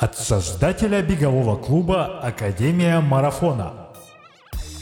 От 0.00 0.16
создателя 0.16 1.02
бегового 1.02 1.56
клуба 1.56 2.20
Академия 2.22 3.00
Марафона. 3.00 3.88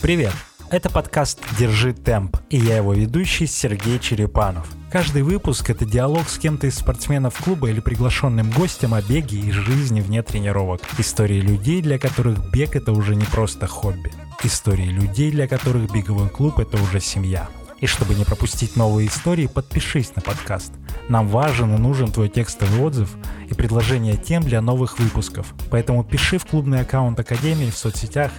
Привет! 0.01 0.33
Это 0.71 0.91
подкаст 0.91 1.41
«Держи 1.59 1.93
темп» 1.93 2.37
и 2.51 2.57
я 2.57 2.77
его 2.77 2.93
ведущий 2.93 3.49
Сергей 3.49 3.99
Черепанов. 3.99 4.69
Каждый 4.93 5.23
выпуск— 5.23 5.71
это 5.71 5.85
диалог 5.85 6.29
с 6.29 6.39
кем-то 6.39 6.69
из 6.69 6.77
спортсменов 6.77 7.37
клуба 7.43 7.69
или 7.69 7.81
приглашенным 7.81 8.49
гостем 8.53 8.95
о 8.95 9.03
беге 9.03 9.41
и 9.41 9.51
жизни 9.51 10.01
вне 10.01 10.23
тренировок. 10.23 10.83
Истории 10.99 11.41
людей, 11.41 11.83
для 11.83 11.99
которых 11.99 12.53
бег— 12.53 12.77
это 12.77 12.93
уже 12.93 13.17
не 13.17 13.25
просто 13.25 13.67
хобби. 13.67 14.13
Истории 14.45 14.89
людей, 14.89 15.33
для 15.33 15.49
которых 15.49 15.93
беговой 15.93 16.29
клуб— 16.29 16.59
это 16.61 16.81
уже 16.81 17.01
семья. 17.01 17.49
И 17.81 17.87
чтобы 17.87 18.15
не 18.15 18.25
пропустить 18.25 18.77
новые 18.77 19.09
истории, 19.09 19.47
подпишись 19.47 20.15
на 20.17 20.23
подкаст. 20.23 20.73
Нам 21.09 21.29
важен 21.29 21.75
и 21.75 21.79
нужен 21.79 22.11
твой 22.11 22.29
текстовый 22.29 22.81
отзыв 22.81 23.17
и 23.49 23.55
предложение 23.55 24.17
тем 24.17 24.43
для 24.43 24.61
новых 24.61 24.99
выпусков. 24.99 25.55
Поэтому 25.71 26.05
пиши 26.05 26.39
в 26.39 26.47
клубный 26.47 26.81
аккаунт 26.81 27.19
Академии 27.21 27.71
в 27.71 27.77
соцсетях. 27.77 28.33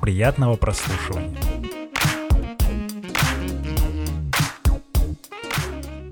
Приятного 0.00 0.56
прослушивания. 0.56 1.79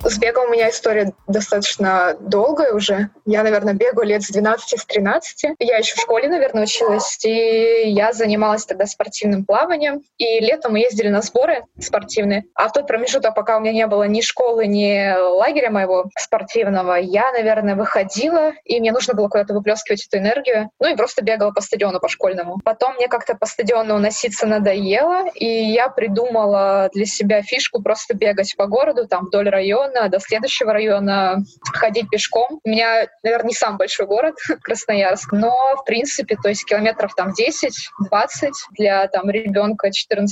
С 0.09 0.19
бегом 0.19 0.48
у 0.48 0.53
меня 0.53 0.71
история 0.71 1.12
достаточно 1.27 2.17
долгая 2.19 2.73
уже. 2.73 3.11
Я, 3.27 3.43
наверное, 3.43 3.75
бегаю 3.75 4.07
лет 4.07 4.23
с 4.23 4.31
12 4.31 4.81
с 4.81 4.87
13. 4.87 5.57
Я 5.59 5.77
еще 5.77 5.97
в 5.97 6.01
школе, 6.01 6.29
наверное, 6.29 6.62
училась, 6.62 7.23
и 7.27 7.91
я 7.91 8.15
занималась 8.15 8.65
тогда 8.65 8.87
спортивным 8.87 9.45
плаванием. 9.45 10.01
И 10.17 10.41
летом 10.41 10.73
мы 10.73 10.79
ездили 10.79 11.09
на 11.09 11.21
сборы 11.21 11.65
спортивные. 11.79 12.45
А 12.55 12.69
в 12.69 12.73
тот 12.73 12.87
промежуток, 12.87 13.34
пока 13.34 13.59
у 13.59 13.61
меня 13.61 13.73
не 13.73 13.87
было 13.87 14.05
ни 14.05 14.23
школы, 14.23 14.67
ни 14.67 15.15
лагеря 15.15 15.71
моего 15.71 16.07
спортивного, 16.17 16.95
я, 16.95 17.31
наверное, 17.33 17.77
выходила, 17.77 18.53
и 18.65 18.81
мне 18.81 18.93
нужно 18.93 19.12
было 19.12 19.29
куда-то 19.29 19.53
выплескивать 19.53 20.06
эту 20.06 20.23
энергию. 20.23 20.70
Ну 20.81 20.89
и 20.89 20.97
просто 20.97 21.23
бегала 21.23 21.51
по 21.51 21.61
стадиону, 21.61 22.01
по 22.01 22.09
школьному. 22.09 22.59
Потом 22.65 22.95
мне 22.95 23.09
как-то 23.09 23.34
по 23.34 23.45
стадиону 23.45 23.97
уноситься 23.97 24.47
надоело, 24.47 25.28
и 25.34 25.45
я 25.45 25.91
придумала 25.91 26.89
для 26.95 27.05
себя 27.05 27.43
фишку 27.43 27.83
просто 27.83 28.15
бегать 28.15 28.56
по 28.56 28.67
городу, 28.67 29.06
там, 29.06 29.27
вдоль 29.27 29.50
района, 29.50 29.97
района 29.98 30.08
до 30.08 30.20
следующего 30.20 30.72
района 30.72 31.38
ходить 31.74 32.08
пешком. 32.10 32.60
У 32.64 32.68
меня, 32.68 33.06
наверное, 33.22 33.48
не 33.48 33.54
самый 33.54 33.78
большой 33.78 34.06
город, 34.06 34.34
Красноярск, 34.62 35.32
но, 35.32 35.77
в 35.77 35.84
принципе, 35.84 36.36
то 36.41 36.48
есть 36.48 36.64
километров 36.64 37.14
там 37.14 37.30
10-20 37.30 38.50
для 38.72 39.08
там 39.08 39.30
ребенка 39.30 39.88
14-15 39.88 40.28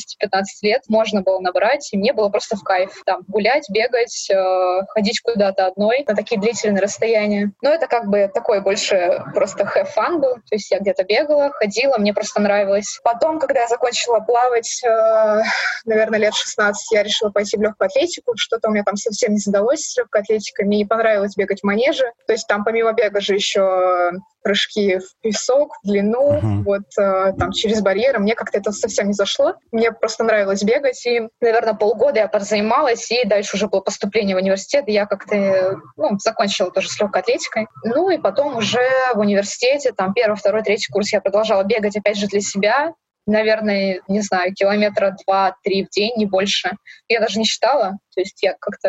лет 0.63 0.83
можно 0.89 1.23
было 1.23 1.41
набрать, 1.41 1.89
и 1.93 1.99
мне 1.99 2.13
было 2.13 2.29
просто 2.29 2.57
в 2.57 2.63
кайф. 2.63 2.91
Там 3.05 3.23
гулять, 3.29 3.69
бегать, 3.71 4.29
э, 4.31 4.81
ходить 4.89 5.21
куда-то 5.21 5.67
одной 5.67 6.05
на 6.07 6.15
такие 6.15 6.41
длительные 6.41 6.83
расстояния. 6.83 7.53
Но 7.63 7.71
это 7.71 7.87
как 7.87 8.07
бы 8.09 8.31
такой 8.33 8.61
больше 8.61 9.23
просто 9.35 9.65
have 9.65 9.89
fun 9.97 10.19
был. 10.19 10.35
То 10.35 10.53
есть 10.53 10.71
я 10.71 10.79
где-то 10.79 11.05
бегала, 11.05 11.51
ходила, 11.51 11.99
мне 11.99 12.13
просто 12.13 12.41
нравилось. 12.41 13.01
Потом, 13.03 13.39
когда 13.39 13.63
я 13.63 13.69
закончила 13.69 14.21
плавать, 14.21 14.83
э, 14.85 15.43
наверное, 15.85 16.19
лет 16.19 16.35
16, 16.35 16.93
я 16.93 17.03
решила 17.03 17.31
пойти 17.31 17.57
в 17.57 17.63
легкую 17.63 17.87
атлетику. 17.87 18.33
Что-то 18.37 18.69
у 18.69 18.73
меня 18.73 18.85
там 18.85 18.97
совсем 18.97 19.33
не 19.33 19.39
задалось 19.57 19.81
с 19.81 19.97
легкой 19.97 20.23
атлетикой. 20.23 20.67
Мне 20.67 20.79
не 20.79 20.85
понравилось 20.85 21.37
бегать 21.37 21.61
в 21.61 21.65
манеже. 21.65 22.05
То 22.27 22.33
есть 22.33 22.47
там 22.47 22.65
помимо 22.65 22.93
бега 22.93 23.21
же 23.21 23.35
еще 23.35 24.13
прыжки 24.43 24.99
в 24.99 25.21
песок, 25.23 25.77
в 25.83 25.89
длину, 25.89 26.35
uh-huh. 26.35 26.63
вот 26.63 26.85
э, 26.99 27.33
там 27.37 27.51
через 27.51 27.81
барьеры. 27.81 28.21
Мне 28.21 28.35
как-то 28.35 28.59
это 28.59 28.71
совсем 28.71 29.09
не 29.09 29.13
зашло. 29.13 29.55
Мне 29.73 29.91
просто 29.91 30.23
нравилось 30.23 30.63
бегать, 30.63 31.05
и, 31.05 31.29
наверное, 31.41 31.75
полгода 31.75 32.21
я 32.21 32.29
позанималась, 32.29 33.11
и 33.11 33.27
дальше 33.27 33.57
уже 33.57 33.67
было 33.67 33.81
поступление 33.81 34.37
в 34.37 34.39
университет, 34.39 34.85
и 34.87 34.93
я 34.93 35.07
как-то 35.07 35.81
ну, 35.97 36.17
закончила 36.23 36.71
тоже 36.71 36.89
с 36.89 37.01
легкой 37.01 37.23
атлетикой. 37.23 37.67
Ну 37.83 38.09
и 38.11 38.19
потом 38.19 38.57
уже 38.57 38.87
в 39.15 39.19
университете, 39.19 39.91
там 39.91 40.15
первый, 40.15 40.37
второй, 40.37 40.63
третий 40.63 40.93
курс 40.93 41.13
я 41.13 41.21
продолжала 41.21 41.65
бегать 41.65 41.97
опять 41.97 42.17
же 42.17 42.29
для 42.29 42.41
себя, 42.41 42.93
наверное, 43.27 44.01
не 44.09 44.21
знаю, 44.21 44.55
километра 44.55 45.17
два-три 45.27 45.85
в 45.85 45.91
день, 45.91 46.17
не 46.17 46.27
больше. 46.27 46.71
Я 47.09 47.21
даже 47.21 47.39
не 47.39 47.45
считала. 47.45 47.99
То 48.17 48.23
есть 48.23 48.43
я 48.43 48.55
как-то 48.59 48.89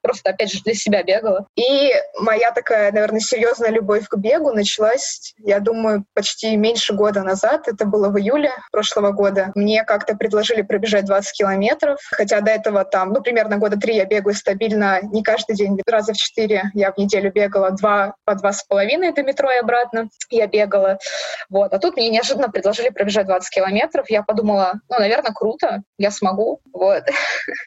просто, 0.00 0.30
опять 0.30 0.52
же, 0.52 0.62
для 0.62 0.74
себя 0.74 1.02
бегала. 1.02 1.46
И 1.56 1.90
моя 2.20 2.52
такая, 2.52 2.92
наверное, 2.92 3.20
серьезная 3.20 3.70
любовь 3.70 4.06
к 4.06 4.16
бегу 4.16 4.52
началась, 4.52 5.34
я 5.38 5.58
думаю, 5.58 6.04
почти 6.14 6.56
меньше 6.56 6.94
года 6.94 7.22
назад. 7.22 7.66
Это 7.66 7.84
было 7.84 8.10
в 8.10 8.18
июле 8.18 8.52
прошлого 8.70 9.10
года. 9.10 9.50
Мне 9.56 9.82
как-то 9.82 10.14
предложили 10.14 10.62
пробежать 10.62 11.06
20 11.06 11.36
километров, 11.36 11.98
хотя 12.12 12.40
до 12.40 12.52
этого 12.52 12.84
там, 12.84 13.12
ну, 13.12 13.22
примерно 13.22 13.58
года 13.58 13.76
три 13.76 13.96
я 13.96 14.04
бегаю 14.04 14.34
стабильно, 14.34 15.00
не 15.02 15.22
каждый 15.22 15.56
день, 15.56 15.80
раза 15.86 16.12
в 16.12 16.16
четыре 16.16 16.70
я 16.74 16.92
в 16.92 16.98
неделю 16.98 17.32
бегала 17.32 17.72
два 17.72 18.14
по 18.24 18.34
два 18.34 18.52
с 18.52 18.62
половиной 18.62 19.12
до 19.12 19.22
метро 19.22 19.50
и 19.50 19.56
обратно. 19.56 20.08
Я 20.30 20.46
бегала. 20.46 20.98
Вот. 21.50 21.72
А 21.72 21.78
тут 21.78 21.96
мне 21.96 22.08
неожиданно 22.10 22.50
предложили 22.50 22.90
пробежать 22.90 23.26
20 23.26 23.50
километров. 23.50 24.08
Я 24.10 24.22
подумала, 24.22 24.74
ну, 24.88 24.98
наверное, 24.98 25.32
круто, 25.32 25.82
я 25.98 26.10
смогу. 26.10 26.60
Вот. 26.72 27.04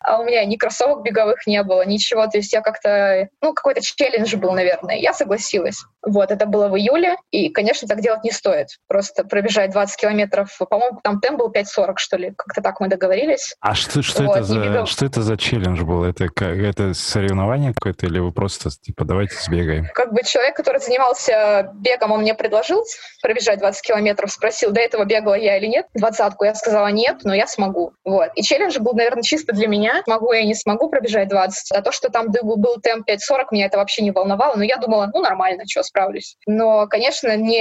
А 0.03 0.19
у 0.19 0.23
меня 0.23 0.45
ни 0.45 0.55
кроссовок 0.77 1.03
беговых 1.03 1.45
не 1.47 1.61
было, 1.63 1.85
ничего 1.85 2.27
то 2.27 2.37
есть 2.37 2.53
я 2.53 2.61
как-то, 2.61 3.29
ну, 3.41 3.53
какой-то 3.53 3.81
челлендж 3.81 4.35
был, 4.35 4.51
наверное. 4.51 4.95
Я 4.97 5.13
согласилась. 5.13 5.83
Вот, 6.05 6.31
это 6.31 6.45
было 6.45 6.67
в 6.67 6.77
июле, 6.77 7.15
и, 7.31 7.49
конечно, 7.49 7.87
так 7.87 8.01
делать 8.01 8.23
не 8.23 8.31
стоит. 8.31 8.67
Просто 8.87 9.23
пробежать 9.23 9.71
20 9.71 9.99
километров, 9.99 10.57
по-моему, 10.69 10.99
там 11.03 11.19
темп 11.19 11.39
был 11.39 11.51
5.40, 11.51 11.93
что 11.97 12.17
ли, 12.17 12.33
как-то 12.37 12.61
так 12.61 12.79
мы 12.79 12.87
договорились. 12.87 13.55
А 13.59 13.75
что, 13.75 14.01
что, 14.01 14.23
вот, 14.23 14.37
это, 14.37 14.43
за, 14.43 14.85
что 14.85 15.05
это 15.05 15.21
за 15.21 15.37
челлендж 15.37 15.81
был? 15.83 16.03
Это, 16.03 16.27
это 16.41 16.93
соревнование 16.93 17.73
какое-то, 17.73 18.05
или 18.05 18.19
вы 18.19 18.31
просто, 18.31 18.69
типа, 18.69 19.05
давайте 19.05 19.35
сбегаем? 19.35 19.87
Как 19.93 20.13
бы 20.13 20.23
человек, 20.23 20.55
который 20.55 20.79
занимался 20.79 21.71
бегом, 21.75 22.11
он 22.11 22.21
мне 22.21 22.33
предложил 22.33 22.83
пробежать 23.21 23.59
20 23.59 23.81
километров, 23.81 24.31
спросил, 24.31 24.71
до 24.71 24.79
этого 24.79 25.05
бегала 25.05 25.35
я 25.35 25.57
или 25.57 25.67
нет, 25.67 25.87
двадцатку, 25.93 26.45
я 26.45 26.55
сказала 26.55 26.87
нет, 26.87 27.17
но 27.23 27.33
я 27.33 27.47
смогу. 27.47 27.93
Вот. 28.05 28.29
И 28.35 28.43
челлендж 28.43 28.79
был, 28.79 28.93
наверное, 28.93 29.23
чисто 29.23 29.53
для 29.53 29.67
меня, 29.67 30.03
могу 30.07 30.31
я 30.33 30.43
не 30.43 30.55
смогу 30.55 30.66
пробежать 30.75 31.29
20, 31.29 31.71
а 31.71 31.81
то, 31.81 31.91
что 31.91 32.09
там 32.09 32.31
был 32.31 32.75
темп 32.81 33.09
5.40, 33.09 33.45
меня 33.51 33.65
это 33.67 33.77
вообще 33.77 34.03
не 34.03 34.11
волновало, 34.11 34.55
но 34.55 34.63
я 34.63 34.77
думала, 34.77 35.09
ну, 35.13 35.21
нормально, 35.21 35.63
что, 35.67 35.83
справлюсь. 35.83 36.37
Но, 36.45 36.87
конечно, 36.87 37.35
не, 37.37 37.59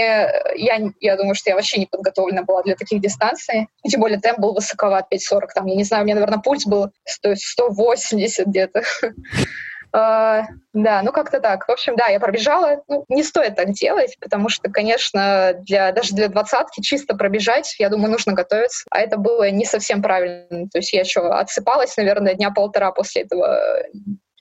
я, 0.56 0.80
я 1.00 1.16
думаю, 1.16 1.34
что 1.34 1.50
я 1.50 1.56
вообще 1.56 1.78
не 1.78 1.86
подготовлена 1.86 2.42
была 2.42 2.62
для 2.62 2.74
таких 2.74 3.00
дистанций. 3.00 3.68
И 3.84 3.88
тем 3.88 4.00
более 4.00 4.18
темп 4.18 4.40
был 4.40 4.54
высоковат, 4.54 5.06
5.40. 5.12 5.40
Там, 5.54 5.66
я 5.66 5.76
не 5.76 5.84
знаю, 5.84 6.02
у 6.02 6.06
меня, 6.06 6.14
наверное, 6.14 6.40
пульс 6.40 6.66
был 6.66 6.90
100, 7.04 7.34
180 7.36 8.46
где-то. 8.46 8.82
Uh, 9.96 10.42
да, 10.74 11.00
ну 11.02 11.10
как-то 11.10 11.40
так. 11.40 11.66
В 11.66 11.70
общем, 11.70 11.96
да, 11.96 12.08
я 12.08 12.20
пробежала. 12.20 12.82
Ну, 12.86 13.06
не 13.08 13.22
стоит 13.22 13.56
так 13.56 13.70
делать, 13.70 14.18
потому 14.20 14.50
что, 14.50 14.70
конечно, 14.70 15.54
для, 15.60 15.90
даже 15.92 16.14
для 16.14 16.28
двадцатки 16.28 16.82
чисто 16.82 17.16
пробежать, 17.16 17.74
я 17.78 17.88
думаю, 17.88 18.10
нужно 18.10 18.34
готовиться. 18.34 18.84
А 18.90 19.00
это 19.00 19.16
было 19.16 19.50
не 19.50 19.64
совсем 19.64 20.02
правильно. 20.02 20.68
То 20.68 20.78
есть 20.78 20.92
я 20.92 21.00
еще 21.00 21.20
отсыпалась, 21.20 21.96
наверное, 21.96 22.34
дня 22.34 22.50
полтора 22.50 22.92
после 22.92 23.22
этого 23.22 23.58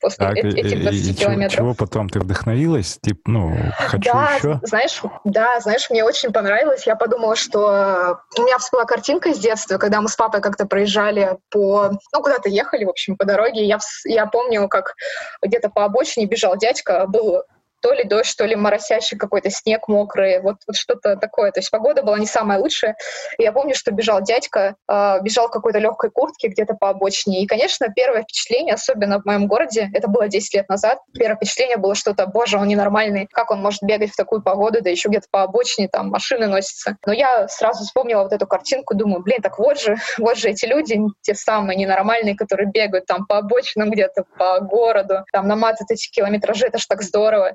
после 0.05 0.27
так, 0.27 0.37
этих 0.37 0.81
20 0.81 1.07
и, 1.07 1.13
километров. 1.15 1.57
Чего 1.57 1.73
потом 1.73 2.09
ты 2.09 2.19
вдохновилась? 2.19 2.99
Типа, 3.01 3.21
ну, 3.25 3.57
хочу 3.77 4.11
да, 4.13 4.35
еще? 4.35 4.59
Знаешь, 4.63 5.01
да, 5.23 5.59
знаешь, 5.59 5.89
мне 5.89 6.03
очень 6.03 6.31
понравилось. 6.31 6.85
Я 6.85 6.95
подумала, 6.95 7.35
что 7.35 8.19
у 8.37 8.41
меня 8.43 8.59
всплыла 8.59 8.85
картинка 8.85 9.29
из 9.29 9.39
детства, 9.39 9.79
когда 9.79 10.01
мы 10.01 10.09
с 10.09 10.15
папой 10.15 10.41
как-то 10.41 10.67
проезжали 10.67 11.37
по... 11.49 11.89
Ну, 12.13 12.21
куда-то 12.21 12.49
ехали, 12.49 12.85
в 12.85 12.89
общем, 12.89 13.17
по 13.17 13.25
дороге. 13.25 13.65
Я, 13.65 13.79
я 14.05 14.27
помню, 14.27 14.67
как 14.67 14.93
где-то 15.41 15.69
по 15.69 15.85
обочине 15.85 16.27
бежал 16.27 16.55
дядька, 16.55 17.05
был 17.07 17.41
то 17.85 17.93
ли 17.93 18.03
дождь, 18.03 18.35
то 18.35 18.45
ли 18.45 18.55
моросящий 18.55 19.15
какой-то 19.15 19.51
снег 19.51 19.87
мокрый, 19.87 20.41
вот, 20.41 20.55
вот 20.65 20.75
что-то 20.75 21.17
такое. 21.17 21.51
То 21.51 21.59
есть 21.59 21.69
погода 21.69 22.01
была 22.01 22.17
не 22.17 22.25
самая 22.25 22.57
лучшая. 22.57 22.97
И 23.37 23.43
я 23.43 23.51
помню, 23.51 23.75
что 23.75 23.91
бежал 23.91 24.23
дядька, 24.23 24.75
э, 24.89 25.21
бежал 25.21 25.49
в 25.49 25.51
какой-то 25.51 25.77
легкой 25.77 26.09
куртке 26.09 26.47
где-то 26.47 26.73
по 26.73 26.89
обочине. 26.89 27.43
И, 27.43 27.45
конечно, 27.45 27.87
первое 27.95 28.23
впечатление, 28.23 28.73
особенно 28.73 29.21
в 29.21 29.25
моем 29.25 29.45
городе, 29.45 29.87
это 29.93 30.07
было 30.07 30.27
10 30.27 30.55
лет 30.55 30.67
назад, 30.67 30.97
первое 31.13 31.35
впечатление 31.35 31.77
было 31.77 31.93
что-то, 31.93 32.25
боже, 32.25 32.57
он 32.57 32.67
ненормальный, 32.67 33.27
как 33.31 33.51
он 33.51 33.61
может 33.61 33.83
бегать 33.83 34.09
в 34.09 34.15
такую 34.15 34.41
погоду, 34.41 34.81
да 34.81 34.89
еще 34.89 35.09
где-то 35.09 35.27
по 35.29 35.43
обочине, 35.43 35.87
там 35.87 36.09
машины 36.09 36.47
носятся. 36.47 36.97
Но 37.05 37.13
я 37.13 37.47
сразу 37.49 37.83
вспомнила 37.83 38.23
вот 38.23 38.33
эту 38.33 38.47
картинку, 38.47 38.95
думаю, 38.95 39.21
блин, 39.21 39.43
так 39.43 39.59
вот 39.59 39.79
же, 39.79 39.97
вот 40.17 40.39
же 40.39 40.49
эти 40.49 40.65
люди, 40.65 40.99
те 41.21 41.35
самые 41.35 41.77
ненормальные, 41.77 42.35
которые 42.35 42.67
бегают 42.67 43.05
там 43.05 43.27
по 43.27 43.37
обочинам 43.37 43.91
где-то, 43.91 44.23
по 44.39 44.59
городу, 44.59 45.23
там 45.31 45.47
наматывают 45.47 45.91
эти 45.91 46.09
километражи, 46.09 46.65
это 46.65 46.79
ж 46.79 46.87
так 46.87 47.03
здорово. 47.03 47.53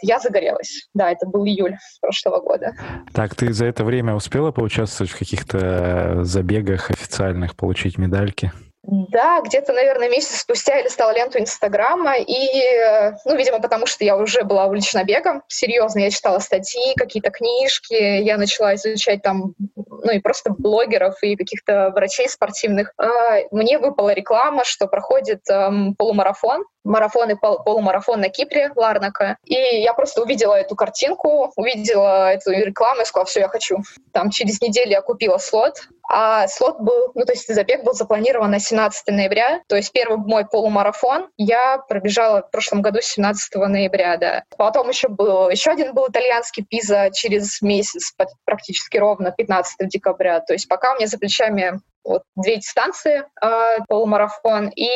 Я 0.00 0.20
загорелась. 0.20 0.88
Да, 0.94 1.10
это 1.10 1.26
был 1.26 1.44
июль 1.44 1.76
прошлого 2.00 2.40
года. 2.40 2.72
Так, 3.12 3.34
ты 3.34 3.52
за 3.52 3.66
это 3.66 3.84
время 3.84 4.14
успела 4.14 4.52
поучаствовать 4.52 5.10
в 5.10 5.18
каких-то 5.18 6.24
забегах 6.24 6.90
официальных, 6.90 7.56
получить 7.56 7.98
медальки? 7.98 8.52
Да, 8.90 9.42
где-то, 9.42 9.74
наверное, 9.74 10.08
месяц 10.08 10.40
спустя 10.40 10.76
я 10.76 10.82
листала 10.82 11.14
ленту 11.14 11.38
Инстаграма, 11.38 12.16
и, 12.16 12.62
ну, 13.26 13.36
видимо, 13.36 13.60
потому 13.60 13.84
что 13.84 14.02
я 14.02 14.16
уже 14.16 14.44
была 14.44 14.64
увлечена 14.64 15.04
бегом, 15.04 15.42
серьезно, 15.46 15.98
я 15.98 16.10
читала 16.10 16.38
статьи, 16.38 16.94
какие-то 16.96 17.30
книжки, 17.30 17.92
я 17.92 18.38
начала 18.38 18.74
изучать 18.76 19.20
там, 19.20 19.54
ну, 19.76 20.10
и 20.10 20.20
просто 20.20 20.54
блогеров, 20.56 21.22
и 21.22 21.36
каких-то 21.36 21.90
врачей 21.94 22.30
спортивных. 22.30 22.94
А, 22.96 23.40
мне 23.50 23.78
выпала 23.78 24.14
реклама, 24.14 24.64
что 24.64 24.86
проходит 24.86 25.40
эм, 25.50 25.94
полумарафон, 25.94 26.64
марафон 26.84 27.30
и 27.30 27.34
пол 27.34 27.62
полумарафон 27.62 28.20
на 28.20 28.30
Кипре, 28.30 28.72
Ларнака. 28.74 29.36
И 29.44 29.54
я 29.54 29.92
просто 29.92 30.22
увидела 30.22 30.54
эту 30.54 30.74
картинку, 30.74 31.52
увидела 31.56 32.32
эту 32.32 32.52
рекламу 32.52 33.02
и 33.02 33.04
сказала, 33.04 33.26
все, 33.26 33.40
я 33.40 33.48
хочу. 33.48 33.78
Там 34.12 34.30
через 34.30 34.60
неделю 34.60 34.92
я 34.92 35.02
купила 35.02 35.38
слот, 35.38 35.88
а 36.08 36.48
слот 36.48 36.80
был, 36.80 37.12
ну 37.14 37.24
то 37.24 37.32
есть 37.32 37.52
забег 37.52 37.84
был 37.84 37.92
запланирован 37.92 38.50
на 38.50 38.58
17 38.58 39.08
ноября, 39.08 39.60
то 39.68 39.76
есть 39.76 39.92
первый 39.92 40.18
мой 40.18 40.46
полумарафон 40.46 41.28
я 41.36 41.78
пробежала 41.78 42.42
в 42.42 42.50
прошлом 42.50 42.82
году 42.82 43.00
17 43.00 43.54
ноября, 43.54 44.16
да. 44.16 44.44
Потом 44.56 44.88
еще 44.88 45.08
был, 45.08 45.50
еще 45.50 45.70
один 45.70 45.94
был 45.94 46.08
итальянский 46.08 46.64
Пиза 46.64 47.10
через 47.12 47.60
месяц, 47.60 48.14
практически 48.44 48.96
ровно 48.96 49.30
15 49.30 49.88
декабря. 49.88 50.40
То 50.40 50.54
есть 50.54 50.68
пока 50.68 50.92
у 50.92 50.96
меня 50.96 51.06
за 51.06 51.18
плечами 51.18 51.80
вот 52.08 52.22
две 52.36 52.56
дистанции, 52.56 53.24
э, 53.42 53.78
полумарафон 53.86 54.68
и, 54.68 54.88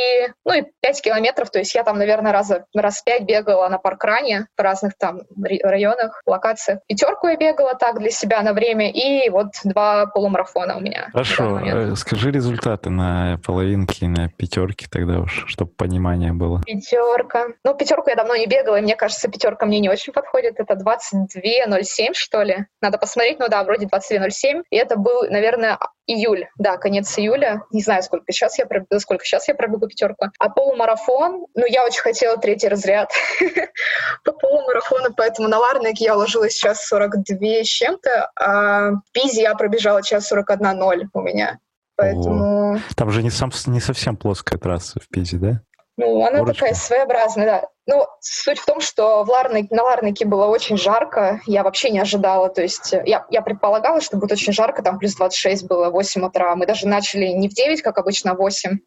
ну, 0.44 0.54
и 0.54 0.64
5 0.80 1.02
километров, 1.02 1.50
то 1.50 1.58
есть 1.58 1.74
я 1.74 1.84
там, 1.84 1.98
наверное, 1.98 2.32
раза, 2.32 2.64
раз 2.74 3.02
пять 3.02 3.24
бегала 3.24 3.68
на 3.68 3.78
паркране 3.78 4.46
в 4.56 4.60
разных 4.60 4.94
там 4.98 5.20
районах, 5.62 6.22
локациях. 6.26 6.80
Пятерку 6.88 7.28
я 7.28 7.36
бегала 7.36 7.74
так 7.74 7.98
для 7.98 8.10
себя 8.10 8.42
на 8.42 8.52
время, 8.52 8.90
и 8.90 9.28
вот 9.28 9.48
два 9.64 10.06
полумарафона 10.06 10.76
у 10.76 10.80
меня. 10.80 11.08
Хорошо, 11.12 11.60
э, 11.60 11.94
скажи 11.96 12.30
результаты 12.30 12.90
на 12.90 13.38
половинке, 13.44 14.06
на 14.06 14.28
пятерке 14.28 14.86
тогда 14.90 15.20
уж, 15.20 15.44
чтобы 15.48 15.72
понимание 15.72 16.32
было. 16.32 16.62
Пятерка. 16.64 17.48
Ну, 17.64 17.74
пятерку 17.74 18.08
я 18.08 18.16
давно 18.16 18.36
не 18.36 18.46
бегала, 18.46 18.76
и 18.76 18.82
мне 18.82 18.96
кажется, 18.96 19.28
пятерка 19.28 19.66
мне 19.66 19.80
не 19.80 19.90
очень 19.90 20.12
подходит. 20.12 20.54
Это 20.58 20.74
22.07, 20.74 22.14
что 22.14 22.42
ли. 22.42 22.66
Надо 22.80 22.98
посмотреть, 22.98 23.38
ну 23.38 23.48
да, 23.48 23.64
вроде 23.64 23.86
22.07. 23.86 24.62
И 24.70 24.76
это 24.76 24.96
был, 24.96 25.22
наверное, 25.28 25.78
июль, 26.06 26.46
да, 26.58 26.76
конец 26.76 27.19
июля. 27.19 27.62
Не 27.70 27.82
знаю, 27.82 28.02
сколько 28.02 28.32
сейчас 28.32 28.58
я 28.58 28.66
пробегу, 28.66 28.99
сколько 29.00 29.25
сейчас 29.25 29.49
я 29.49 29.54
пробегу 29.54 29.87
пятерку. 29.87 30.26
А 30.38 30.49
полумарафон, 30.49 31.46
ну, 31.54 31.66
я 31.66 31.84
очень 31.84 32.00
хотела 32.00 32.37
третий 32.37 32.69
разряд 32.69 33.10
по 34.25 34.32
полумарафону, 34.32 35.14
поэтому 35.16 35.49
на 35.49 35.58
Ларнике 35.58 36.04
я 36.04 36.16
уложилась 36.16 36.52
сейчас 36.52 36.84
42 36.87 37.64
с 37.64 37.66
чем-то, 37.66 38.31
а 38.37 38.90
в 38.90 39.12
Пизе 39.12 39.43
я 39.43 39.54
пробежала 39.54 40.02
час 40.02 40.32
41.0 40.32 41.06
у 41.12 41.20
меня. 41.20 41.58
Поэтому... 41.96 42.81
Там 42.96 43.10
же 43.10 43.22
не, 43.22 43.31
сам, 43.31 43.50
не 43.66 43.81
совсем 43.81 44.16
плоская 44.16 44.58
трасса 44.58 44.98
в 45.00 45.08
Пизе, 45.08 45.37
да? 45.37 45.62
Ну, 45.96 46.25
она 46.25 46.38
Горочка. 46.38 46.55
такая 46.55 46.75
своеобразная, 46.75 47.46
да. 47.46 47.69
Ну, 47.87 48.06
суть 48.20 48.58
в 48.58 48.67
том, 48.67 48.81
что 48.81 49.25
в 49.25 49.29
Ларне, 49.29 49.67
на 49.70 49.82
Ларнике 49.82 50.25
было 50.25 50.46
очень 50.46 50.76
жарко, 50.76 51.40
я 51.46 51.64
вообще 51.64 51.90
не 51.90 51.99
ожидала, 51.99 52.49
то 52.49 52.62
есть 52.62 52.94
э, 52.94 53.02
я, 53.06 53.26
я 53.29 53.43
предполагала, 53.43 54.00
что 54.00 54.17
будет 54.17 54.31
очень 54.31 54.52
жарко, 54.52 54.82
там 54.82 55.00
плюс 55.00 55.17
26 55.17 55.67
было, 55.67 55.90
8 55.90 56.25
утра, 56.25 56.55
мы 56.55 56.67
даже 56.67 56.87
начали 56.87 57.26
не 57.26 57.49
в 57.49 57.55
9, 57.55 57.82
как 57.82 57.99
обычно, 57.99 58.32
а 58.32 58.34
в 58.34 58.38
8, 58.38 58.79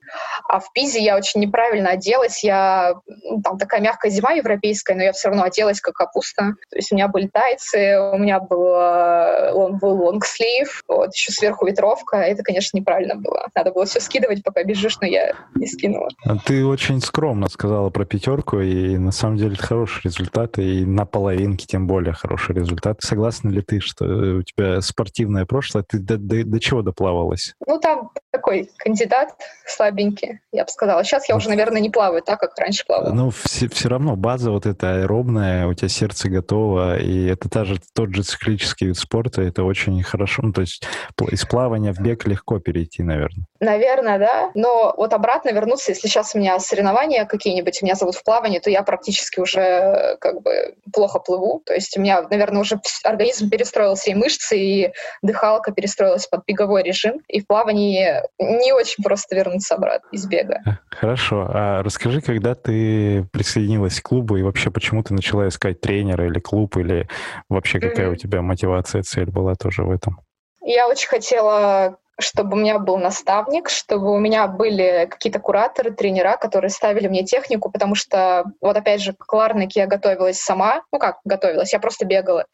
а 0.48 0.60
в 0.62 0.72
Пизе 0.72 1.02
я 1.02 1.18
очень 1.18 1.42
неправильно 1.42 1.90
оделась, 1.90 2.42
я, 2.42 2.96
там 3.44 3.58
такая 3.58 3.82
мягкая 3.82 4.12
зима 4.12 4.32
европейская, 4.32 4.96
но 4.96 5.04
я 5.04 5.12
все 5.12 5.28
равно 5.28 5.44
оделась 5.44 5.82
как 5.82 5.96
капуста, 5.96 6.54
то 6.70 6.78
есть 6.78 6.94
у 6.94 6.96
меня 6.96 7.10
были 7.10 7.28
тайцы, 7.28 8.00
у 8.14 8.18
меня 8.18 8.40
был, 8.40 9.78
был 9.78 10.04
лонгслив, 10.06 10.84
вот, 10.88 11.14
еще 11.14 11.34
сверху 11.34 11.66
ветровка, 11.66 12.18
это, 12.18 12.44
конечно, 12.44 12.78
неправильно 12.78 13.16
было, 13.16 13.50
надо 13.56 13.74
было 13.74 13.86
все 13.86 14.00
скидывать, 14.00 14.42
пока 14.42 14.64
бежишь, 14.64 15.00
но 15.02 15.08
я 15.08 15.34
не 15.56 15.68
скинула. 15.68 16.08
А 16.24 16.38
ты 16.38 16.66
очень 16.66 17.02
скромно 17.02 17.50
сказала 17.50 17.90
про 17.90 18.06
пятерку, 18.06 18.62
и 18.62 18.85
и 18.86 18.98
на 18.98 19.12
самом 19.12 19.38
деле 19.38 19.54
это 19.54 19.64
хороший 19.64 20.02
результат, 20.04 20.58
и 20.58 20.86
на 20.86 21.06
половинке 21.06 21.66
тем 21.66 21.88
более 21.88 22.14
хороший 22.14 22.56
результат. 22.56 23.02
Согласна 23.02 23.50
ли 23.50 23.62
ты, 23.62 23.80
что 23.80 24.06
у 24.06 24.42
тебя 24.44 24.82
спортивное 24.82 25.46
прошлое? 25.46 25.84
Ты 25.88 26.00
до, 26.00 26.18
до, 26.18 26.44
до 26.44 26.60
чего 26.60 26.82
доплавалась? 26.82 27.54
Ну, 27.66 27.80
там 27.80 28.12
такой 28.32 28.70
кандидат 28.78 29.30
слабенький, 29.66 30.40
я 30.52 30.64
бы 30.64 30.70
сказала. 30.70 31.04
Сейчас 31.04 31.28
я 31.30 31.36
уже, 31.36 31.50
наверное, 31.50 31.82
не 31.82 31.90
плаваю 31.90 32.22
так, 32.22 32.40
как 32.40 32.58
раньше 32.58 32.86
плавала. 32.86 33.14
Ну, 33.14 33.30
все, 33.30 33.70
все 33.70 33.90
равно 33.90 34.16
база 34.16 34.52
вот 34.52 34.66
эта 34.66 35.02
аэробная, 35.02 35.68
у 35.68 35.74
тебя 35.74 35.90
сердце 35.90 36.30
готово, 36.30 36.98
и 36.98 37.26
это 37.26 37.50
та 37.50 37.66
же, 37.66 37.78
тот 37.94 38.14
же 38.14 38.24
циклический 38.24 38.88
вид 38.88 38.98
спорта, 38.98 39.42
это 39.42 39.64
очень 39.64 40.02
хорошо. 40.04 40.44
Ну, 40.44 40.54
то 40.54 40.62
есть 40.62 40.86
из 41.32 41.46
плавания 41.46 41.94
в 41.94 42.00
бег 42.00 42.28
легко 42.28 42.60
перейти, 42.60 43.04
наверное. 43.04 43.46
Наверное, 43.60 44.20
да. 44.20 44.52
Но 44.54 44.94
вот 44.98 45.14
обратно 45.14 45.50
вернуться, 45.50 45.92
если 45.92 46.08
сейчас 46.08 46.36
у 46.36 46.40
меня 46.40 46.60
соревнования 46.60 47.26
какие-нибудь, 47.26 47.82
меня 47.82 47.96
зовут 47.96 48.16
в 48.16 48.24
плавание, 48.24 48.60
то 48.60 48.70
я 48.70 48.75
практически 48.84 49.40
уже 49.40 50.18
как 50.20 50.42
бы 50.42 50.76
плохо 50.94 51.20
плыву. 51.20 51.62
То 51.66 51.74
есть 51.74 51.98
у 51.98 52.02
меня, 52.02 52.22
наверное, 52.30 52.62
уже 52.62 52.80
организм 53.04 53.50
перестроил 53.50 53.96
все 53.96 54.16
мышцы, 54.16 54.58
и 54.58 54.94
дыхалка 55.22 55.72
перестроилась 55.72 56.28
под 56.28 56.46
беговой 56.46 56.84
режим. 56.84 57.20
И 57.28 57.42
в 57.42 57.48
плавании 57.48 58.22
не 58.40 58.74
очень 58.74 59.04
просто 59.04 59.36
вернуться 59.36 59.76
обратно 59.76 60.08
из 60.12 60.26
бега. 60.28 60.62
Э, 60.66 60.72
хорошо. 60.90 61.50
А 61.54 61.84
расскажи, 61.84 62.22
когда 62.22 62.56
ты 62.56 63.28
присоединилась 63.32 64.00
к 64.00 64.08
клубу, 64.08 64.38
и 64.38 64.44
вообще 64.44 64.72
почему 64.72 65.04
ты 65.04 65.14
начала 65.14 65.48
искать 65.48 65.82
тренера 65.82 66.26
или 66.26 66.40
клуб, 66.40 66.78
или 66.78 67.08
вообще 67.50 67.80
какая 67.80 68.08
mm-hmm. 68.08 68.14
у 68.14 68.16
тебя 68.16 68.42
мотивация, 68.42 69.04
цель 69.04 69.30
была 69.30 69.56
тоже 69.56 69.84
в 69.84 69.92
этом? 69.92 70.20
Я 70.62 70.88
очень 70.88 71.08
хотела 71.08 71.98
чтобы 72.20 72.56
у 72.56 72.60
меня 72.60 72.80
был 72.80 72.98
наставник, 72.98 73.70
чтобы 73.70 74.12
у 74.12 74.20
меня 74.20 74.48
были 74.48 75.08
какие-то 75.10 75.40
кураторы, 75.40 75.92
тренера, 75.92 76.38
которые 76.38 76.70
ставили 76.70 77.08
мне 77.08 77.24
технику, 77.26 77.70
потому 77.70 77.96
что, 77.96 78.46
вот 78.62 78.78
опять 78.78 79.02
же, 79.02 79.14
к 79.14 79.32
Ларнике 79.34 79.82
я 79.82 79.88
готовилась 79.88 80.40
сама. 80.40 80.82
Ну 80.92 81.00
как 81.00 81.18
готовилась? 81.26 81.74
Я 81.74 81.80
просто 81.80 82.06
бегала. 82.06 82.46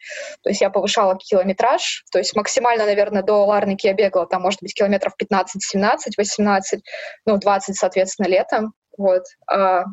То 0.43 0.49
есть 0.49 0.61
я 0.61 0.69
повышала 0.69 1.17
километраж. 1.17 2.03
То 2.11 2.17
есть 2.17 2.35
максимально, 2.35 2.85
наверное, 2.85 3.23
до 3.23 3.45
Ларники 3.45 3.87
я 3.87 3.93
бегала, 3.93 4.25
там, 4.25 4.41
может 4.41 4.61
быть, 4.61 4.73
километров 4.73 5.15
15, 5.15 5.63
17, 5.63 6.17
18, 6.17 6.83
ну, 7.25 7.37
20, 7.37 7.75
соответственно, 7.75 8.27
летом. 8.27 8.73
Вот. 8.97 9.23
А 9.47 9.83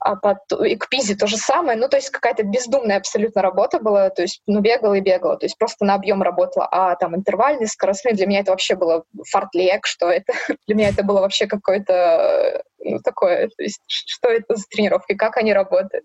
а 0.00 0.16
под, 0.16 0.38
и 0.64 0.76
к 0.76 0.88
Пизе 0.88 1.14
то 1.14 1.26
же 1.26 1.36
самое. 1.36 1.78
Ну, 1.78 1.88
то 1.88 1.96
есть 1.96 2.10
какая-то 2.10 2.42
бездумная 2.42 2.98
абсолютно 2.98 3.42
работа 3.42 3.78
была, 3.78 4.10
то 4.10 4.22
есть, 4.22 4.42
ну, 4.46 4.60
бегала 4.60 4.94
и 4.94 5.00
бегала, 5.00 5.36
то 5.36 5.46
есть 5.46 5.58
просто 5.58 5.84
на 5.84 5.94
объем 5.94 6.22
работала. 6.22 6.68
А 6.70 6.96
там 6.96 7.16
интервальный, 7.16 7.66
скоростной, 7.66 8.12
для 8.14 8.26
меня 8.26 8.40
это 8.40 8.50
вообще 8.50 8.74
было 8.74 9.04
фартлек, 9.30 9.86
что 9.86 10.08
это, 10.08 10.32
для 10.66 10.76
меня 10.76 10.88
это 10.88 11.02
было 11.02 11.20
вообще 11.20 11.46
какое-то 11.46 12.62
ну, 12.78 12.98
такое, 13.02 13.48
то 13.48 13.62
есть 13.62 13.80
что 13.86 14.28
это 14.28 14.56
за 14.56 14.64
тренировки, 14.70 15.14
как 15.14 15.36
они 15.36 15.52
работают. 15.52 16.04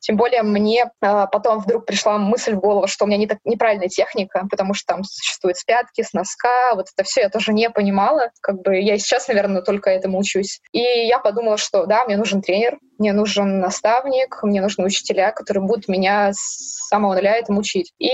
Тем 0.00 0.16
более 0.16 0.42
мне 0.42 0.90
а, 1.00 1.26
потом 1.26 1.60
вдруг 1.60 1.86
пришла 1.86 2.18
мысль 2.18 2.54
в 2.54 2.60
голову, 2.60 2.86
что 2.86 3.04
у 3.04 3.08
меня 3.08 3.18
не 3.18 3.26
так, 3.26 3.38
неправильная 3.44 3.88
техника, 3.88 4.46
потому 4.50 4.74
что 4.74 4.94
там 4.94 5.04
существует 5.04 5.56
с 5.56 5.64
пятки, 5.64 6.02
с 6.02 6.12
носка, 6.12 6.74
вот 6.74 6.86
это 6.94 7.06
все 7.06 7.22
я 7.22 7.28
тоже 7.28 7.52
не 7.52 7.70
понимала, 7.70 8.30
как 8.40 8.62
бы 8.62 8.78
я 8.78 8.98
сейчас, 8.98 9.28
наверное, 9.28 9.62
только 9.62 9.90
этому 9.90 10.18
учусь. 10.18 10.60
И 10.72 10.80
я 10.80 11.18
подумала, 11.18 11.58
что 11.58 11.86
да, 11.86 12.04
мне 12.04 12.16
нужен 12.16 12.40
тренер, 12.40 12.78
мне 12.98 13.12
нужен 13.12 13.60
наставник, 13.60 14.42
мне 14.42 14.60
нужны 14.60 14.84
учителя, 14.84 15.32
которые 15.32 15.64
будут 15.64 15.88
меня 15.88 16.32
с 16.32 16.86
самого 16.88 17.14
нуля 17.14 17.36
этому 17.36 17.60
учить. 17.60 17.92
И 17.98 18.12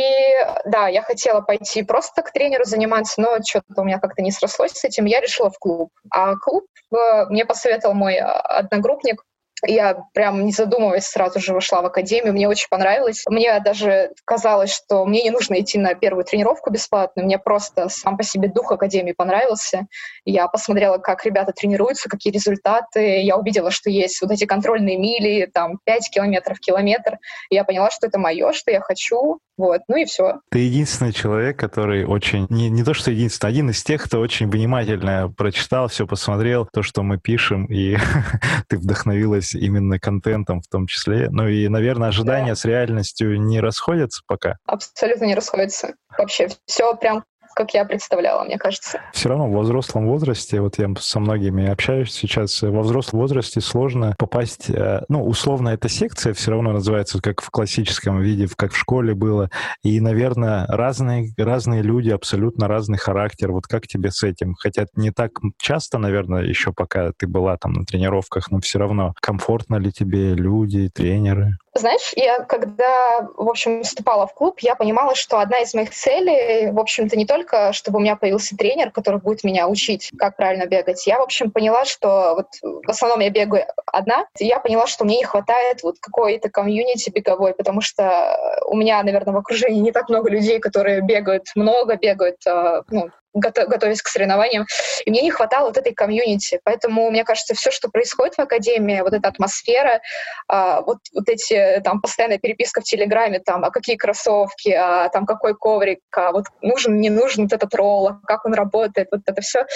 да, 0.64 0.88
я 0.88 1.02
хотела 1.02 1.40
пойти 1.40 1.82
просто 1.82 2.22
к 2.22 2.32
тренеру 2.32 2.64
заниматься, 2.64 3.20
но 3.20 3.38
что-то 3.44 3.80
у 3.80 3.84
меня 3.84 3.98
как-то 3.98 4.22
не 4.22 4.30
срослось 4.30 4.72
с 4.72 4.84
этим, 4.84 5.06
я 5.06 5.20
решила 5.20 5.50
в 5.50 5.58
клуб. 5.58 5.90
А 6.10 6.36
клуб 6.36 6.66
э, 6.92 7.26
мне 7.26 7.44
посоветовал 7.44 7.85
мой 7.94 8.16
а, 8.16 8.40
одногруппник, 8.40 9.22
я 9.64 10.04
прям 10.12 10.44
не 10.44 10.52
задумываясь 10.52 11.06
сразу 11.06 11.40
же 11.40 11.54
вошла 11.54 11.82
в 11.82 11.86
академию, 11.86 12.32
мне 12.32 12.48
очень 12.48 12.68
понравилось. 12.68 13.24
Мне 13.28 13.58
даже 13.60 14.10
казалось, 14.24 14.72
что 14.72 15.04
мне 15.06 15.22
не 15.22 15.30
нужно 15.30 15.60
идти 15.60 15.78
на 15.78 15.94
первую 15.94 16.24
тренировку 16.24 16.70
бесплатно, 16.70 17.22
мне 17.22 17.38
просто 17.38 17.88
сам 17.88 18.16
по 18.16 18.22
себе 18.22 18.48
дух 18.48 18.72
академии 18.72 19.12
понравился. 19.12 19.86
Я 20.24 20.46
посмотрела, 20.48 20.98
как 20.98 21.24
ребята 21.24 21.52
тренируются, 21.52 22.08
какие 22.08 22.32
результаты. 22.32 23.22
Я 23.22 23.36
увидела, 23.36 23.70
что 23.70 23.90
есть 23.90 24.20
вот 24.20 24.30
эти 24.30 24.44
контрольные 24.44 24.98
мили, 24.98 25.50
там 25.52 25.78
5 25.84 26.10
километров, 26.10 26.58
километр. 26.60 27.18
Я 27.50 27.64
поняла, 27.64 27.90
что 27.90 28.06
это 28.06 28.18
мое, 28.18 28.52
что 28.52 28.70
я 28.70 28.80
хочу. 28.80 29.40
Вот, 29.56 29.80
ну 29.88 29.96
и 29.96 30.04
все. 30.04 30.40
Ты 30.50 30.58
единственный 30.58 31.12
человек, 31.12 31.58
который 31.58 32.04
очень, 32.04 32.46
не, 32.50 32.68
не 32.68 32.84
то 32.84 32.92
что 32.92 33.10
единственный, 33.10 33.48
один 33.48 33.70
из 33.70 33.82
тех, 33.82 34.04
кто 34.04 34.20
очень 34.20 34.50
внимательно 34.50 35.32
прочитал, 35.34 35.88
все 35.88 36.06
посмотрел, 36.06 36.68
то, 36.70 36.82
что 36.82 37.02
мы 37.02 37.18
пишем, 37.18 37.64
и 37.64 37.96
ты 38.68 38.76
вдохновилась 38.76 39.45
именно 39.54 39.98
контентом 39.98 40.60
в 40.60 40.68
том 40.68 40.86
числе. 40.86 41.28
Ну 41.30 41.48
и, 41.48 41.68
наверное, 41.68 42.08
ожидания 42.08 42.52
да. 42.52 42.56
с 42.56 42.64
реальностью 42.64 43.40
не 43.40 43.60
расходятся 43.60 44.22
пока? 44.26 44.56
Абсолютно 44.66 45.24
не 45.24 45.34
расходятся. 45.34 45.94
Вообще 46.18 46.48
все 46.66 46.96
прям 46.96 47.24
как 47.56 47.72
я 47.72 47.86
представляла, 47.86 48.44
мне 48.44 48.58
кажется. 48.58 49.00
Все 49.14 49.30
равно 49.30 49.48
в 49.48 49.58
взрослом 49.62 50.06
возрасте, 50.06 50.60
вот 50.60 50.78
я 50.78 50.88
со 51.00 51.20
многими 51.20 51.66
общаюсь 51.66 52.12
сейчас, 52.12 52.60
во 52.60 52.82
взрослом 52.82 53.20
возрасте 53.20 53.62
сложно 53.62 54.14
попасть, 54.18 54.68
э, 54.68 55.04
ну, 55.08 55.24
условно, 55.24 55.70
эта 55.70 55.88
секция 55.88 56.34
все 56.34 56.50
равно 56.50 56.72
называется, 56.72 57.20
как 57.22 57.40
в 57.40 57.50
классическом 57.50 58.20
виде, 58.20 58.46
как 58.54 58.72
в 58.72 58.76
школе 58.76 59.14
было, 59.14 59.48
и, 59.82 59.98
наверное, 60.00 60.66
разные, 60.66 61.32
разные 61.38 61.80
люди, 61.80 62.10
абсолютно 62.10 62.68
разный 62.68 62.98
характер, 62.98 63.52
вот 63.52 63.66
как 63.66 63.86
тебе 63.86 64.10
с 64.10 64.22
этим? 64.22 64.54
Хотя 64.54 64.84
не 64.94 65.10
так 65.10 65.30
часто, 65.56 65.96
наверное, 65.96 66.42
еще 66.42 66.74
пока 66.74 67.12
ты 67.16 67.26
была 67.26 67.56
там 67.56 67.72
на 67.72 67.86
тренировках, 67.86 68.50
но 68.50 68.60
все 68.60 68.78
равно 68.78 69.14
комфортно 69.22 69.76
ли 69.76 69.90
тебе 69.90 70.34
люди, 70.34 70.90
тренеры? 70.90 71.56
Знаешь, 71.78 72.12
я 72.16 72.40
когда, 72.40 73.28
в 73.36 73.48
общем, 73.48 73.82
вступала 73.82 74.26
в 74.26 74.34
клуб, 74.34 74.58
я 74.60 74.74
понимала, 74.74 75.14
что 75.14 75.38
одна 75.38 75.58
из 75.58 75.74
моих 75.74 75.90
целей, 75.90 76.70
в 76.70 76.78
общем-то, 76.78 77.16
не 77.16 77.26
только, 77.26 77.72
чтобы 77.72 77.98
у 77.98 78.00
меня 78.00 78.16
появился 78.16 78.56
тренер, 78.56 78.90
который 78.90 79.20
будет 79.20 79.44
меня 79.44 79.68
учить, 79.68 80.10
как 80.18 80.36
правильно 80.36 80.66
бегать. 80.66 81.06
Я, 81.06 81.18
в 81.18 81.22
общем, 81.22 81.50
поняла, 81.50 81.84
что 81.84 82.34
вот 82.36 82.46
в 82.62 82.88
основном 82.88 83.20
я 83.20 83.30
бегаю 83.30 83.66
одна. 83.86 84.26
Я 84.38 84.58
поняла, 84.60 84.86
что 84.86 85.04
мне 85.04 85.18
не 85.18 85.24
хватает 85.24 85.82
вот 85.82 85.96
какой-то 86.00 86.48
комьюнити 86.50 87.10
беговой, 87.10 87.54
потому 87.54 87.80
что 87.80 88.62
у 88.66 88.76
меня, 88.76 89.02
наверное, 89.02 89.34
в 89.34 89.38
окружении 89.38 89.80
не 89.80 89.92
так 89.92 90.08
много 90.08 90.30
людей, 90.30 90.58
которые 90.58 91.02
бегают 91.02 91.46
много, 91.54 91.96
бегают 91.96 92.36
а, 92.46 92.82
ну, 92.88 93.10
готовясь 93.36 94.02
к 94.02 94.08
соревнованиям. 94.08 94.66
И 95.04 95.10
мне 95.10 95.22
не 95.22 95.30
хватало 95.30 95.66
вот 95.66 95.76
этой 95.76 95.94
комьюнити. 95.94 96.60
Поэтому, 96.64 97.10
мне 97.10 97.24
кажется, 97.24 97.54
все, 97.54 97.70
что 97.70 97.88
происходит 97.88 98.34
в 98.34 98.40
Академии, 98.40 99.00
вот 99.00 99.12
эта 99.12 99.28
атмосфера, 99.28 100.00
а, 100.48 100.80
вот, 100.80 100.98
вот 101.14 101.28
эти 101.28 101.80
там 101.84 102.00
постоянная 102.00 102.38
переписка 102.38 102.80
в 102.80 102.84
Телеграме, 102.84 103.40
там, 103.40 103.64
а 103.64 103.70
какие 103.70 103.96
кроссовки, 103.96 104.70
а 104.70 105.08
там 105.10 105.26
какой 105.26 105.54
коврик, 105.54 106.00
а 106.14 106.32
вот 106.32 106.46
нужен, 106.62 107.00
не 107.00 107.10
нужен 107.10 107.44
вот 107.44 107.52
этот 107.52 107.74
ролл, 107.74 108.08
а 108.08 108.20
как 108.26 108.44
он 108.46 108.54
работает, 108.54 109.08
вот 109.10 109.20
это 109.26 109.40
все, 109.42 109.66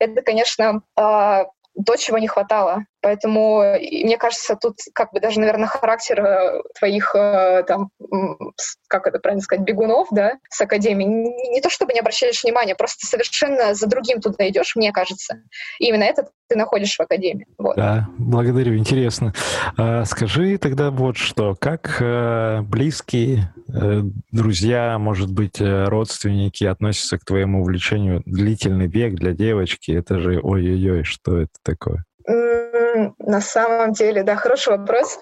это, 0.00 0.22
конечно, 0.22 0.82
а, 0.96 1.44
то, 1.86 1.96
чего 1.96 2.18
не 2.18 2.28
хватало. 2.28 2.84
Поэтому, 3.02 3.62
мне 3.80 4.18
кажется, 4.18 4.56
тут 4.56 4.76
как 4.94 5.12
бы 5.12 5.20
даже, 5.20 5.40
наверное, 5.40 5.66
характер 5.66 6.20
э, 6.20 6.62
твоих, 6.78 7.14
э, 7.14 7.64
там, 7.66 7.90
как 8.88 9.06
это 9.06 9.18
правильно 9.18 9.42
сказать, 9.42 9.64
бегунов, 9.64 10.08
да, 10.10 10.34
с 10.50 10.60
Академии, 10.60 11.04
не, 11.04 11.50
не 11.50 11.60
то 11.60 11.70
чтобы 11.70 11.94
не 11.94 12.00
обращаешь 12.00 12.42
внимания, 12.44 12.74
просто 12.74 13.06
совершенно 13.06 13.74
за 13.74 13.86
другим 13.86 14.20
туда 14.20 14.48
идешь, 14.48 14.76
мне 14.76 14.92
кажется. 14.92 15.42
И 15.78 15.86
именно 15.86 16.04
это 16.04 16.28
ты 16.48 16.56
находишь 16.56 16.96
в 16.96 17.00
Академии. 17.00 17.46
Вот. 17.58 17.76
Да, 17.76 18.08
благодарю, 18.18 18.76
интересно. 18.76 19.32
А, 19.78 20.04
скажи 20.04 20.58
тогда 20.58 20.90
вот 20.90 21.16
что, 21.16 21.54
как 21.54 21.96
э, 22.00 22.60
близкие, 22.62 23.54
друзья, 24.32 24.98
может 24.98 25.32
быть, 25.32 25.60
родственники 25.60 26.64
относятся 26.64 27.18
к 27.18 27.24
твоему 27.24 27.60
увлечению 27.60 28.20
длительный 28.26 28.88
бег 28.88 29.14
для 29.14 29.32
девочки? 29.32 29.92
Это 29.92 30.18
же 30.18 30.40
ой-ой-ой, 30.42 31.04
что 31.04 31.38
это 31.38 31.52
такое? 31.62 32.04
На 33.18 33.40
самом 33.40 33.92
деле, 33.92 34.22
да, 34.22 34.36
хороший 34.36 34.76
вопрос. 34.76 35.18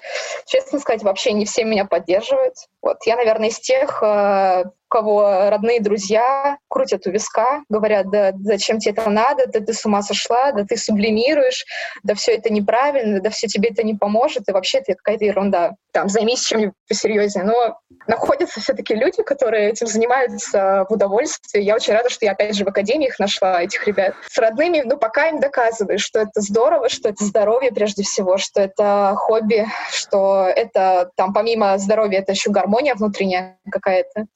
Честно 0.46 0.78
сказать, 0.78 1.02
вообще 1.02 1.32
не 1.32 1.44
все 1.44 1.64
меня 1.64 1.84
поддерживают. 1.84 2.54
Вот 2.82 2.98
я, 3.06 3.16
наверное, 3.16 3.48
из 3.48 3.58
тех, 3.58 4.02
э, 4.02 4.64
кого 4.88 5.50
родные 5.50 5.80
друзья 5.80 6.58
крутят 6.68 7.06
у 7.06 7.10
виска, 7.10 7.62
говорят, 7.68 8.10
да 8.10 8.32
зачем 8.42 8.78
тебе 8.78 8.92
это 8.92 9.10
надо, 9.10 9.46
да 9.46 9.60
ты 9.60 9.72
с 9.72 9.84
ума 9.84 10.02
сошла, 10.02 10.52
да 10.52 10.64
ты 10.64 10.76
сублимируешь, 10.76 11.64
да 12.02 12.14
все 12.14 12.32
это 12.32 12.52
неправильно, 12.52 13.20
да 13.20 13.30
все 13.30 13.46
тебе 13.46 13.70
это 13.70 13.82
не 13.82 13.94
поможет, 13.94 14.48
и 14.48 14.52
вообще 14.52 14.78
это 14.78 14.94
какая-то 14.94 15.24
ерунда. 15.24 15.72
Там, 15.92 16.08
займись 16.08 16.44
чем-нибудь 16.46 16.74
посерьезнее. 16.88 17.44
Но 17.44 17.78
находятся 18.06 18.60
все-таки 18.60 18.94
люди, 18.94 19.22
которые 19.22 19.70
этим 19.70 19.86
занимаются 19.86 20.86
в 20.88 20.92
удовольствии. 20.92 21.60
Я 21.60 21.74
очень 21.74 21.94
рада, 21.94 22.10
что 22.10 22.24
я 22.24 22.32
опять 22.32 22.54
же 22.54 22.64
в 22.64 22.68
академии 22.68 23.08
их 23.08 23.18
нашла, 23.18 23.62
этих 23.62 23.86
ребят. 23.86 24.14
С 24.28 24.38
родными, 24.38 24.82
ну, 24.84 24.96
пока 24.96 25.28
им 25.28 25.40
доказываешь, 25.40 26.02
что 26.02 26.20
это 26.20 26.40
здорово, 26.40 26.88
что 26.88 27.08
это 27.08 27.24
здоровье 27.24 27.72
прежде 27.72 28.02
всего, 28.02 28.38
что 28.38 28.60
это 28.60 29.14
хобби, 29.16 29.66
что 29.90 30.46
это 30.46 31.10
там 31.16 31.32
помимо 31.32 31.76
здоровья 31.78 32.20
это 32.20 32.32
еще 32.32 32.50
гармония 32.50 32.94
внутренняя 32.94 33.58
какая-то. 33.70 34.26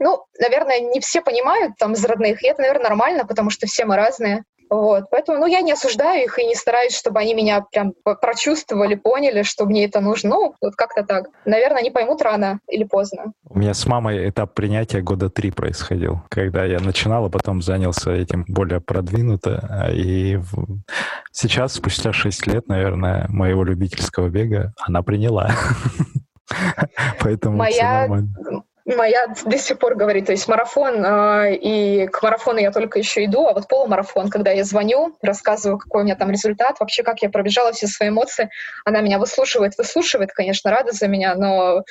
Ну, 0.00 0.24
наверное, 0.40 0.80
не 0.80 0.98
все 1.00 1.20
понимают 1.20 1.74
там 1.78 1.92
из 1.92 2.04
родных, 2.04 2.42
и 2.42 2.48
это, 2.48 2.62
наверное, 2.62 2.84
нормально, 2.84 3.26
потому 3.26 3.50
что 3.50 3.66
все 3.66 3.84
мы 3.84 3.96
разные. 3.96 4.44
Вот, 4.70 5.06
поэтому, 5.10 5.38
ну, 5.38 5.46
я 5.46 5.62
не 5.62 5.72
осуждаю 5.72 6.22
их 6.22 6.38
и 6.38 6.46
не 6.46 6.54
стараюсь, 6.54 6.96
чтобы 6.96 7.18
они 7.18 7.34
меня 7.34 7.66
прям 7.72 7.92
прочувствовали, 8.04 8.94
поняли, 8.94 9.42
что 9.42 9.66
мне 9.66 9.84
это 9.84 10.00
нужно. 10.00 10.30
Ну, 10.30 10.54
вот 10.60 10.76
как-то 10.76 11.02
так. 11.02 11.26
Наверное, 11.44 11.80
они 11.80 11.90
поймут 11.90 12.22
рано 12.22 12.60
или 12.68 12.84
поздно. 12.84 13.32
У 13.48 13.58
меня 13.58 13.74
с 13.74 13.84
мамой 13.86 14.30
этап 14.30 14.54
принятия 14.54 15.00
года 15.00 15.28
три 15.28 15.50
происходил, 15.50 16.22
когда 16.28 16.64
я 16.64 16.78
начинал, 16.78 17.24
а 17.26 17.30
потом 17.30 17.62
занялся 17.62 18.12
этим 18.12 18.44
более 18.46 18.80
продвинуто. 18.80 19.90
И 19.92 20.38
сейчас, 21.32 21.72
спустя 21.72 22.12
шесть 22.12 22.46
лет, 22.46 22.68
наверное, 22.68 23.26
моего 23.28 23.64
любительского 23.64 24.28
бега, 24.28 24.72
она 24.78 25.02
приняла. 25.02 25.50
Поэтому 27.20 27.56
Моя 27.56 28.08
моя 28.84 29.26
до 29.44 29.58
сих 29.58 29.78
пор 29.78 29.94
говорит, 29.94 30.26
то 30.26 30.32
есть 30.32 30.48
марафон, 30.48 31.04
э, 31.04 31.54
и 31.54 32.06
к 32.06 32.22
марафону 32.22 32.58
я 32.58 32.70
только 32.70 32.98
еще 32.98 33.24
иду, 33.24 33.46
а 33.46 33.52
вот 33.52 33.68
полумарафон, 33.68 34.30
когда 34.30 34.50
я 34.50 34.64
звоню, 34.64 35.16
рассказываю, 35.22 35.78
какой 35.78 36.02
у 36.02 36.04
меня 36.04 36.16
там 36.16 36.30
результат, 36.30 36.80
вообще 36.80 37.02
как 37.02 37.22
я 37.22 37.30
пробежала 37.30 37.72
все 37.72 37.86
свои 37.86 38.08
эмоции, 38.08 38.50
она 38.84 39.00
меня 39.00 39.18
выслушивает, 39.18 39.76
выслушивает, 39.78 40.32
конечно, 40.32 40.70
рада 40.70 40.92
за 40.92 41.08
меня, 41.08 41.34
но 41.34 41.82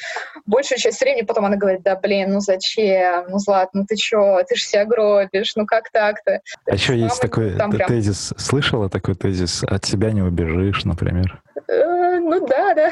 большую 0.45 0.79
часть 0.79 0.99
времени 1.01 1.23
потом 1.23 1.45
она 1.45 1.57
говорит, 1.57 1.81
да 1.83 1.95
блин, 1.95 2.33
ну 2.33 2.39
зачем, 2.39 3.25
ну 3.29 3.39
Злат, 3.39 3.69
ну 3.73 3.85
ты 3.87 3.95
чё, 3.95 4.39
ты 4.47 4.55
же 4.55 4.63
себя 4.63 4.85
гробишь, 4.85 5.55
ну 5.55 5.65
как 5.65 5.89
так-то? 5.91 6.41
А 6.65 6.73
еще 6.73 6.97
есть 6.97 7.21
такой 7.21 7.55
тезис, 7.87 8.33
слышала 8.37 8.89
такой 8.89 9.15
тезис, 9.15 9.63
от 9.63 9.85
себя 9.85 10.11
не 10.11 10.21
убежишь, 10.21 10.85
например? 10.85 11.41
Ну 12.29 12.45
да, 12.45 12.75
да. 12.75 12.91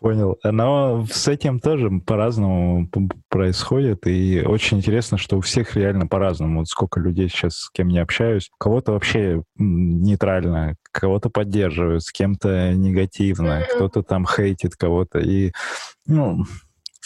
Понял. 0.00 0.38
Но 0.42 1.06
с 1.08 1.28
этим 1.28 1.60
тоже 1.60 1.88
по-разному 2.04 2.90
происходит. 3.28 4.08
И 4.08 4.42
очень 4.44 4.78
интересно, 4.78 5.18
что 5.18 5.38
у 5.38 5.40
всех 5.40 5.76
реально 5.76 6.08
по-разному. 6.08 6.60
Вот 6.60 6.68
сколько 6.68 6.98
людей 6.98 7.28
сейчас, 7.28 7.56
с 7.56 7.70
кем 7.70 7.86
не 7.88 8.00
общаюсь. 8.00 8.50
Кого-то 8.58 8.92
вообще 8.92 9.42
нейтрально, 9.56 10.74
кого-то 10.90 11.30
поддерживают, 11.30 12.02
с 12.02 12.10
кем-то 12.10 12.72
негативно, 12.74 13.60
mm-hmm. 13.60 13.74
кто-то 13.76 14.02
там 14.02 14.26
хейтит 14.26 14.74
кого-то. 14.74 15.20
И 15.20 15.52
ну, 16.06 16.44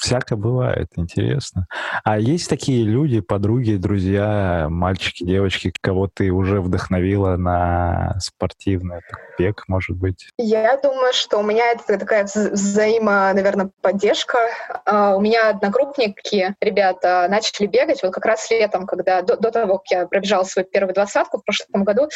всяко 0.01 0.37
бег 0.37 0.89
интересно. 0.97 1.67
А 2.05 2.19
есть 2.19 2.49
такие 2.49 2.85
люди, 2.85 3.21
подруги, 3.21 3.77
друзья, 3.77 4.67
мальчики, 4.69 5.25
девочки, 5.25 5.73
кого 5.81 6.09
ты 6.09 6.31
уже 6.31 6.61
вдохновила 6.61 7.37
на 7.37 8.17
спортивный 8.19 9.01
бег, 9.39 9.65
может 9.69 9.97
быть? 9.97 10.29
Я 10.39 10.77
думаю, 10.79 11.13
что 11.13 11.39
у 11.39 11.43
меня 11.43 11.73
это 11.73 11.99
такая 11.99 12.25
взаимо, 12.25 13.33
наверное, 13.35 13.71
поддержка. 13.81 14.39
Uh, 14.87 15.17
у 15.17 15.21
меня 15.21 15.51
одногруппники, 15.51 16.55
ребята, 16.61 17.27
начали 17.29 17.67
бегать 17.67 18.03
вот 18.03 18.13
как 18.13 18.25
раз 18.25 18.51
летом, 18.51 18.87
когда 18.87 19.23
до, 19.23 19.37
до 19.37 19.51
того, 19.51 19.79
как 19.79 19.87
я 19.91 20.07
пробежала 20.07 20.45
свою 20.45 20.67
первую 20.67 20.95
двадцатку 20.95 21.39
в 21.39 21.45
прошлом 21.45 21.85
году, 21.85 22.09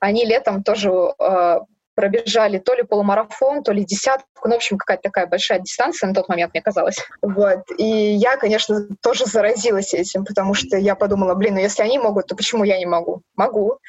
они 0.00 0.24
летом 0.24 0.62
тоже 0.62 0.90
uh, 0.90 1.60
пробежали 1.98 2.58
то 2.58 2.74
ли 2.74 2.84
полумарафон, 2.84 3.64
то 3.64 3.72
ли 3.72 3.84
десятку, 3.84 4.28
ну, 4.44 4.52
в 4.52 4.58
общем, 4.58 4.78
какая-то 4.78 5.02
такая 5.02 5.26
большая 5.26 5.58
дистанция 5.58 6.06
на 6.06 6.14
тот 6.14 6.28
момент, 6.28 6.54
мне 6.54 6.62
казалось. 6.62 6.98
Вот. 7.22 7.64
И 7.76 7.84
я, 7.84 8.36
конечно, 8.36 8.86
тоже 9.02 9.26
заразилась 9.26 9.94
этим, 9.94 10.24
потому 10.24 10.54
что 10.54 10.76
я 10.76 10.94
подумала, 10.94 11.34
блин, 11.34 11.54
ну 11.54 11.60
если 11.60 11.82
они 11.82 11.98
могут, 11.98 12.28
то 12.28 12.36
почему 12.36 12.62
я 12.62 12.78
не 12.78 12.86
могу? 12.86 13.22
Могу. 13.34 13.80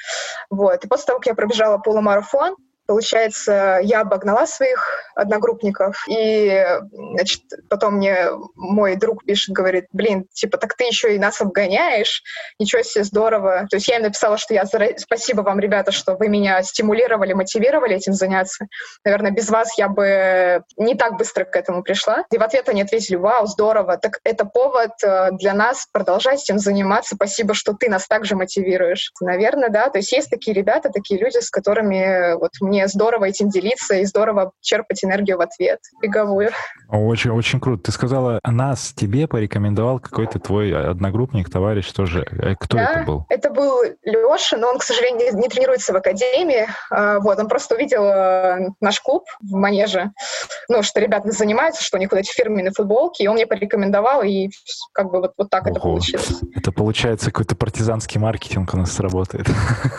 Вот. 0.50 0.84
И 0.84 0.88
после 0.88 1.06
того, 1.06 1.20
как 1.20 1.28
я 1.28 1.36
пробежала 1.36 1.78
полумарафон, 1.78 2.56
Получается, 2.90 3.82
я 3.84 4.02
обогнала 4.02 4.48
своих 4.48 4.84
одногруппников, 5.14 6.04
и 6.10 6.66
значит, 7.14 7.44
потом 7.70 7.98
мне 7.98 8.30
мой 8.56 8.96
друг 8.96 9.24
пишет, 9.26 9.54
говорит, 9.54 9.86
блин, 9.92 10.26
типа, 10.34 10.58
так 10.58 10.74
ты 10.74 10.86
еще 10.86 11.14
и 11.14 11.20
нас 11.20 11.40
обгоняешь, 11.40 12.24
ничего 12.58 12.82
себе, 12.82 13.04
здорово. 13.04 13.68
То 13.70 13.76
есть 13.76 13.88
я 13.88 13.98
им 13.98 14.02
написала, 14.02 14.40
что 14.40 14.56
я 14.56 14.64
спасибо 14.98 15.42
вам, 15.42 15.60
ребята, 15.60 15.92
что 15.92 16.16
вы 16.16 16.30
меня 16.30 16.64
стимулировали, 16.64 17.34
мотивировали 17.34 17.96
этим 17.96 18.14
заняться. 18.14 18.66
Наверное, 19.06 19.30
без 19.30 19.50
вас 19.50 19.78
я 19.78 19.88
бы 19.88 20.64
не 20.76 20.96
так 20.96 21.16
быстро 21.16 21.46
к 21.46 21.56
этому 21.56 21.84
пришла. 21.84 22.24
И 22.32 22.40
в 22.40 22.42
ответ 22.42 22.70
они 22.70 22.82
ответили, 22.82 23.18
вау, 23.18 23.46
здорово, 23.46 23.98
так 23.98 24.20
это 24.24 24.46
повод 24.46 24.94
э, 25.04 25.30
для 25.34 25.54
нас 25.54 25.86
продолжать 25.92 26.42
этим 26.42 26.58
заниматься. 26.58 27.14
Спасибо, 27.14 27.54
что 27.54 27.74
ты 27.74 27.88
нас 27.88 28.08
также 28.08 28.36
мотивируешь. 28.36 29.12
Наверное, 29.22 29.70
да. 29.70 29.90
То 29.92 30.00
есть 30.00 30.12
есть 30.12 30.32
такие 30.32 30.56
ребята, 30.56 30.90
такие 30.90 31.20
люди, 31.20 31.38
с 31.38 31.52
которыми 31.52 32.34
вот 32.34 32.54
мне 32.62 32.79
мне 32.80 32.88
здорово 32.88 33.26
этим 33.26 33.50
делиться 33.50 33.96
и 33.96 34.06
здорово 34.06 34.52
черпать 34.62 35.04
энергию 35.04 35.38
в 35.38 35.42
ответ 35.42 35.80
беговую. 36.02 36.52
Очень, 36.90 37.32
очень 37.32 37.60
круто. 37.60 37.84
Ты 37.84 37.92
сказала, 37.92 38.40
нас 38.46 38.94
тебе 38.94 39.28
порекомендовал 39.28 40.00
какой-то 40.00 40.40
твой 40.40 40.74
одногруппник, 40.74 41.50
товарищ 41.50 41.92
тоже. 41.92 42.26
Э, 42.32 42.56
кто 42.58 42.78
да, 42.78 42.92
это 42.92 43.04
был? 43.04 43.26
Это 43.30 43.50
был 43.50 43.84
Леша, 44.04 44.58
но 44.58 44.70
он, 44.70 44.80
к 44.80 44.84
сожалению, 44.84 45.36
не 45.36 45.50
тренируется 45.50 45.94
в 45.94 45.96
академии. 45.98 46.68
А, 46.90 47.20
вот, 47.20 47.38
он 47.38 47.48
просто 47.48 47.76
увидел 47.76 48.06
э, 48.06 48.70
наш 48.80 49.02
клуб 49.02 49.26
в 49.42 49.54
Манеже, 49.56 50.12
ну, 50.70 50.82
что 50.84 51.00
ребята 51.00 51.32
занимаются, 51.32 51.84
что 51.84 51.98
у 51.98 52.00
них 52.00 52.12
вот 52.12 52.20
эти 52.20 52.32
фирменные 52.32 52.72
футболки, 52.72 53.24
и 53.24 53.28
он 53.28 53.36
мне 53.36 53.46
порекомендовал, 53.46 54.24
и 54.24 54.50
как 54.94 55.12
бы 55.12 55.20
вот, 55.20 55.34
вот 55.38 55.50
так 55.50 55.66
Ого. 55.66 55.72
это 55.72 55.80
получилось. 55.82 56.42
Это 56.56 56.72
получается 56.72 57.28
какой-то 57.28 57.56
партизанский 57.56 58.20
маркетинг 58.20 58.74
у 58.74 58.78
нас 58.78 59.00
работает. 59.00 59.48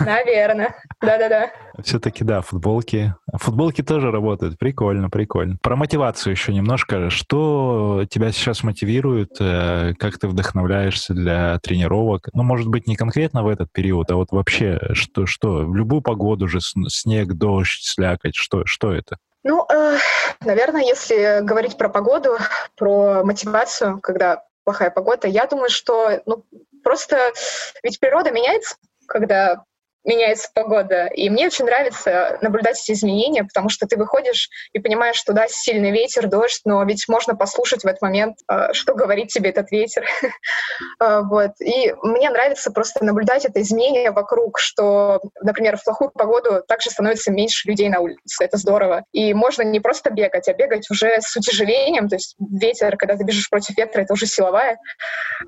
Наверное. 0.00 0.74
Да-да-да. 1.00 1.50
Все-таки, 1.82 2.24
да, 2.24 2.40
футболки. 2.70 3.14
Футболки 3.32 3.82
тоже 3.82 4.10
работают. 4.10 4.58
Прикольно, 4.58 5.10
прикольно. 5.10 5.56
Про 5.60 5.76
мотивацию 5.76 6.32
еще 6.32 6.52
немножко. 6.52 7.10
Что 7.10 8.04
тебя 8.08 8.30
сейчас 8.32 8.62
мотивирует? 8.62 9.36
Э, 9.40 9.92
как 9.98 10.18
ты 10.18 10.28
вдохновляешься 10.28 11.12
для 11.12 11.58
тренировок? 11.58 12.28
Ну, 12.32 12.42
может 12.42 12.68
быть, 12.68 12.86
не 12.86 12.96
конкретно 12.96 13.42
в 13.42 13.48
этот 13.48 13.72
период, 13.72 14.10
а 14.10 14.16
вот 14.16 14.30
вообще, 14.30 14.78
что, 14.92 15.26
что 15.26 15.66
в 15.66 15.74
любую 15.74 16.00
погоду 16.00 16.46
же, 16.46 16.60
снег, 16.60 17.34
дождь, 17.34 17.82
слякоть, 17.82 18.36
что, 18.36 18.64
что 18.66 18.92
это? 18.92 19.16
Ну, 19.42 19.66
э, 19.72 19.96
наверное, 20.44 20.82
если 20.82 21.40
говорить 21.42 21.76
про 21.76 21.88
погоду, 21.88 22.36
про 22.76 23.24
мотивацию, 23.24 23.98
когда 24.00 24.44
плохая 24.64 24.90
погода, 24.90 25.26
я 25.26 25.46
думаю, 25.46 25.70
что 25.70 26.20
ну, 26.26 26.44
просто 26.84 27.32
ведь 27.82 27.98
природа 27.98 28.30
меняется, 28.30 28.76
когда 29.06 29.64
меняется 30.04 30.48
погода. 30.54 31.06
И 31.06 31.28
мне 31.28 31.46
очень 31.46 31.64
нравится 31.64 32.38
наблюдать 32.40 32.80
эти 32.82 32.92
изменения, 32.92 33.44
потому 33.44 33.68
что 33.68 33.86
ты 33.86 33.96
выходишь 33.96 34.48
и 34.72 34.78
понимаешь, 34.78 35.16
что 35.16 35.32
да, 35.32 35.46
сильный 35.48 35.90
ветер, 35.90 36.26
дождь, 36.26 36.62
но 36.64 36.82
ведь 36.84 37.06
можно 37.08 37.34
послушать 37.34 37.82
в 37.82 37.86
этот 37.86 38.00
момент, 38.02 38.38
а, 38.46 38.72
что 38.72 38.94
говорит 38.94 39.28
тебе 39.28 39.50
этот 39.50 39.70
ветер. 39.70 40.06
А, 40.98 41.22
вот. 41.22 41.52
И 41.60 41.94
мне 42.02 42.28
нравится 42.30 42.70
просто 42.70 43.04
наблюдать 43.04 43.44
это 43.44 43.60
изменение 43.62 44.10
вокруг, 44.10 44.58
что, 44.58 45.20
например, 45.40 45.76
в 45.76 45.84
плохую 45.84 46.10
погоду 46.10 46.62
также 46.66 46.90
становится 46.90 47.30
меньше 47.30 47.68
людей 47.68 47.88
на 47.88 48.00
улице. 48.00 48.44
Это 48.44 48.56
здорово. 48.56 49.04
И 49.12 49.32
можно 49.32 49.62
не 49.62 49.80
просто 49.80 50.10
бегать, 50.10 50.48
а 50.48 50.52
бегать 50.52 50.90
уже 50.90 51.20
с 51.20 51.34
утяжелением, 51.36 52.08
то 52.08 52.16
есть 52.16 52.36
ветер, 52.38 52.96
когда 52.96 53.16
ты 53.16 53.24
бежишь 53.24 53.48
против 53.48 53.76
ветра, 53.76 54.02
это 54.02 54.12
уже 54.12 54.26
силовая. 54.26 54.78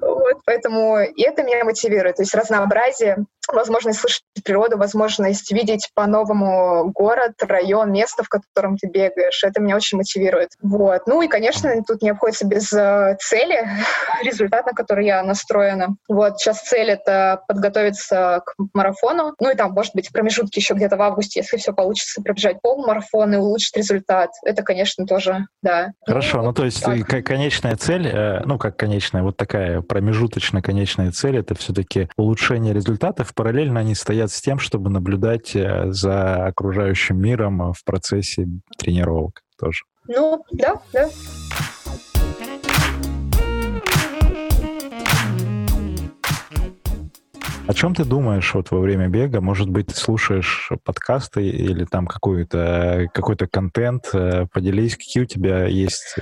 Вот. 0.00 0.38
Поэтому 0.44 1.00
и 1.00 1.22
это 1.22 1.42
меня 1.42 1.64
мотивирует. 1.64 2.16
То 2.16 2.22
есть 2.22 2.34
разнообразие, 2.34 3.18
возможность 3.48 4.00
слышать 4.00 4.22
природу, 4.44 4.78
возможность 4.78 5.50
видеть 5.52 5.90
по-новому 5.94 6.90
город, 6.92 7.32
район, 7.40 7.92
место, 7.92 8.22
в 8.24 8.28
котором 8.28 8.76
ты 8.76 8.88
бегаешь. 8.88 9.42
Это 9.44 9.60
меня 9.60 9.76
очень 9.76 9.98
мотивирует. 9.98 10.50
Вот. 10.62 11.02
Ну 11.06 11.22
и, 11.22 11.28
конечно, 11.28 11.70
тут 11.86 12.02
не 12.02 12.10
обходится 12.10 12.46
без 12.46 12.72
э, 12.72 13.16
цели, 13.20 13.68
результат, 14.22 14.66
на 14.66 14.72
который 14.72 15.06
я 15.06 15.22
настроена. 15.22 15.96
Вот 16.08 16.38
сейчас 16.38 16.62
цель— 16.62 16.90
это 16.92 17.42
подготовиться 17.48 18.42
к 18.44 18.54
марафону. 18.74 19.34
Ну 19.40 19.50
и 19.50 19.54
там, 19.54 19.72
может 19.72 19.94
быть, 19.94 20.08
в 20.08 20.12
промежутке 20.12 20.60
еще 20.60 20.74
где-то 20.74 20.96
в 20.96 21.02
августе, 21.02 21.40
если 21.40 21.56
все 21.56 21.72
получится, 21.72 22.22
пробежать 22.22 22.60
полумарафон 22.62 23.34
и 23.34 23.36
улучшить 23.36 23.76
результат. 23.76 24.30
Это, 24.44 24.62
конечно, 24.62 25.06
тоже, 25.06 25.46
да. 25.62 25.92
Хорошо, 26.06 26.38
ну, 26.38 26.44
ну 26.44 26.52
то 26.52 26.64
есть 26.64 26.82
так. 26.82 27.24
конечная 27.24 27.76
цель, 27.76 28.06
э, 28.06 28.40
ну 28.44 28.58
как 28.58 28.76
конечная, 28.76 29.22
вот 29.22 29.36
такая 29.36 29.80
промежуточная 29.80 30.62
конечная 30.62 31.12
цель— 31.12 31.36
это 31.38 31.54
все-таки 31.54 32.08
улучшение 32.16 32.72
результатов. 32.72 33.31
Параллельно 33.34 33.80
они 33.80 33.94
стоят 33.94 34.30
с 34.30 34.40
тем, 34.40 34.58
чтобы 34.58 34.90
наблюдать 34.90 35.54
э, 35.54 35.90
за 35.92 36.46
окружающим 36.46 37.18
миром 37.20 37.72
в 37.72 37.84
процессе 37.84 38.48
тренировок 38.78 39.42
тоже. 39.58 39.84
Ну, 40.08 40.44
да, 40.50 40.80
да. 40.92 41.08
Чем 47.82 47.96
ты 47.96 48.04
думаешь 48.04 48.54
вот 48.54 48.70
во 48.70 48.78
время 48.78 49.08
бега? 49.08 49.40
Может 49.40 49.68
быть, 49.68 49.88
ты 49.88 49.94
слушаешь 49.96 50.70
подкасты 50.84 51.48
или 51.48 51.84
там 51.84 52.06
какой-то 52.06 53.08
какой-то 53.12 53.48
контент? 53.48 54.08
Э, 54.14 54.46
поделись, 54.52 54.96
какие 54.96 55.24
у 55.24 55.26
тебя 55.26 55.66
есть 55.66 56.14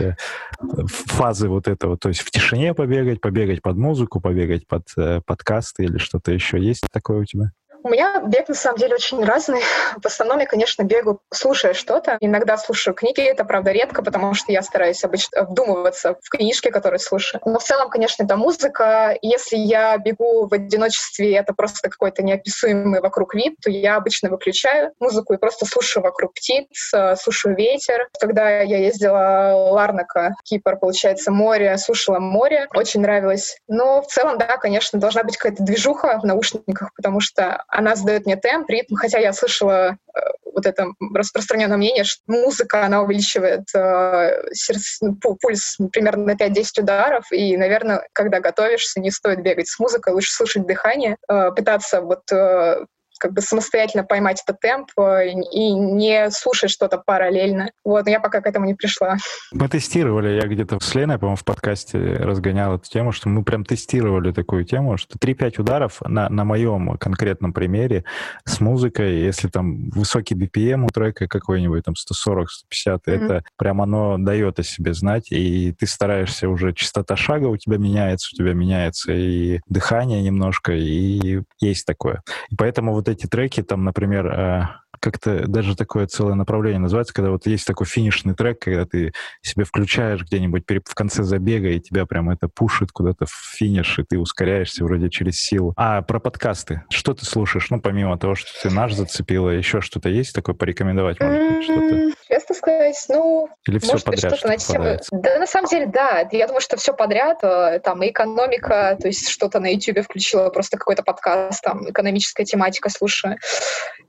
фазы 0.87 1.51
вот 1.51 1.69
этого. 1.69 1.99
То 1.99 2.09
есть 2.09 2.23
в 2.23 2.31
тишине 2.31 2.73
побегать, 2.73 3.21
побегать 3.21 3.61
под 3.61 3.77
музыку, 3.77 4.23
побегать 4.23 4.67
под 4.67 4.87
подкасты 5.27 5.85
или 5.85 5.99
что-то 5.99 6.33
еще 6.33 6.59
есть 6.59 6.87
такое 6.91 7.19
у 7.19 7.25
тебя? 7.27 7.51
У 7.83 7.89
меня 7.89 8.21
бег 8.27 8.49
на 8.49 8.55
самом 8.55 8.79
деле 8.79 8.95
очень 8.95 9.25
разный. 9.25 9.63
В 10.03 10.05
основном 10.05 10.39
я, 10.39 10.47
конечно, 10.47 10.83
бегу, 10.83 11.21
слушая 11.33 11.73
что-то. 11.73 12.19
Иногда 12.21 12.59
слушаю 12.59 12.95
книги, 12.95 13.23
это 13.23 13.45
правда 13.45 13.73
редко, 13.73 14.03
потому 14.03 14.35
что 14.35 14.53
я 14.53 14.63
стараюсь 14.63 15.03
обычно 15.03 15.45
вдумываться 15.45 16.17
в 16.23 16.29
книжки, 16.29 16.71
которые 16.71 16.99
слушаю. 16.99 17.41
Но 17.45 17.59
в 17.59 17.65
целом, 17.65 17.89
конечно, 17.89 18.25
это 18.25 18.37
музыка. 18.37 19.17
Если 19.23 19.57
я 19.57 19.97
бегу 19.97 20.47
в 20.47 20.53
одиночестве, 20.53 21.35
это 21.37 21.55
просто 21.55 21.89
какой-то 21.89 22.23
неописуемый 22.23 23.01
вокруг 23.01 23.35
вид, 23.35 23.57
то 23.63 23.71
я 23.71 23.97
обычно 23.97 24.29
выключаю 24.29 24.93
музыку 25.01 25.33
и 25.33 25.39
просто 25.39 25.65
слушаю 25.65 26.03
вокруг 26.03 26.35
птиц, 26.35 26.93
э, 26.93 27.17
слушаю 27.17 27.57
ветер. 27.57 28.09
Когда 28.21 28.61
я 28.61 28.79
ездила 28.79 29.55
Ларнака, 29.71 30.35
Кипр, 30.45 30.77
получается, 30.77 31.31
море, 31.31 31.79
слушала 31.79 32.19
море, 32.19 32.69
очень 32.75 33.01
нравилось. 33.01 33.57
Но 33.69 34.03
в 34.03 34.07
целом, 34.07 34.37
да, 34.37 34.59
конечно, 34.59 34.99
должна 34.99 35.23
быть 35.23 35.39
какая-то 35.39 35.63
движуха 35.63 36.19
в 36.21 36.27
наушниках, 36.27 36.93
потому 36.95 37.21
что 37.21 37.65
она 37.71 37.95
задает 37.97 38.27
мне 38.27 38.37
темп, 38.37 38.69
ритм, 38.69 38.97
хотя 38.97 39.19
я 39.19 39.33
слышала 39.33 39.97
э, 40.15 40.21
вот 40.53 40.67
это 40.67 40.89
распространенное 41.15 41.77
мнение, 41.77 42.05
что 42.05 42.23
музыка, 42.27 42.85
она 42.85 43.03
увеличивает 43.03 43.65
э, 43.75 44.53
сердце, 44.53 45.07
ну, 45.07 45.37
пульс 45.41 45.79
примерно 45.93 46.25
на 46.25 46.35
5-10 46.37 46.83
ударов, 46.83 47.25
и, 47.31 47.57
наверное, 47.57 48.07
когда 48.13 48.41
готовишься, 48.41 49.01
не 49.01 49.11
стоит 49.11 49.43
бегать 49.43 49.69
с 49.69 49.79
музыкой, 49.79 50.13
лучше 50.13 50.33
слушать 50.33 50.67
дыхание, 50.67 51.17
э, 51.29 51.51
пытаться 51.53 52.01
вот 52.01 52.31
э, 52.33 52.85
как 53.21 53.35
бы 53.35 53.43
самостоятельно 53.43 54.03
поймать 54.03 54.43
этот 54.43 54.61
темп 54.61 54.91
э, 54.99 55.31
и 55.31 55.73
не 55.73 56.31
слушать 56.31 56.71
что-то 56.71 56.99
параллельно. 56.99 57.71
Вот, 57.85 58.07
но 58.07 58.11
я 58.11 58.19
пока 58.19 58.41
к 58.41 58.47
этому 58.47 58.67
не 58.67 58.75
пришла. 58.75 59.17
Мы 59.53 59.69
тестировали, 59.69 60.41
я 60.41 60.49
где-то 60.49 60.81
с 60.81 60.95
Леной, 60.95 61.19
по-моему, 61.19 61.37
в 61.37 61.45
подкасте 61.45 61.99
разгонял 61.99 62.77
эту 62.77 62.89
тему, 62.89 63.13
что 63.13 63.29
мы 63.29 63.45
прям 63.45 63.65
тестировали 63.65 64.33
такую 64.33 64.65
тему, 64.65 64.97
что 64.97 65.19
3-5 65.19 65.61
ударов 65.61 66.01
на, 66.07 66.29
на 66.29 66.45
моем 66.45 66.97
конкретном 66.97 67.53
примере 67.53 68.05
с 68.45 68.61
музыкой, 68.61 69.21
если 69.21 69.49
там 69.49 69.91
высокий 69.91 70.35
BPM 70.35 70.85
у 70.85 70.89
трека 70.89 71.29
какой-нибудь, 71.29 71.85
там 71.85 71.95
140-150, 71.95 72.47
mm-hmm. 72.87 73.01
это 73.05 73.45
прям 73.57 73.83
оно 73.83 74.17
дает 74.19 74.59
о 74.59 74.63
себе 74.63 74.95
знать, 74.95 75.31
и 75.31 75.73
ты 75.73 75.87
стараешься 75.87 76.49
уже, 76.49 76.73
частота 76.73 77.17
шага 77.17 77.47
у 77.47 77.57
тебя 77.59 77.77
меняется, 77.77 78.31
у 78.33 78.37
тебя 78.37 78.55
меняется 78.55 79.13
и 79.13 79.61
дыхание 79.69 80.23
немножко, 80.23 80.73
и 80.73 81.43
есть 81.61 81.87
такое. 81.87 82.23
И 82.51 82.57
поэтому 82.57 82.93
вот 82.93 83.09
эти 83.11 83.27
треки, 83.27 83.63
там, 83.63 83.85
например, 83.85 84.27
э, 84.27 84.63
как-то 85.01 85.47
даже 85.47 85.75
такое 85.75 86.07
целое 86.07 86.35
направление 86.35 86.79
называется, 86.79 87.15
когда 87.15 87.31
вот 87.31 87.47
есть 87.47 87.67
такой 87.67 87.87
финишный 87.87 88.35
трек, 88.35 88.61
когда 88.61 88.85
ты 88.85 89.13
себе 89.43 89.65
включаешь 89.65 90.23
где-нибудь 90.23 90.65
в 90.85 90.95
конце 90.95 91.23
забега, 91.23 91.69
и 91.69 91.81
тебя 91.81 92.07
прям 92.07 92.31
это 92.31 92.49
пушит 92.49 92.93
куда-то 92.93 93.27
в 93.27 93.57
финиш, 93.57 93.99
и 93.99 94.05
ты 94.05 94.19
ускоряешься 94.19 94.85
вроде 94.85 95.09
через 95.09 95.41
силу. 95.41 95.73
А 95.77 96.03
про 96.03 96.21
подкасты. 96.21 96.83
Что 96.91 97.15
ты 97.15 97.25
слушаешь? 97.25 97.71
Ну, 97.71 97.81
помимо 97.81 98.19
того, 98.19 98.35
что 98.35 98.51
ты 98.63 98.75
наш 98.75 98.93
зацепила, 98.93 99.49
еще 99.49 99.81
что-то 99.81 100.09
есть 100.09 100.35
такое 100.35 100.55
порекомендовать, 100.55 101.19
может 101.21 101.53
быть, 101.53 101.65
что-то? 101.65 102.11
Честно 102.29 102.55
сказать, 102.55 103.05
ну... 103.09 103.49
Или 103.67 103.79
все 103.79 103.93
может 103.93 104.05
подряд, 104.05 104.37
что-то 104.37 104.49
на 104.49 104.57
тему... 104.57 104.99
Да, 105.11 105.39
на 105.39 105.47
самом 105.47 105.69
деле, 105.69 105.87
да. 105.87 106.29
Я 106.31 106.47
думаю, 106.47 106.61
что 106.61 106.77
все 106.77 106.93
подряд. 106.93 107.39
Э, 107.43 107.81
там 107.83 108.03
и 108.03 108.11
экономика, 108.11 108.97
то 109.01 109.09
есть 109.09 109.29
что-то 109.29 109.61
на 109.61 109.73
YouTube 109.73 110.05
включила, 110.05 110.51
просто 110.51 110.77
какой-то 110.77 111.03
подкаст, 111.03 111.63
там, 111.63 111.91
экономическая 111.91 112.45
тематика 112.45 112.89
слушаю. 113.01 113.39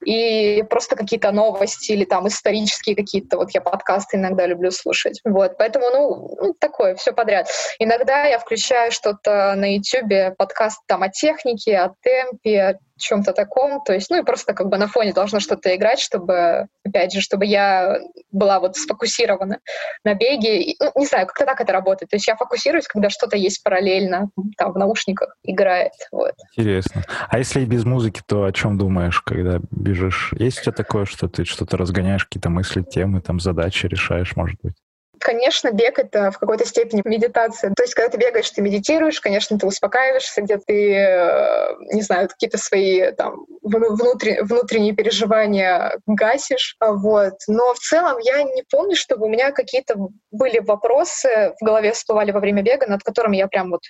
И 0.05 0.63
просто 0.69 0.95
какие-то 0.95 1.31
новости 1.31 1.91
или 1.91 2.05
там 2.05 2.27
исторические 2.27 2.95
какие-то, 2.95 3.37
вот 3.37 3.51
я 3.51 3.61
подкасты 3.61 4.17
иногда 4.17 4.47
люблю 4.47 4.71
слушать. 4.71 5.21
Вот, 5.23 5.57
поэтому, 5.57 5.89
ну, 5.91 6.37
ну 6.41 6.53
такое, 6.59 6.95
все 6.95 7.13
подряд. 7.13 7.47
Иногда 7.79 8.25
я 8.25 8.39
включаю 8.39 8.91
что-то 8.91 9.53
на 9.55 9.75
YouTube, 9.75 10.35
подкаст 10.37 10.81
там 10.87 11.03
о 11.03 11.09
технике, 11.09 11.77
о 11.77 11.93
темпе, 12.01 12.79
чем-то 13.01 13.33
таком. 13.33 13.83
То 13.83 13.93
есть, 13.93 14.09
ну 14.09 14.19
и 14.19 14.23
просто 14.23 14.53
как 14.53 14.69
бы 14.69 14.77
на 14.77 14.87
фоне 14.87 15.13
должно 15.13 15.39
что-то 15.39 15.75
играть, 15.75 15.99
чтобы, 15.99 16.67
опять 16.85 17.13
же, 17.13 17.21
чтобы 17.21 17.45
я 17.45 17.99
была 18.31 18.59
вот 18.59 18.75
сфокусирована 18.75 19.59
на 20.03 20.13
беге. 20.13 20.75
Ну, 20.79 20.91
не 20.95 21.05
знаю, 21.05 21.27
как-то 21.27 21.45
так 21.45 21.61
это 21.61 21.73
работает. 21.73 22.09
То 22.09 22.15
есть 22.15 22.27
я 22.27 22.35
фокусируюсь, 22.35 22.87
когда 22.87 23.09
что-то 23.09 23.37
есть 23.37 23.63
параллельно, 23.63 24.29
там 24.57 24.73
в 24.73 24.77
наушниках 24.77 25.35
играет. 25.43 25.93
Вот. 26.11 26.33
Интересно. 26.55 27.03
А 27.29 27.37
если 27.37 27.65
без 27.65 27.83
музыки, 27.85 28.21
то 28.25 28.45
о 28.45 28.51
чем 28.51 28.77
думаешь, 28.77 29.21
когда 29.21 29.59
бежишь? 29.71 30.33
Есть 30.37 30.59
у 30.59 30.63
тебя 30.63 30.73
такое, 30.73 31.05
что 31.05 31.27
ты 31.27 31.45
что-то 31.45 31.77
разгоняешь, 31.77 32.25
какие-то 32.25 32.49
мысли, 32.49 32.81
темы, 32.81 33.21
там 33.21 33.39
задачи 33.39 33.85
решаешь, 33.87 34.35
может 34.35 34.59
быть? 34.61 34.75
Конечно, 35.21 35.71
бег— 35.71 35.99
это 35.99 36.31
в 36.31 36.37
какой-то 36.37 36.65
степени 36.65 37.01
медитация. 37.05 37.73
То 37.75 37.83
есть, 37.83 37.93
когда 37.93 38.09
ты 38.09 38.17
бегаешь, 38.17 38.49
ты 38.49 38.61
медитируешь, 38.61 39.21
конечно, 39.21 39.57
ты 39.57 39.65
успокаиваешься, 39.65 40.41
где 40.41 40.57
ты, 40.57 40.95
э, 40.95 41.75
не 41.93 42.01
знаю, 42.01 42.27
какие-то 42.27 42.57
свои 42.57 43.11
там 43.11 43.45
внутренние, 43.61 44.43
внутренние 44.43 44.93
переживания 44.93 45.99
гасишь. 46.05 46.75
Вот. 46.79 47.35
Но 47.47 47.73
в 47.73 47.79
целом 47.79 48.17
я 48.19 48.43
не 48.43 48.63
помню, 48.69 48.95
чтобы 48.95 49.25
у 49.25 49.29
меня 49.29 49.51
какие-то 49.51 49.95
были 50.31 50.59
вопросы 50.59 51.53
в 51.59 51.65
голове 51.65 51.91
всплывали 51.91 52.31
во 52.31 52.39
время 52.39 52.61
бега, 52.61 52.87
над 52.87 53.03
которыми 53.03 53.37
я 53.37 53.47
прям 53.47 53.71
вот 53.71 53.81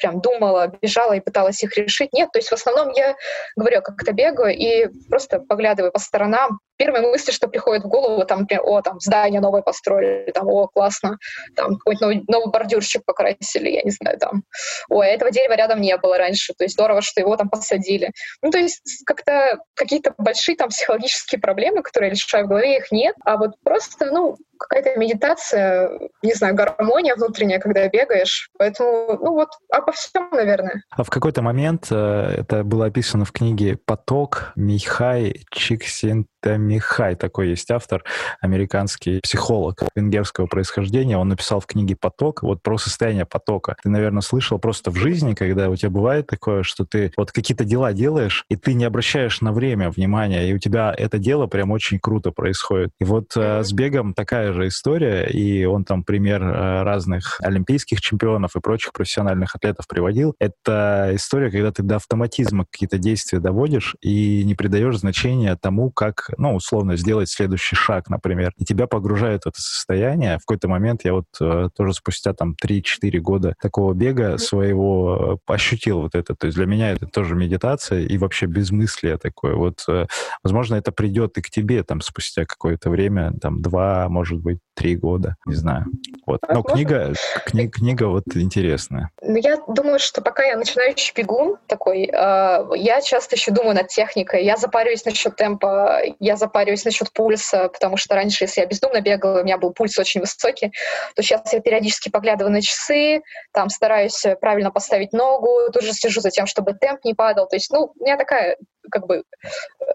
прям 0.00 0.20
думала, 0.20 0.72
бежала 0.80 1.12
и 1.12 1.20
пыталась 1.20 1.62
их 1.62 1.76
решить. 1.76 2.12
Нет, 2.12 2.30
то 2.32 2.38
есть 2.38 2.48
в 2.48 2.54
основном 2.54 2.90
я 2.90 3.16
говорю, 3.56 3.82
как-то 3.82 4.12
бегаю 4.12 4.56
и 4.56 4.88
просто 5.08 5.40
поглядываю 5.40 5.92
по 5.92 5.98
сторонам. 5.98 6.60
Первые 6.80 7.06
мысли, 7.06 7.30
что 7.30 7.46
приходят 7.46 7.84
в 7.84 7.88
голову, 7.88 8.24
там, 8.24 8.40
например, 8.40 8.62
о, 8.64 8.80
там, 8.80 8.98
здание 9.00 9.42
новое 9.42 9.60
построили, 9.60 10.30
там, 10.30 10.48
о, 10.48 10.66
классно, 10.66 11.18
там, 11.54 11.76
какой-то 11.76 12.06
новый, 12.06 12.24
новый 12.26 12.50
бордюрчик 12.50 13.04
покрасили, 13.04 13.68
я 13.68 13.82
не 13.82 13.90
знаю, 13.90 14.18
там, 14.18 14.44
ой, 14.88 15.08
этого 15.08 15.30
дерева 15.30 15.52
рядом 15.56 15.82
не 15.82 15.94
было 15.98 16.16
раньше, 16.16 16.54
то 16.56 16.64
есть 16.64 16.72
здорово, 16.72 17.02
что 17.02 17.20
его 17.20 17.36
там 17.36 17.50
посадили. 17.50 18.12
Ну, 18.40 18.50
то 18.50 18.56
есть 18.56 19.04
как-то 19.04 19.58
какие-то 19.74 20.14
большие 20.16 20.56
там 20.56 20.70
психологические 20.70 21.38
проблемы, 21.38 21.82
которые 21.82 22.12
решаю 22.12 22.46
в 22.46 22.48
голове, 22.48 22.78
их 22.78 22.90
нет, 22.90 23.14
а 23.26 23.36
вот 23.36 23.56
просто, 23.62 24.06
ну, 24.06 24.38
какая-то 24.58 24.98
медитация, 24.98 25.90
не 26.22 26.34
знаю, 26.34 26.54
гармония 26.54 27.14
внутренняя, 27.14 27.58
когда 27.58 27.88
бегаешь. 27.88 28.50
Поэтому, 28.58 29.18
ну 29.20 29.32
вот, 29.32 29.48
обо 29.72 29.92
всем, 29.92 30.28
наверное. 30.32 30.82
А 30.90 31.02
в 31.02 31.10
какой-то 31.10 31.42
момент, 31.42 31.88
э, 31.90 32.34
это 32.38 32.62
было 32.62 32.86
описано 32.86 33.24
в 33.24 33.32
книге 33.32 33.78
«Поток» 33.84 34.52
Михай 34.56 35.44
Чиксентамихай, 36.42 37.16
такой 37.16 37.50
есть 37.50 37.70
автор, 37.70 38.04
американский 38.40 39.20
психолог 39.20 39.82
венгерского 39.94 40.46
происхождения. 40.46 41.18
Он 41.18 41.28
написал 41.28 41.60
в 41.60 41.66
книге 41.66 41.96
«Поток» 41.96 42.42
вот 42.42 42.62
про 42.62 42.78
состояние 42.78 43.26
потока. 43.26 43.76
Ты, 43.82 43.88
наверное, 43.90 44.22
слышал 44.22 44.58
просто 44.58 44.90
в 44.90 44.96
жизни, 44.96 45.34
когда 45.34 45.68
у 45.68 45.76
тебя 45.76 45.90
бывает 45.90 46.26
такое, 46.26 46.62
что 46.62 46.84
ты 46.84 47.12
вот 47.16 47.32
какие-то 47.32 47.64
дела 47.64 47.92
делаешь, 47.92 48.44
и 48.48 48.56
ты 48.56 48.74
не 48.74 48.84
обращаешь 48.84 49.40
на 49.40 49.52
время 49.52 49.90
внимания, 49.90 50.48
и 50.48 50.54
у 50.54 50.58
тебя 50.58 50.94
это 50.96 51.18
дело 51.18 51.46
прям 51.46 51.70
очень 51.70 51.98
круто 51.98 52.30
происходит. 52.30 52.90
И 53.00 53.04
вот 53.04 53.36
mm-hmm. 53.36 53.64
с 53.64 53.72
бегом 53.72 54.14
такая 54.14 54.52
же 54.52 54.68
история, 54.68 55.26
и 55.26 55.64
он 55.64 55.84
там 55.84 56.04
пример 56.04 56.42
э, 56.42 56.82
разных 56.82 57.40
олимпийских 57.40 58.00
чемпионов 58.00 58.56
и 58.56 58.60
прочих 58.60 58.92
профессиональных 58.92 59.54
атлетов 59.54 59.86
приводил. 59.86 60.34
Это 60.38 61.10
история, 61.14 61.50
когда 61.50 61.72
ты 61.72 61.82
до 61.82 61.96
автоматизма 61.96 62.64
какие-то 62.70 62.98
действия 62.98 63.40
доводишь 63.40 63.96
и 64.00 64.42
не 64.44 64.54
придаешь 64.54 64.98
значения 64.98 65.56
тому, 65.56 65.90
как, 65.90 66.29
ну, 66.38 66.54
условно, 66.54 66.96
сделать 66.96 67.28
следующий 67.28 67.76
шаг, 67.76 68.08
например. 68.08 68.52
И 68.56 68.64
тебя 68.64 68.86
погружает 68.86 69.44
в 69.44 69.48
это 69.48 69.60
состояние. 69.60 70.36
В 70.36 70.40
какой-то 70.40 70.68
момент 70.68 71.04
я 71.04 71.12
вот 71.12 71.26
э, 71.40 71.68
тоже 71.76 71.94
спустя 71.94 72.32
там 72.32 72.54
3-4 72.62 73.18
года 73.18 73.54
такого 73.60 73.94
бега 73.94 74.38
своего 74.38 75.40
э, 75.46 75.52
ощутил 75.52 76.02
вот 76.02 76.14
это. 76.14 76.34
То 76.34 76.46
есть 76.46 76.56
для 76.56 76.66
меня 76.66 76.92
это 76.92 77.06
тоже 77.06 77.34
медитация 77.34 78.00
и 78.00 78.18
вообще 78.18 78.46
безмыслие 78.46 79.18
такое. 79.18 79.54
Вот, 79.54 79.84
возможно, 80.42 80.74
это 80.76 80.92
придет 80.92 81.36
и 81.38 81.42
к 81.42 81.50
тебе 81.50 81.82
там 81.82 82.00
спустя 82.00 82.44
какое-то 82.44 82.90
время, 82.90 83.32
там 83.40 83.62
два, 83.62 84.08
может 84.08 84.38
быть, 84.38 84.58
три 84.80 84.96
года, 84.96 85.36
не 85.46 85.54
знаю. 85.54 85.84
Вот. 86.26 86.40
Но 86.48 86.62
книга, 86.62 87.12
кни, 87.44 87.68
книга 87.68 88.04
вот 88.04 88.24
интересная. 88.34 89.10
Ну, 89.20 89.36
я 89.36 89.58
думаю, 89.68 89.98
что 89.98 90.22
пока 90.22 90.42
я 90.42 90.56
начинающий 90.56 91.12
бегун 91.14 91.58
такой, 91.66 92.04
э, 92.04 92.64
я 92.76 93.00
часто 93.02 93.36
еще 93.36 93.50
думаю 93.50 93.74
над 93.74 93.88
техникой. 93.88 94.42
Я 94.42 94.56
запариваюсь 94.56 95.04
насчет 95.04 95.36
темпа, 95.36 96.00
я 96.18 96.36
запариваюсь 96.36 96.86
насчет 96.86 97.12
пульса, 97.12 97.68
потому 97.68 97.98
что 97.98 98.14
раньше, 98.14 98.44
если 98.44 98.62
я 98.62 98.66
бездумно 98.66 99.02
бегала, 99.02 99.40
у 99.40 99.44
меня 99.44 99.58
был 99.58 99.72
пульс 99.72 99.98
очень 99.98 100.22
высокий, 100.22 100.72
то 101.14 101.22
сейчас 101.22 101.52
я 101.52 101.60
периодически 101.60 102.08
поглядываю 102.08 102.52
на 102.52 102.62
часы, 102.62 103.20
там 103.52 103.68
стараюсь 103.68 104.24
правильно 104.40 104.70
поставить 104.70 105.12
ногу, 105.12 105.70
тут 105.74 105.82
же 105.82 105.92
слежу 105.92 106.22
за 106.22 106.30
тем, 106.30 106.46
чтобы 106.46 106.72
темп 106.72 107.04
не 107.04 107.12
падал. 107.12 107.48
То 107.48 107.56
есть, 107.56 107.70
ну, 107.70 107.92
у 107.98 108.02
меня 108.02 108.16
такая 108.16 108.56
как 108.90 109.06
бы 109.06 109.24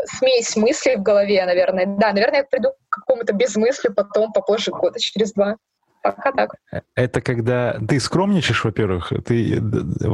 смесь 0.06 0.56
мыслей 0.56 0.96
в 0.96 1.04
голове, 1.04 1.44
наверное. 1.46 1.86
Да, 1.86 2.14
наверное, 2.14 2.40
я 2.40 2.44
приду 2.44 2.70
какому-то 2.96 3.34
безмыслию 3.34 3.94
потом, 3.94 4.32
попозже, 4.32 4.72
года 4.72 5.00
через 5.00 5.34
два. 5.34 5.58
Пока 6.06 6.32
так. 6.32 6.56
Это 6.94 7.20
когда 7.20 7.80
ты 7.80 8.00
скромничаешь, 8.00 8.64
во-первых, 8.64 9.12
ты 9.26 9.60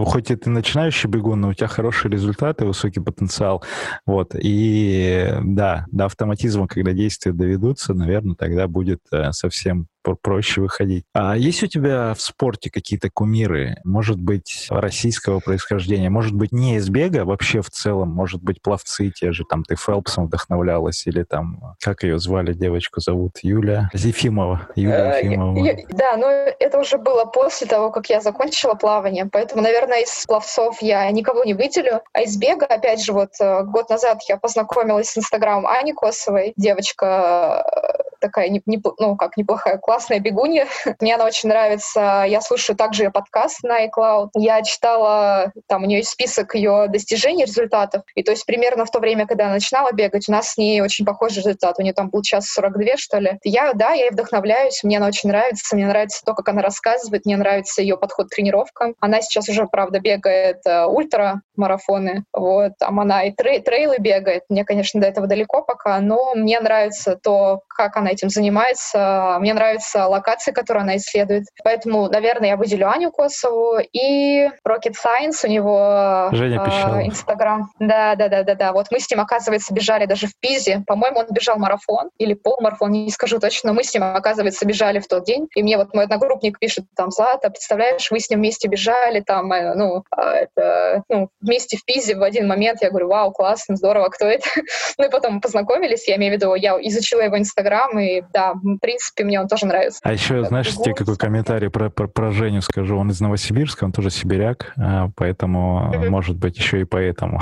хоть 0.06 0.32
и 0.32 0.38
ты 0.38 0.50
начинающий 0.50 1.10
бегун, 1.10 1.42
но 1.42 1.50
у 1.50 1.54
тебя 1.54 1.68
хорошие 1.68 2.10
результаты, 2.10 2.66
высокий 2.66 3.02
потенциал, 3.02 3.62
вот, 4.06 4.34
и 4.34 5.34
да, 5.44 5.86
до 5.92 6.06
автоматизма, 6.06 6.70
когда 6.70 6.94
действия 6.94 7.34
доведутся, 7.34 7.94
наверное, 7.94 8.36
тогда 8.36 8.70
будет 8.70 9.02
э, 9.12 9.34
совсем 9.34 9.88
проще 10.22 10.62
выходить. 10.62 11.06
А 11.14 11.36
есть 11.38 11.64
у 11.64 11.68
тебя 11.68 12.14
в 12.14 12.22
спорте 12.22 12.70
какие-то 12.70 13.10
кумиры? 13.10 13.78
Может 13.84 14.20
быть, 14.20 14.68
российского 14.70 15.40
происхождения? 15.40 16.10
Может 16.10 16.34
быть, 16.34 16.52
не 16.52 16.78
из 16.78 16.90
бега, 16.90 17.26
вообще 17.26 17.62
в 17.62 17.70
целом? 17.70 18.10
Может 18.10 18.42
быть, 18.44 18.62
пловцы 18.62 19.12
те 19.12 19.32
же, 19.32 19.44
там, 19.44 19.64
ты 19.64 19.76
Фелпсом 19.76 20.28
вдохновлялась? 20.28 21.06
Или 21.08 21.24
там, 21.24 21.76
как 21.80 22.04
ее 22.04 22.20
звали, 22.20 22.54
девочку 22.54 23.02
зовут? 23.02 23.40
Юля 23.42 23.90
Зефимова. 23.94 24.68
Юля 24.76 25.20
э, 25.20 25.26
Ефимова. 25.26 25.78
Да, 25.90 26.18
но 26.18 26.28
это 26.30 26.80
уже 26.80 26.98
было 26.98 27.26
после 27.26 27.68
того, 27.68 27.92
как 27.92 28.10
я 28.10 28.22
закончила 28.22 28.74
плавание. 28.74 29.28
Поэтому, 29.32 29.62
наверное, 29.62 30.02
из 30.02 30.26
пловцов 30.26 30.82
я 30.82 31.10
никого 31.12 31.44
не 31.44 31.54
выделю. 31.54 32.02
А 32.14 32.22
из 32.22 32.38
бега, 32.38 32.66
опять 32.66 33.04
же, 33.04 33.14
вот 33.14 33.32
э, 33.40 33.64
год 33.64 33.90
назад 33.90 34.20
я 34.28 34.38
познакомилась 34.38 35.10
с 35.10 35.18
инстаграмом 35.18 35.68
Ани 35.68 35.94
Косовой. 35.94 36.54
Девочка 36.56 37.64
э, 37.66 38.11
такая, 38.22 38.50
не, 38.50 38.62
не, 38.66 38.82
ну, 39.00 39.16
как 39.16 39.38
неплохая, 39.38 39.78
классная 39.78 40.20
бегунья. 40.20 40.68
Мне 41.00 41.16
она 41.16 41.26
очень 41.26 41.50
нравится. 41.50 42.24
Я 42.28 42.42
слушаю 42.42 42.78
также 42.78 43.04
ее 43.04 43.12
подкаст 43.12 43.64
на 43.64 43.86
iCloud. 43.86 44.30
Я 44.36 44.62
читала, 44.62 45.52
там 45.68 45.84
у 45.84 45.86
нее 45.86 46.00
есть 46.00 46.12
список 46.12 46.56
ее 46.56 46.88
достижений, 46.88 47.46
результатов. 47.46 48.04
И 48.16 48.24
то 48.24 48.32
есть 48.32 48.46
примерно 48.46 48.86
в 48.86 48.92
то 48.92 49.00
время, 49.00 49.28
когда 49.28 49.46
она 49.46 49.56
начинала 49.56 49.92
бегать, 49.92 50.30
у 50.30 50.32
нас 50.32 50.50
с 50.50 50.58
ней 50.58 50.82
очень 50.82 51.06
похожий 51.06 51.38
результат. 51.38 51.76
У 51.80 51.82
нее 51.82 51.94
там 51.94 52.10
был 52.10 52.22
час 52.22 52.48
42, 52.48 52.98
что 52.98 53.20
ли. 53.20 53.40
Я, 53.44 53.74
да, 53.74 53.92
я 53.92 54.06
ей 54.06 54.12
вдохновляюсь, 54.12 54.84
мне 54.84 54.98
она 54.98 55.08
очень 55.08 55.30
нравится. 55.30 55.76
Мне 55.76 55.88
нравится 55.88 56.22
то, 56.26 56.34
как 56.34 56.48
она 56.50 56.62
рассказывает, 56.62 57.26
мне 57.26 57.38
нравится 57.38 57.82
ее 57.82 57.98
подход 57.98 58.28
к 58.28 58.36
тренировкам. 58.36 58.96
Она 59.00 59.22
сейчас 59.22 59.50
уже, 59.50 59.66
правда, 59.66 60.00
бегает 60.00 60.58
э, 60.66 60.86
ультра 60.86 61.42
марафоны. 61.56 62.24
Вот. 62.34 62.74
Там 62.80 63.00
она 63.00 63.24
и 63.24 63.32
трей 63.32 63.62
трейлы 63.62 63.98
бегает. 64.00 64.44
Мне, 64.50 64.64
конечно, 64.64 65.02
до 65.02 65.08
этого 65.08 65.28
далеко 65.28 65.62
пока, 65.62 66.00
но 66.00 66.34
мне 66.36 66.60
нравится 66.60 67.18
то, 67.22 67.62
как 67.68 67.98
она 67.98 68.11
этим 68.12 68.30
занимается. 68.30 69.38
Мне 69.40 69.54
нравятся 69.54 70.08
локации, 70.08 70.52
которые 70.52 70.84
она 70.84 70.98
исследует. 70.98 71.46
Поэтому, 71.64 72.10
наверное, 72.10 72.50
я 72.50 72.58
выделю 72.58 72.90
Аню 72.90 73.12
Косову 73.12 73.80
и 73.80 74.48
Rocket 74.68 74.94
Science 74.94 75.44
у 75.44 75.48
него 75.48 76.30
э, 76.32 77.08
Инстаграм. 77.08 77.70
Да, 77.80 78.16
да, 78.16 78.28
да, 78.28 78.44
да, 78.44 78.56
да. 78.56 78.74
Вот 78.74 78.88
мы 78.92 79.00
с 79.00 79.10
ним, 79.10 79.20
оказывается, 79.20 79.74
бежали 79.74 80.06
даже 80.06 80.28
в 80.28 80.34
Пизе. 80.40 80.84
По-моему, 80.88 81.20
он 81.20 81.28
бежал 81.32 81.58
марафон 81.58 82.10
или 82.18 82.34
полумарафон, 82.34 82.92
не 82.92 83.12
скажу 83.12 83.40
точно. 83.40 83.74
Мы 83.74 83.84
с 83.84 83.94
ним, 83.94 84.04
оказывается, 84.04 84.66
бежали 84.66 85.00
в 85.00 85.08
тот 85.08 85.26
день. 85.26 85.48
И 85.56 85.64
мне 85.64 85.78
вот 85.78 85.94
мой 85.94 86.06
одногруппник 86.06 86.60
пишет 86.60 86.86
там, 86.96 87.12
Злата, 87.12 87.50
представляешь, 87.50 88.10
вы 88.12 88.20
с 88.20 88.30
ним 88.30 88.40
вместе 88.40 88.68
бежали, 88.68 89.22
там, 89.22 89.52
э, 89.52 89.74
ну, 89.76 90.04
а, 90.12 90.34
это, 90.34 91.04
ну, 91.10 91.30
вместе 91.42 91.78
в 91.78 91.86
Пизе 91.86 92.16
в 92.16 92.24
один 92.24 92.48
момент. 92.48 92.82
Я 92.82 92.90
говорю, 92.90 93.08
вау, 93.10 93.32
классно, 93.32 93.76
здорово, 93.76 94.10
кто 94.10 94.26
это? 94.26 94.48
ну 94.98 95.06
и 95.06 95.10
потом 95.10 95.42
познакомились, 95.42 96.08
я 96.08 96.16
имею 96.16 96.34
в 96.34 96.36
виду, 96.36 96.56
я 96.56 96.78
изучила 96.82 97.22
его 97.22 97.38
Инстаграм, 97.38 97.98
и 98.02 98.24
да, 98.34 98.54
в 98.54 98.78
принципе, 98.78 99.24
мне 99.24 99.40
он 99.40 99.48
тоже 99.48 99.66
нравится. 99.66 100.00
А 100.04 100.14
еще, 100.14 100.44
знаешь, 100.44 100.74
тебе 100.76 100.94
какой 100.94 101.16
комментарий 101.18 101.70
про, 101.70 101.90
про, 101.90 102.08
про 102.08 102.32
Женю 102.32 102.62
скажу. 102.62 102.98
Он 102.98 103.10
из 103.10 103.22
Новосибирска, 103.22 103.86
он 103.86 103.92
тоже 103.92 104.10
сибиряк, 104.10 104.74
а, 104.78 105.10
поэтому, 105.16 105.92
mm-hmm. 105.94 106.10
может 106.10 106.38
быть, 106.38 106.58
еще 106.58 106.82
и 106.82 106.84
поэтому. 106.84 107.40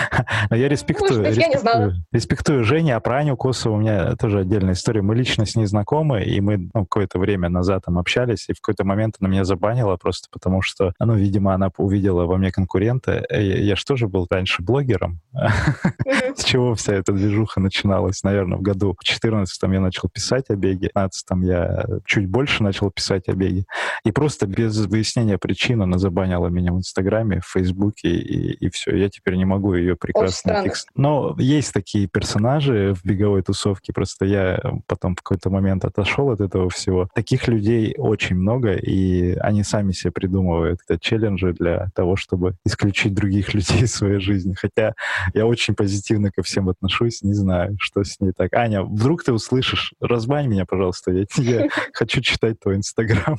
Но 0.50 0.56
я 0.56 0.68
респектую, 0.68 1.20
быть, 1.22 1.36
респектую, 1.36 1.90
я 1.90 2.02
респектую 2.12 2.64
Женю, 2.64 2.96
а 2.96 3.00
про 3.00 3.18
Аню 3.18 3.36
Косову 3.36 3.76
у 3.76 3.80
меня 3.80 4.16
тоже 4.16 4.40
отдельная 4.40 4.74
история. 4.74 5.02
Мы 5.02 5.14
лично 5.14 5.46
с 5.46 5.56
ней 5.56 5.66
знакомы, 5.66 6.22
и 6.22 6.40
мы 6.40 6.70
ну, 6.74 6.86
какое-то 6.86 7.18
время 7.18 7.48
назад 7.48 7.84
там 7.86 7.98
общались, 7.98 8.48
и 8.48 8.52
в 8.52 8.60
какой-то 8.60 8.84
момент 8.84 9.16
она 9.20 9.30
меня 9.30 9.44
забанила 9.44 9.96
просто 9.96 10.28
потому, 10.30 10.62
что, 10.62 10.92
ну, 10.98 11.14
видимо, 11.14 11.54
она 11.54 11.70
увидела 11.76 12.26
во 12.26 12.36
мне 12.36 12.50
конкурента. 12.50 13.24
Я, 13.30 13.58
я 13.58 13.76
же 13.76 13.84
тоже 13.84 14.08
был 14.08 14.26
раньше 14.30 14.62
блогером. 14.62 15.20
С 16.36 16.44
чего 16.44 16.74
вся 16.74 16.94
эта 16.94 17.12
движуха 17.12 17.60
начиналась, 17.60 18.22
наверное, 18.22 18.58
в 18.58 18.62
году 18.62 18.96
в 18.98 19.04
14 19.04 19.62
я 19.62 19.80
начал 19.80 19.99
писать 20.08 20.46
о 20.48 20.56
беге, 20.56 20.88
в 20.88 20.92
15 20.94 21.26
я 21.42 21.84
чуть 22.04 22.26
больше 22.28 22.62
начал 22.62 22.90
писать 22.90 23.28
о 23.28 23.32
беге. 23.32 23.64
И 24.04 24.12
просто 24.12 24.46
без 24.46 24.76
выяснения 24.86 25.38
причин 25.38 25.82
она 25.82 25.98
забанила 25.98 26.48
меня 26.48 26.72
в 26.72 26.78
Инстаграме, 26.78 27.40
в 27.40 27.46
Фейсбуке, 27.46 28.08
и, 28.08 28.52
и 28.52 28.70
все. 28.70 28.96
Я 28.96 29.08
теперь 29.08 29.36
не 29.36 29.44
могу 29.44 29.74
ее 29.74 29.96
прекрасный 29.96 30.62
текст. 30.62 30.88
Но 30.94 31.36
есть 31.38 31.72
такие 31.72 32.06
персонажи 32.06 32.94
в 32.94 33.04
беговой 33.04 33.42
тусовке, 33.42 33.92
просто 33.92 34.24
я 34.24 34.60
потом 34.86 35.14
в 35.14 35.22
какой-то 35.22 35.50
момент 35.50 35.84
отошел 35.84 36.30
от 36.30 36.40
этого 36.40 36.70
всего. 36.70 37.08
Таких 37.14 37.48
людей 37.48 37.94
очень 37.98 38.36
много, 38.36 38.72
и 38.72 39.34
они 39.36 39.62
сами 39.64 39.92
себе 39.92 40.12
придумывают 40.12 40.80
это 40.88 40.98
челленджи 40.98 41.52
для 41.52 41.90
того, 41.94 42.16
чтобы 42.16 42.54
исключить 42.64 43.14
других 43.14 43.54
людей 43.54 43.82
из 43.82 43.94
своей 43.94 44.20
жизни. 44.20 44.54
Хотя 44.54 44.94
я 45.34 45.46
очень 45.46 45.74
позитивно 45.74 46.30
ко 46.30 46.42
всем 46.42 46.68
отношусь, 46.68 47.22
не 47.22 47.34
знаю, 47.34 47.76
что 47.78 48.02
с 48.04 48.20
ней 48.20 48.32
так. 48.36 48.54
Аня, 48.54 48.82
вдруг 48.82 49.24
ты 49.24 49.32
услышишь, 49.32 49.89
разбань 50.00 50.48
меня, 50.48 50.66
пожалуйста, 50.66 51.10
я, 51.12 51.24
я 51.36 51.68
хочу 51.92 52.20
читать 52.20 52.60
твой 52.60 52.76
Инстаграм. 52.76 53.38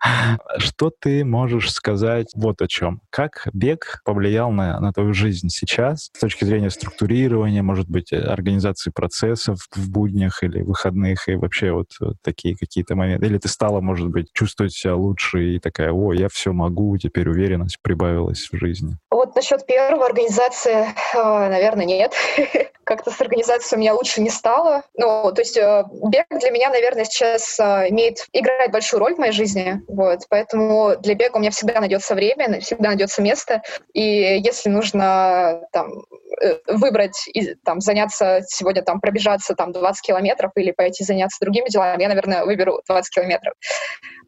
Что 0.58 0.90
ты 0.90 1.24
можешь 1.24 1.72
сказать 1.72 2.32
вот 2.34 2.62
о 2.62 2.68
чем? 2.68 3.00
Как 3.10 3.48
бег 3.52 4.02
повлиял 4.04 4.50
на, 4.50 4.80
на 4.80 4.92
твою 4.92 5.12
жизнь 5.12 5.48
сейчас 5.48 6.10
с 6.12 6.18
точки 6.18 6.44
зрения 6.44 6.70
структурирования, 6.70 7.62
может 7.62 7.88
быть, 7.88 8.12
организации 8.12 8.90
процессов 8.90 9.66
в 9.74 9.90
буднях 9.90 10.42
или 10.42 10.62
выходных, 10.62 11.28
и 11.28 11.36
вообще 11.36 11.72
вот 11.72 11.90
такие 12.22 12.56
какие-то 12.56 12.94
моменты? 12.94 13.26
Или 13.26 13.38
ты 13.38 13.48
стала, 13.48 13.80
может 13.80 14.08
быть, 14.08 14.32
чувствовать 14.32 14.72
себя 14.72 14.96
лучше 14.96 15.54
и 15.54 15.58
такая, 15.58 15.92
о, 15.92 16.12
я 16.12 16.28
все 16.28 16.52
могу, 16.52 16.96
теперь 16.98 17.28
уверенность 17.28 17.78
прибавилась 17.82 18.48
в 18.50 18.56
жизни? 18.56 18.96
Вот 19.10 19.34
насчет 19.36 19.66
первого 19.66 20.06
организации, 20.06 20.86
э, 21.14 21.48
наверное, 21.48 21.84
нет. 21.84 22.14
Как-то 22.84 23.10
с 23.10 23.20
организацией 23.20 23.78
у 23.78 23.80
меня 23.80 23.94
лучше 23.94 24.20
не 24.20 24.30
стало. 24.30 24.82
Ну, 24.94 25.30
то 25.32 25.40
есть 25.40 25.56
э, 25.56 25.84
бег 26.08 26.26
для 26.30 26.50
меня, 26.50 26.70
наверное, 26.70 27.04
сейчас 27.04 27.58
э, 27.58 27.88
имеет, 27.90 28.26
играет 28.32 28.70
большую 28.72 29.00
роль 29.00 29.14
в 29.14 29.18
моей 29.18 29.32
жизни. 29.32 29.82
Вот. 29.88 30.20
Поэтому 30.28 30.96
для 30.96 31.14
бега 31.14 31.36
у 31.36 31.40
меня 31.40 31.50
всегда 31.50 31.80
найдется 31.80 32.14
время, 32.14 32.60
всегда 32.60 32.90
найдется 32.90 33.22
место. 33.22 33.62
И 33.92 34.02
если 34.02 34.68
нужно 34.68 35.62
там, 35.72 35.90
выбрать 36.66 37.28
и 37.32 37.54
там, 37.64 37.80
заняться 37.80 38.40
сегодня, 38.46 38.82
там, 38.82 39.00
пробежаться 39.00 39.54
там, 39.54 39.72
20 39.72 40.02
километров 40.02 40.52
или 40.56 40.72
пойти 40.72 41.04
заняться 41.04 41.38
другими 41.40 41.68
делами, 41.68 42.02
я, 42.02 42.08
наверное, 42.08 42.44
выберу 42.44 42.82
20 42.88 43.14
километров. 43.14 43.54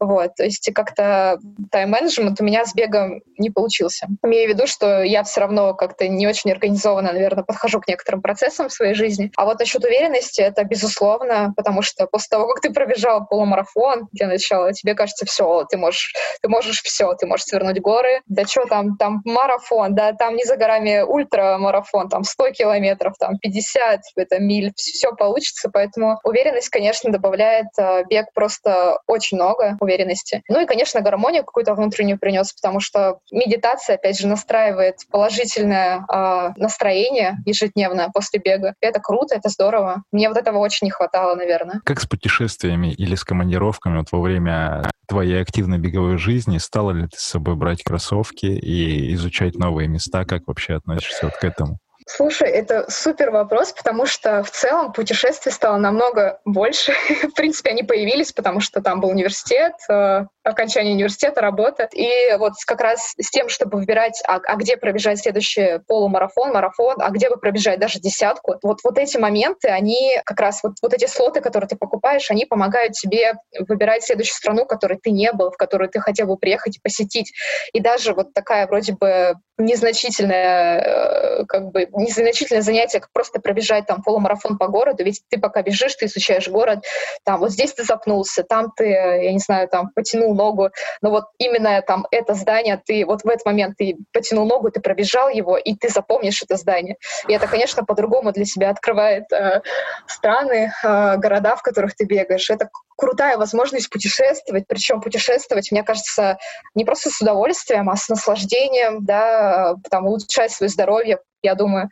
Вот. 0.01 0.35
То 0.37 0.45
есть 0.45 0.71
как-то 0.75 1.39
тайм-менеджмент 1.71 2.41
у 2.41 2.45
меня 2.45 2.65
с 2.65 2.75
бегом 2.75 3.23
не 3.39 3.51
получился. 3.51 4.07
Имею 4.23 4.51
в 4.51 4.55
виду, 4.55 4.67
что 4.67 5.03
я 5.03 5.23
все 5.23 5.41
равно 5.41 5.75
как-то 5.75 6.09
не 6.09 6.27
очень 6.27 6.51
организованно, 6.51 7.13
наверное, 7.13 7.45
подхожу 7.45 7.81
к 7.81 7.89
некоторым 7.89 8.23
процессам 8.23 8.69
в 8.69 8.73
своей 8.73 8.95
жизни. 8.95 9.31
А 9.37 9.45
вот 9.45 9.59
насчет 9.59 9.85
уверенности 9.85 10.41
это 10.41 10.65
безусловно, 10.65 11.44
потому 11.53 11.83
что 11.83 12.07
после 12.07 12.29
того, 12.31 12.49
как 12.49 12.61
ты 12.61 12.73
пробежал 12.73 13.27
полумарафон 13.27 14.09
для 14.13 14.27
начала, 14.27 14.73
тебе 14.73 14.95
кажется, 14.95 15.27
все, 15.27 15.65
ты 15.71 15.77
можешь, 15.77 16.13
ты 16.43 16.49
можешь 16.49 16.83
все, 16.83 17.13
ты 17.15 17.27
можешь 17.27 17.47
свернуть 17.47 17.81
горы. 17.81 18.21
Да 18.27 18.45
что 18.45 18.67
там, 18.67 18.97
там 18.97 19.23
марафон, 19.25 19.95
да, 19.95 20.13
там 20.13 20.37
не 20.37 20.45
за 20.45 20.57
горами 20.57 21.03
ультрамарафон, 21.03 22.09
там 22.09 22.25
100 22.25 22.51
километров, 22.51 23.15
там 23.19 23.39
50 23.39 24.01
это 24.17 24.39
миль, 24.39 24.73
все 24.77 25.15
получится, 25.15 25.71
поэтому 25.73 26.19
уверенность, 26.25 26.69
конечно, 26.69 27.11
добавляет 27.11 27.67
э, 27.79 28.05
бег 28.09 28.27
просто 28.35 28.99
очень 29.07 29.37
много 29.37 29.77
уверенности. 29.81 30.43
Ну 30.49 30.61
и, 30.61 30.67
конечно, 30.67 31.01
гармонию 31.01 31.45
какую-то 31.45 31.75
внутреннюю 31.75 32.19
принес, 32.19 32.53
потому 32.53 32.81
что 32.81 33.19
медитация, 33.31 33.97
опять 33.97 34.19
же, 34.19 34.27
настраивает 34.27 34.97
положительное 35.11 36.05
э, 36.13 36.53
настроение 36.57 37.37
ежедневно 37.47 38.11
после 38.13 38.41
бега. 38.41 38.75
Это 38.81 39.01
круто, 39.01 39.35
это 39.35 39.49
здорово. 39.49 40.03
Мне 40.13 40.29
вот 40.29 40.39
этого 40.39 40.59
очень 40.59 40.87
не 40.87 40.91
хватало, 40.91 41.34
наверное. 41.35 41.81
Как 41.85 42.01
с 42.01 42.07
путешествиями 42.07 42.93
или 42.93 43.15
с 43.15 43.25
командировками 43.25 43.99
вот 43.99 44.13
во 44.13 44.21
время 44.21 44.91
твоей 45.07 45.41
активной 45.41 45.79
беговой 45.79 46.19
жизни? 46.19 46.59
Стала 46.59 46.93
ли 46.93 47.07
ты 47.07 47.19
с 47.19 47.23
собой 47.23 47.57
брать 47.57 47.83
кроссовки 47.83 48.47
и 48.47 49.15
изучать 49.15 49.57
новые 49.57 49.89
места? 49.89 50.25
Как 50.25 50.47
вообще 50.47 50.75
относишься 50.75 51.27
вот 51.27 51.37
к 51.37 51.45
этому? 51.45 51.79
Слушай, 52.07 52.51
это 52.51 52.85
супер 52.91 53.31
вопрос, 53.31 53.73
потому 53.73 54.05
что 54.05 54.43
в 54.43 54.51
целом 54.51 54.93
путешествий 54.93 55.51
стало 55.51 55.79
намного 55.79 56.39
больше. 56.45 56.93
в 57.23 57.35
принципе, 57.35 57.71
они 57.71 57.83
появились, 57.83 58.31
потому 58.31 58.61
что 58.61 58.83
там 58.83 59.01
был 59.01 59.09
университет, 59.09 59.73
э, 59.89 60.27
окончание 60.43 60.95
университета, 60.95 61.41
работа. 61.41 61.89
И 61.93 62.37
вот 62.37 62.53
как 62.67 62.83
раз 62.83 63.15
с 63.19 63.31
тем, 63.31 63.49
чтобы 63.49 63.79
выбирать, 63.79 64.23
а, 64.27 64.37
а 64.37 64.57
где 64.57 64.77
пробежать 64.77 65.21
следующий 65.21 65.81
полумарафон, 65.89 66.53
марафон, 66.53 66.97
а 67.01 67.09
где 67.09 67.31
бы 67.31 67.39
пробежать 67.39 67.81
даже 67.81 68.01
десятку, 68.01 68.57
вот, 68.63 68.81
вот 68.85 68.99
эти 68.99 69.17
моменты, 69.17 69.69
они 69.69 70.21
как 70.27 70.39
раз, 70.41 70.63
вот, 70.63 70.75
вот 70.83 70.93
эти 70.93 71.07
слоты, 71.07 71.41
которые 71.41 71.69
ты 71.69 71.77
покупаешь, 71.77 72.31
они 72.31 72.45
помогают 72.45 72.93
тебе 72.93 73.35
выбирать 73.67 74.05
следующую 74.05 74.37
страну, 74.37 74.65
в 74.65 74.69
которой 74.69 74.99
ты 75.03 75.11
не 75.11 75.33
был, 75.33 75.51
в 75.51 75.57
которую 75.57 75.89
ты 75.89 76.01
хотел 76.01 76.27
бы 76.27 76.37
приехать 76.37 76.77
и 76.77 76.81
посетить. 76.83 77.33
И 77.73 77.81
даже 77.81 78.13
вот 78.13 78.35
такая 78.35 78.67
вроде 78.67 78.93
бы 78.93 79.37
незначительная, 79.57 80.81
э, 80.81 81.45
как 81.47 81.71
бы 81.71 81.87
незначительное 81.95 82.63
занятие, 82.63 83.01
как 83.01 83.11
просто 83.13 83.41
пробежать 83.41 83.87
там 83.87 84.03
полумарафон 84.03 84.59
по 84.59 84.69
городу, 84.69 85.05
ведь 85.05 85.23
ты 85.29 85.39
пока 85.39 85.63
бежишь, 85.63 85.95
ты 85.95 86.07
изучаешь 86.07 86.49
город, 86.49 86.85
там 87.25 87.41
вот 87.41 87.51
здесь 87.51 87.73
ты 87.73 87.85
запнулся, 87.85 88.45
там 88.45 88.73
ты, 88.77 88.87
я 88.87 89.33
не 89.33 89.39
знаю, 89.39 89.69
там 89.69 89.91
потянул 89.95 90.35
ногу, 90.35 90.71
но 91.03 91.11
вот 91.11 91.25
именно 91.39 91.81
там 91.83 92.07
это 92.11 92.35
здание, 92.35 92.81
ты 92.85 93.05
вот 93.07 93.23
в 93.23 93.29
этот 93.29 93.47
момент 93.47 93.77
ты 93.77 93.97
потянул 94.13 94.47
ногу, 94.47 94.71
ты 94.71 94.81
пробежал 94.81 95.29
его, 95.29 95.57
и 95.57 95.75
ты 95.75 95.89
запомнишь 95.89 96.43
это 96.43 96.57
здание. 96.57 96.97
И 97.29 97.33
это, 97.33 97.47
конечно, 97.47 97.85
по-другому 97.85 98.33
для 98.33 98.45
себя 98.45 98.71
открывает 98.71 99.31
э, 99.33 99.63
страны, 100.07 100.73
э, 100.83 101.17
города, 101.17 101.57
в 101.57 101.63
которых 101.63 101.95
ты 101.95 102.05
бегаешь. 102.05 102.51
Это 102.51 102.69
крутая 102.97 103.37
возможность 103.37 103.91
путешествовать, 103.91 104.65
причем 104.67 105.01
путешествовать, 105.01 105.71
мне 105.73 105.83
кажется, 105.83 106.39
не 106.75 106.85
просто 106.85 107.11
с 107.11 107.21
удовольствием, 107.21 107.91
а 107.91 107.97
с 107.97 108.09
наслаждением, 108.09 109.05
да, 109.05 109.75
там, 109.91 110.07
улучшать 110.07 110.53
свое 110.53 110.71
здоровье, 110.71 111.19
я 111.45 111.55
думаю. 111.55 111.89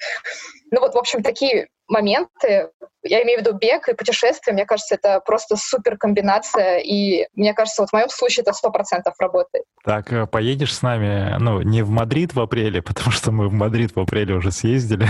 Ну 0.71 0.81
вот, 0.81 0.95
в 0.95 0.99
общем, 0.99 1.23
такие 1.23 1.69
моменты, 1.89 2.71
я 3.03 3.23
имею 3.23 3.41
в 3.41 3.43
виду 3.45 3.59
бег 3.59 3.89
и 3.89 3.95
путешествия, 3.95 4.53
мне 4.53 4.65
кажется, 4.65 4.95
это 4.95 5.21
просто 5.21 5.57
супер 5.57 5.99
комбинация, 5.99 6.79
и 6.79 7.27
мне 7.35 7.53
кажется, 7.53 7.83
вот 7.83 7.91
в 7.91 7.93
моем 7.93 8.09
случае 8.09 8.43
это 8.43 8.53
сто 8.53 8.71
процентов 8.71 9.15
работает. 9.19 9.65
Так, 9.85 10.13
э, 10.13 10.27
поедешь 10.27 10.75
с 10.75 10.83
нами, 10.83 11.37
ну, 11.39 11.61
не 11.63 11.83
в 11.83 11.91
Мадрид 11.91 12.35
в 12.35 12.41
апреле, 12.41 12.83
потому 12.83 13.11
что 13.11 13.31
мы 13.31 13.49
в 13.49 13.53
Мадрид 13.53 13.95
в 13.95 14.01
апреле 14.01 14.35
уже 14.35 14.51
съездили, 14.51 15.07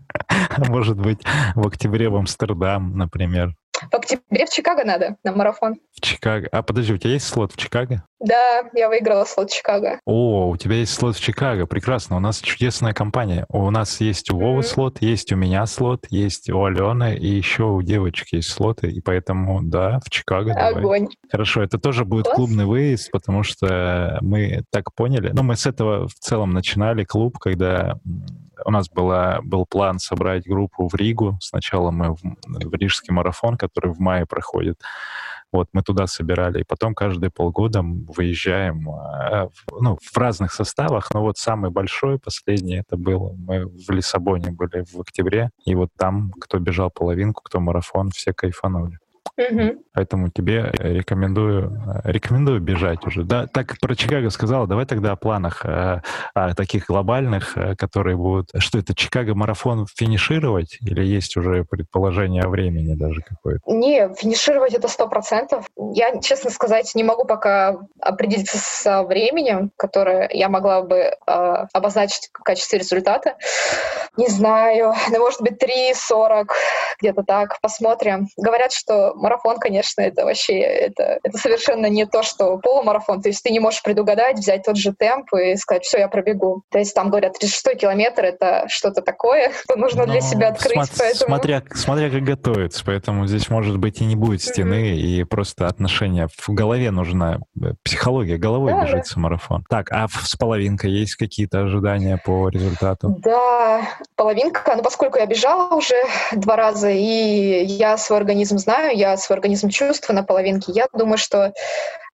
а 0.28 0.64
может 0.70 0.98
быть, 0.98 1.22
в 1.54 1.66
октябре 1.66 2.08
в 2.08 2.16
Амстердам, 2.16 2.96
например. 2.96 3.54
В 3.90 3.94
октябре 3.94 4.46
в 4.46 4.50
Чикаго 4.50 4.84
надо 4.84 5.16
на 5.24 5.32
марафон. 5.32 5.76
В 5.92 6.00
Чикаго. 6.00 6.48
А 6.52 6.62
подожди, 6.62 6.92
у 6.92 6.98
тебя 6.98 7.12
есть 7.12 7.26
слот 7.26 7.52
в 7.52 7.56
Чикаго? 7.56 8.04
Да, 8.20 8.62
я 8.74 8.88
выиграла 8.88 9.24
слот 9.24 9.50
в 9.50 9.54
Чикаго. 9.54 10.00
О, 10.04 10.48
у 10.48 10.56
тебя 10.56 10.76
есть 10.76 10.92
слот 10.92 11.16
в 11.16 11.20
Чикаго. 11.20 11.66
Прекрасно. 11.66 12.16
У 12.16 12.20
нас 12.20 12.40
чудесная 12.40 12.92
компания. 12.92 13.46
У 13.48 13.70
нас 13.70 14.00
есть 14.00 14.30
у 14.30 14.38
Вовы 14.38 14.60
mm-hmm. 14.60 14.62
слот, 14.62 15.00
есть 15.00 15.32
у 15.32 15.36
меня 15.36 15.64
слот, 15.66 16.06
есть 16.10 16.50
у 16.50 16.64
Алены, 16.64 17.16
и 17.16 17.26
еще 17.26 17.64
у 17.64 17.82
девочек 17.82 18.28
есть 18.32 18.50
слоты. 18.50 18.90
И 18.90 19.00
поэтому, 19.00 19.62
да, 19.62 20.00
в 20.04 20.10
Чикаго 20.10 20.52
Огонь. 20.52 21.04
Давай. 21.04 21.08
Хорошо, 21.30 21.62
это 21.62 21.78
тоже 21.78 22.04
будет 22.04 22.26
Класс. 22.26 22.36
клубный 22.36 22.66
выезд, 22.66 23.10
потому 23.10 23.42
что 23.42 24.18
мы 24.20 24.64
так 24.70 24.94
поняли. 24.94 25.30
Ну, 25.32 25.42
мы 25.42 25.56
с 25.56 25.66
этого 25.66 26.08
в 26.08 26.14
целом 26.14 26.50
начинали 26.50 27.04
клуб, 27.04 27.38
когда 27.38 27.98
у 28.64 28.70
нас 28.70 28.88
была, 28.88 29.40
был 29.42 29.66
план 29.66 29.98
собрать 29.98 30.46
группу 30.46 30.88
в 30.88 30.94
Ригу. 30.94 31.38
Сначала 31.40 31.90
мы 31.90 32.14
в, 32.14 32.20
в 32.46 32.74
Рижский 32.74 33.12
марафон, 33.12 33.56
который 33.56 33.92
в 33.92 34.00
мае 34.00 34.26
проходит. 34.26 34.80
Вот 35.52 35.68
мы 35.72 35.82
туда 35.82 36.06
собирали, 36.06 36.60
и 36.60 36.64
потом 36.64 36.94
каждые 36.94 37.30
полгода 37.30 37.82
выезжаем 37.82 38.84
в, 38.84 39.50
ну, 39.80 39.98
в 40.00 40.16
разных 40.16 40.52
составах. 40.52 41.12
Но 41.12 41.22
вот 41.22 41.38
самый 41.38 41.70
большой, 41.70 42.20
последний, 42.20 42.76
это 42.76 42.96
был, 42.96 43.34
мы 43.36 43.66
в 43.66 43.90
Лиссабоне 43.90 44.52
были 44.52 44.84
в 44.84 45.00
октябре, 45.00 45.50
и 45.64 45.74
вот 45.74 45.90
там, 45.98 46.30
кто 46.40 46.58
бежал 46.58 46.90
половинку, 46.90 47.42
кто 47.42 47.58
марафон, 47.58 48.10
все 48.10 48.32
кайфанули. 48.32 48.98
Угу. 49.40 49.84
Поэтому 49.94 50.30
тебе 50.30 50.70
рекомендую, 50.78 51.82
рекомендую 52.04 52.60
бежать 52.60 53.06
уже. 53.06 53.24
Да, 53.24 53.46
так 53.46 53.78
про 53.80 53.94
Чикаго 53.94 54.30
сказала, 54.30 54.66
давай 54.66 54.84
тогда 54.86 55.12
о 55.12 55.16
планах 55.16 55.64
о, 55.64 56.02
о 56.34 56.54
таких 56.54 56.86
глобальных, 56.86 57.56
э, 57.56 57.74
которые 57.76 58.16
будут... 58.16 58.50
Что 58.58 58.78
это, 58.78 58.94
Чикаго-марафон 58.94 59.86
финишировать? 59.94 60.78
Или 60.82 61.04
есть 61.04 61.36
уже 61.36 61.64
предположение 61.64 62.42
о 62.42 62.48
времени 62.48 62.94
даже 62.94 63.22
какое-то? 63.22 63.62
Не, 63.66 64.12
финишировать 64.14 64.74
это 64.74 64.88
сто 64.88 65.08
процентов. 65.08 65.66
Я, 65.94 66.20
честно 66.20 66.50
сказать, 66.50 66.92
не 66.94 67.04
могу 67.04 67.24
пока 67.24 67.78
определиться 68.00 68.58
с 68.58 69.02
временем, 69.04 69.70
которое 69.76 70.28
я 70.32 70.48
могла 70.48 70.82
бы 70.82 70.96
э, 70.96 71.14
обозначить 71.72 72.30
в 72.32 72.42
качестве 72.42 72.78
результата. 72.78 73.36
Не 74.16 74.28
знаю, 74.28 74.94
ну, 75.10 75.18
может 75.18 75.40
быть, 75.40 75.62
3.40, 75.62 76.46
где-то 77.00 77.22
так, 77.22 77.60
посмотрим. 77.60 78.28
Говорят, 78.36 78.72
что 78.72 79.14
марафон, 79.30 79.58
конечно, 79.58 80.00
это 80.00 80.24
вообще, 80.24 80.58
это, 80.58 81.18
это 81.22 81.38
совершенно 81.38 81.86
не 81.86 82.06
то, 82.06 82.22
что 82.22 82.58
полумарафон. 82.58 83.22
То 83.22 83.28
есть 83.28 83.42
ты 83.42 83.50
не 83.50 83.60
можешь 83.60 83.82
предугадать, 83.82 84.38
взять 84.38 84.64
тот 84.64 84.76
же 84.76 84.92
темп 84.92 85.32
и 85.34 85.56
сказать, 85.56 85.84
все, 85.84 85.98
я 85.98 86.08
пробегу. 86.08 86.62
То 86.70 86.78
есть 86.78 86.94
там 86.94 87.10
говорят, 87.10 87.38
36 87.38 87.80
километр— 87.80 88.24
это 88.24 88.64
что-то 88.68 89.02
такое, 89.02 89.52
что 89.64 89.76
нужно 89.76 90.06
Но 90.06 90.12
для 90.12 90.20
себя 90.20 90.48
открыть. 90.48 90.76
Смо- 90.76 90.94
поэтому... 90.98 91.28
смотря, 91.28 91.62
смотря 91.74 92.10
как 92.10 92.22
готовиться, 92.22 92.82
поэтому 92.84 93.26
здесь, 93.26 93.48
может 93.48 93.78
быть, 93.78 94.00
и 94.00 94.04
не 94.04 94.16
будет 94.16 94.42
стены, 94.42 94.92
mm-hmm. 94.92 95.20
и 95.20 95.24
просто 95.24 95.66
отношения. 95.66 96.28
В 96.36 96.48
голове 96.52 96.90
нужна 96.90 97.38
э, 97.62 97.74
психология, 97.84 98.36
головой 98.36 98.72
да, 98.72 98.84
бежится 98.84 99.14
да. 99.14 99.20
марафон. 99.20 99.64
Так, 99.68 99.92
а 99.92 100.08
с 100.08 100.36
половинкой 100.36 100.90
есть 100.90 101.14
какие-то 101.14 101.60
ожидания 101.60 102.20
по 102.24 102.48
результату? 102.48 103.16
Да, 103.20 103.82
половинка, 104.16 104.74
ну, 104.76 104.82
поскольку 104.82 105.18
я 105.18 105.26
бежала 105.26 105.74
уже 105.74 105.94
два 106.32 106.56
раза, 106.56 106.90
и 106.90 107.64
я 107.64 107.96
свой 107.96 108.18
организм 108.18 108.58
знаю, 108.58 108.96
я 108.96 109.16
свой 109.20 109.36
организм 109.36 109.68
чувствую 109.68 110.16
на 110.16 110.22
половинке, 110.22 110.72
я 110.72 110.86
думаю, 110.92 111.18
что 111.18 111.52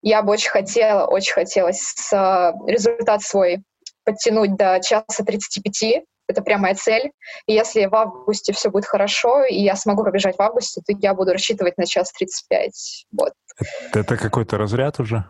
я 0.03 0.23
бы 0.23 0.33
очень 0.33 0.51
хотела, 0.51 1.07
очень 1.07 1.33
хотелось 1.33 1.81
с, 1.81 2.53
результат 2.66 3.23
свой 3.23 3.62
подтянуть 4.05 4.57
до 4.57 4.81
часа 4.81 5.25
35, 5.25 6.05
это 6.29 6.42
прям 6.42 6.62
моя 6.62 6.75
цель. 6.75 7.12
И 7.47 7.53
если 7.53 7.87
в 7.87 7.95
августе 7.95 8.53
все 8.53 8.71
будет 8.71 8.87
хорошо, 8.87 9.45
и 9.45 9.61
я 9.61 9.77
смогу 9.77 10.03
пробежать 10.03 10.37
в 10.37 10.42
августе, 10.42 10.81
то 10.85 10.92
я 10.99 11.14
буду 11.14 11.33
рассчитывать 11.33 11.79
на 11.79 11.87
час 11.87 12.12
35. 12.12 13.07
Вот. 13.12 13.33
Это 13.92 14.16
какой-то 14.16 14.59
разряд 14.59 15.01
уже? 15.01 15.25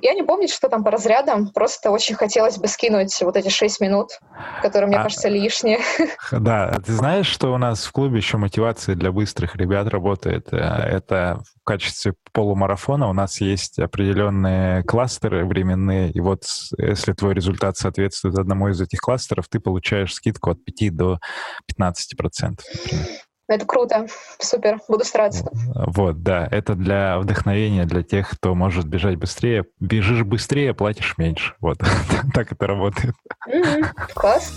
Я 0.00 0.14
не 0.14 0.22
помню, 0.22 0.48
что 0.48 0.68
там 0.68 0.84
по 0.84 0.90
разрядам. 0.90 1.48
Просто 1.48 1.90
очень 1.90 2.14
хотелось 2.14 2.58
бы 2.58 2.66
скинуть 2.68 3.20
вот 3.20 3.36
эти 3.36 3.48
шесть 3.48 3.80
минут, 3.80 4.18
которые, 4.62 4.88
мне 4.88 4.98
а, 4.98 5.02
кажется, 5.02 5.28
лишние. 5.28 5.80
Да. 6.30 6.78
Ты 6.84 6.92
знаешь, 6.92 7.26
что 7.26 7.52
у 7.52 7.58
нас 7.58 7.84
в 7.84 7.92
клубе 7.92 8.18
еще 8.18 8.36
мотивация 8.36 8.94
для 8.94 9.12
быстрых 9.12 9.56
ребят 9.56 9.88
работает? 9.88 10.52
Э, 10.52 10.56
это 10.56 11.42
в 11.60 11.64
качестве 11.64 12.14
полумарафона 12.32 13.08
у 13.08 13.12
нас 13.12 13.40
есть 13.40 13.78
определенные 13.78 14.82
кластеры 14.84 15.44
временные. 15.44 16.10
И 16.10 16.20
вот 16.20 16.44
если 16.78 17.12
твой 17.12 17.34
результат 17.34 17.76
соответствует 17.76 18.38
одному 18.38 18.68
из 18.68 18.80
этих 18.80 19.00
кластеров, 19.00 19.48
ты 19.48 19.60
получаешь 19.60 20.14
скидку 20.14 20.50
от 20.50 20.64
5 20.64 20.96
до 20.96 21.18
15 21.66 22.16
процентов, 22.16 22.64
например. 22.74 23.06
Это 23.48 23.64
круто, 23.64 24.06
супер, 24.38 24.78
буду 24.88 25.04
стараться. 25.04 25.48
Вот, 25.74 26.22
да, 26.22 26.46
это 26.50 26.74
для 26.74 27.18
вдохновения 27.18 27.86
для 27.86 28.02
тех, 28.02 28.28
кто 28.28 28.54
может 28.54 28.86
бежать 28.86 29.16
быстрее. 29.16 29.64
Бежишь 29.80 30.22
быстрее, 30.22 30.74
платишь 30.74 31.16
меньше. 31.16 31.54
Вот, 31.60 31.78
так 32.34 32.52
это 32.52 32.66
работает. 32.66 33.14
Класс. 34.14 34.52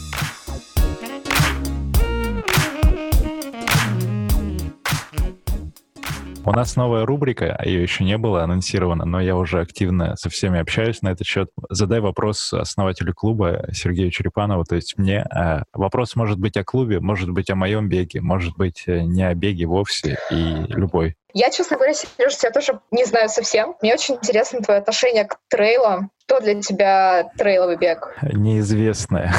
У 6.44 6.52
нас 6.52 6.76
новая 6.76 7.06
рубрика, 7.06 7.62
ее 7.64 7.84
еще 7.84 8.04
не 8.04 8.18
было 8.18 8.44
анонсировано, 8.44 9.06
но 9.06 9.22
я 9.22 9.36
уже 9.36 9.62
активно 9.62 10.16
со 10.16 10.30
всеми 10.32 10.60
общаюсь 10.60 11.04
на 11.04 11.10
этот 11.10 11.28
счет. 11.28 11.50
Задай 11.70 12.00
вопрос 12.00 12.52
основателю 12.52 13.14
клуба 13.14 13.70
Сергею 13.72 14.10
Черепанову, 14.10 14.64
то 14.64 14.76
есть 14.76 14.98
мне. 14.98 15.22
А, 15.22 15.64
вопрос 15.72 16.16
может 16.16 16.40
быть 16.40 16.58
о 16.58 16.64
клубе, 16.64 17.00
может 17.00 17.30
быть 17.30 17.52
о 17.52 17.56
моем 17.56 17.90
беге, 17.90 18.22
может 18.22 18.58
быть 18.58 18.84
э, 18.88 19.02
не 19.02 19.22
о 19.22 19.36
беге 19.36 19.68
вовсе 19.68 20.18
и 20.32 20.66
любой. 20.70 21.16
Я, 21.34 21.50
честно 21.50 21.78
говоря, 21.78 21.94
Сережа, 21.94 22.38
тебя 22.38 22.52
тоже 22.52 22.80
не 22.92 23.06
знаю 23.06 23.30
совсем. 23.30 23.76
Мне 23.82 23.94
очень 23.94 24.16
интересно 24.16 24.62
твое 24.62 24.80
отношение 24.80 25.26
к 25.26 25.38
трейлам. 25.50 26.12
Что 26.28 26.40
для 26.40 26.62
тебя 26.62 27.30
трейловый 27.38 27.76
бег? 27.76 28.16
Неизвестное. 28.22 29.34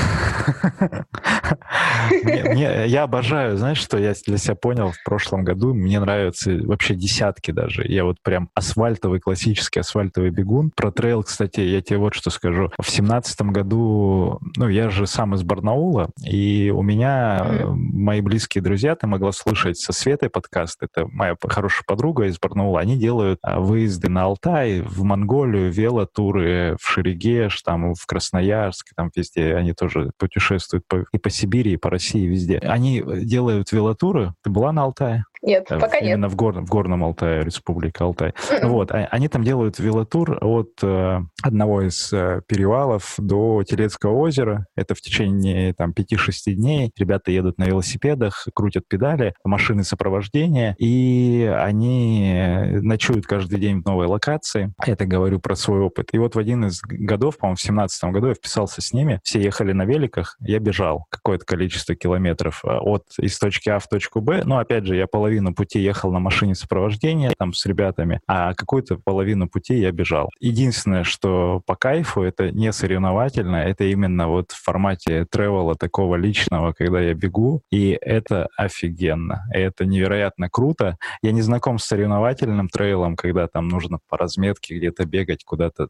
Я 2.23 3.05
обожаю, 3.05 3.57
знаешь, 3.57 3.79
что 3.79 3.97
я 3.97 4.13
для 4.27 4.37
себя 4.37 4.57
понял 4.57 4.93
в 4.93 5.03
прошлом 5.03 5.43
году? 5.43 5.73
Мне 5.73 6.01
нравятся 6.01 6.51
вообще 6.65 6.95
десятки 6.95 7.51
даже. 7.51 7.87
Я 7.87 8.05
вот 8.05 8.17
прям 8.23 8.51
асфальтовый, 8.55 9.21
классический 9.21 9.81
асфальтовый 9.81 10.29
бегун. 10.31 10.71
Про 10.77 10.91
трейл, 10.93 11.23
кстати, 11.23 11.61
я 11.61 11.81
тебе 11.81 11.97
вот 11.97 12.13
что 12.15 12.29
скажу. 12.29 12.71
В 12.79 12.91
семнадцатом 12.91 13.53
году, 13.53 14.39
ну, 14.57 14.69
я 14.69 14.91
же 14.91 15.07
сам 15.07 15.35
из 15.35 15.43
Барнаула, 15.43 16.11
и 16.23 16.71
у 16.75 16.83
меня 16.83 17.47
мои 17.65 18.21
близкие 18.21 18.61
друзья, 18.61 18.97
ты 18.97 19.07
могла 19.07 19.33
слышать 19.33 19.79
со 19.79 19.95
Светой 19.95 20.29
подкаст, 20.29 20.83
это 20.83 21.07
моя 21.07 21.37
хорошая 21.43 21.82
хорошая 21.83 21.85
подруга 21.87 22.27
из 22.27 22.39
Барнаула, 22.39 22.81
они 22.81 22.97
делают 22.97 23.39
а, 23.43 23.61
выезды 23.61 24.09
на 24.09 24.25
Алтай, 24.25 24.81
в 24.81 25.03
Монголию, 25.03 25.71
велотуры 25.71 26.77
в 26.81 26.87
Шерегеш, 26.87 27.63
там 27.63 27.95
в 27.95 28.07
Красноярск, 28.07 28.93
там 28.97 29.11
везде 29.15 29.55
они 29.55 29.73
тоже 29.73 30.11
путешествуют 30.19 30.87
по, 30.87 31.05
и 31.13 31.19
по 31.19 31.31
Сибири, 31.31 31.73
и 31.73 31.77
по 31.77 31.91
России, 31.91 32.27
везде. 32.27 32.59
Они 32.59 33.03
делают 33.25 33.73
велотуры. 33.73 34.35
Ты 34.43 34.51
была 34.51 34.73
на 34.73 34.83
Алтае? 34.83 35.25
Нет, 35.43 35.67
э, 35.71 35.79
пока 35.79 35.99
именно 35.99 36.27
нет. 36.27 36.33
в, 36.33 36.37
гор, 36.37 36.61
в 36.61 36.69
Горном 36.69 37.03
Алтае, 37.05 37.45
Республика 37.45 38.05
Алтай. 38.05 38.33
вот, 38.63 38.93
а, 38.93 39.09
они 39.11 39.29
там 39.29 39.43
делают 39.43 39.79
велотур 39.79 40.39
от 40.41 40.71
э, 40.83 41.21
одного 41.43 41.83
из 41.83 42.13
э, 42.13 42.43
перевалов 42.47 43.15
до 43.19 43.65
Телецкого 43.65 44.17
озера. 44.17 44.67
Это 44.77 44.95
в 44.95 45.01
течение 45.01 45.75
там 45.75 45.93
5-6 45.93 46.53
дней. 46.55 46.93
Ребята 46.97 47.33
едут 47.33 47.59
на 47.59 47.65
велосипедах, 47.65 48.47
крутят 48.55 48.85
педали, 48.89 49.35
машины 49.45 49.83
сопровождения, 49.83 50.77
и 50.79 51.53
они 51.59 52.79
ночуют 52.81 53.27
каждый 53.27 53.59
день 53.59 53.83
в 53.83 53.85
новой 53.85 54.07
локации. 54.07 54.73
Это 54.85 55.07
говорю 55.07 55.41
про 55.41 55.57
свой 55.57 55.81
опыт. 55.81 56.11
И 56.13 56.19
вот 56.19 56.37
в 56.37 56.39
один 56.39 56.67
из 56.67 56.81
годов, 56.83 57.39
по-моему, 57.39 57.57
в 57.57 57.61
17 57.61 58.05
году 58.11 58.29
я 58.29 58.35
вписался 58.35 58.81
с 58.81 58.93
ними. 58.93 59.21
Все 59.25 59.41
ехали 59.41 59.73
на 59.73 59.85
великах, 59.85 60.37
я 60.41 60.61
бежал 60.61 61.07
какое-то 61.11 61.45
количество 61.45 61.97
километров 61.97 62.65
э, 62.65 62.69
от 62.69 63.05
из 63.19 63.39
точки 63.39 63.69
А 63.71 63.81
в 63.81 63.89
точку 63.89 64.21
Б. 64.21 64.43
Но, 64.45 64.59
опять 64.59 64.87
же, 64.87 64.95
я 64.97 65.07
половину 65.07 65.32
половину 65.33 65.55
пути 65.55 65.81
ехал 65.81 66.13
на 66.13 66.19
машине 66.19 66.55
сопровождения 66.55 67.33
там 67.39 67.55
с 67.55 67.65
ребятами, 67.65 68.21
а 68.27 68.53
какую-то 68.53 68.99
половину 69.03 69.49
пути 69.49 69.77
я 69.79 69.91
бежал. 69.91 70.29
Единственное, 70.41 71.05
что 71.05 71.63
по 71.65 71.75
кайфу, 71.75 72.23
это 72.23 72.51
не 72.51 72.71
соревновательно, 72.71 73.57
это 73.57 73.85
именно 73.85 74.29
вот 74.29 74.53
в 74.53 74.63
формате 74.63 75.25
тревела 75.31 75.75
такого 75.75 76.17
личного, 76.17 76.75
когда 76.75 77.01
я 77.01 77.15
бегу, 77.15 77.63
и 77.71 77.97
это 77.99 78.49
офигенно. 78.59 79.45
Это 79.55 79.87
невероятно 79.87 80.51
круто. 80.51 80.99
Я 81.23 81.33
не 81.33 81.41
знаком 81.41 81.79
с 81.79 81.85
соревновательным 81.85 82.69
трейлом, 82.69 83.17
когда 83.17 83.47
там 83.47 83.69
нужно 83.69 84.01
по 84.11 84.19
разметке 84.19 84.77
где-то 84.77 85.07
бегать 85.07 85.45
куда-то 85.45 85.89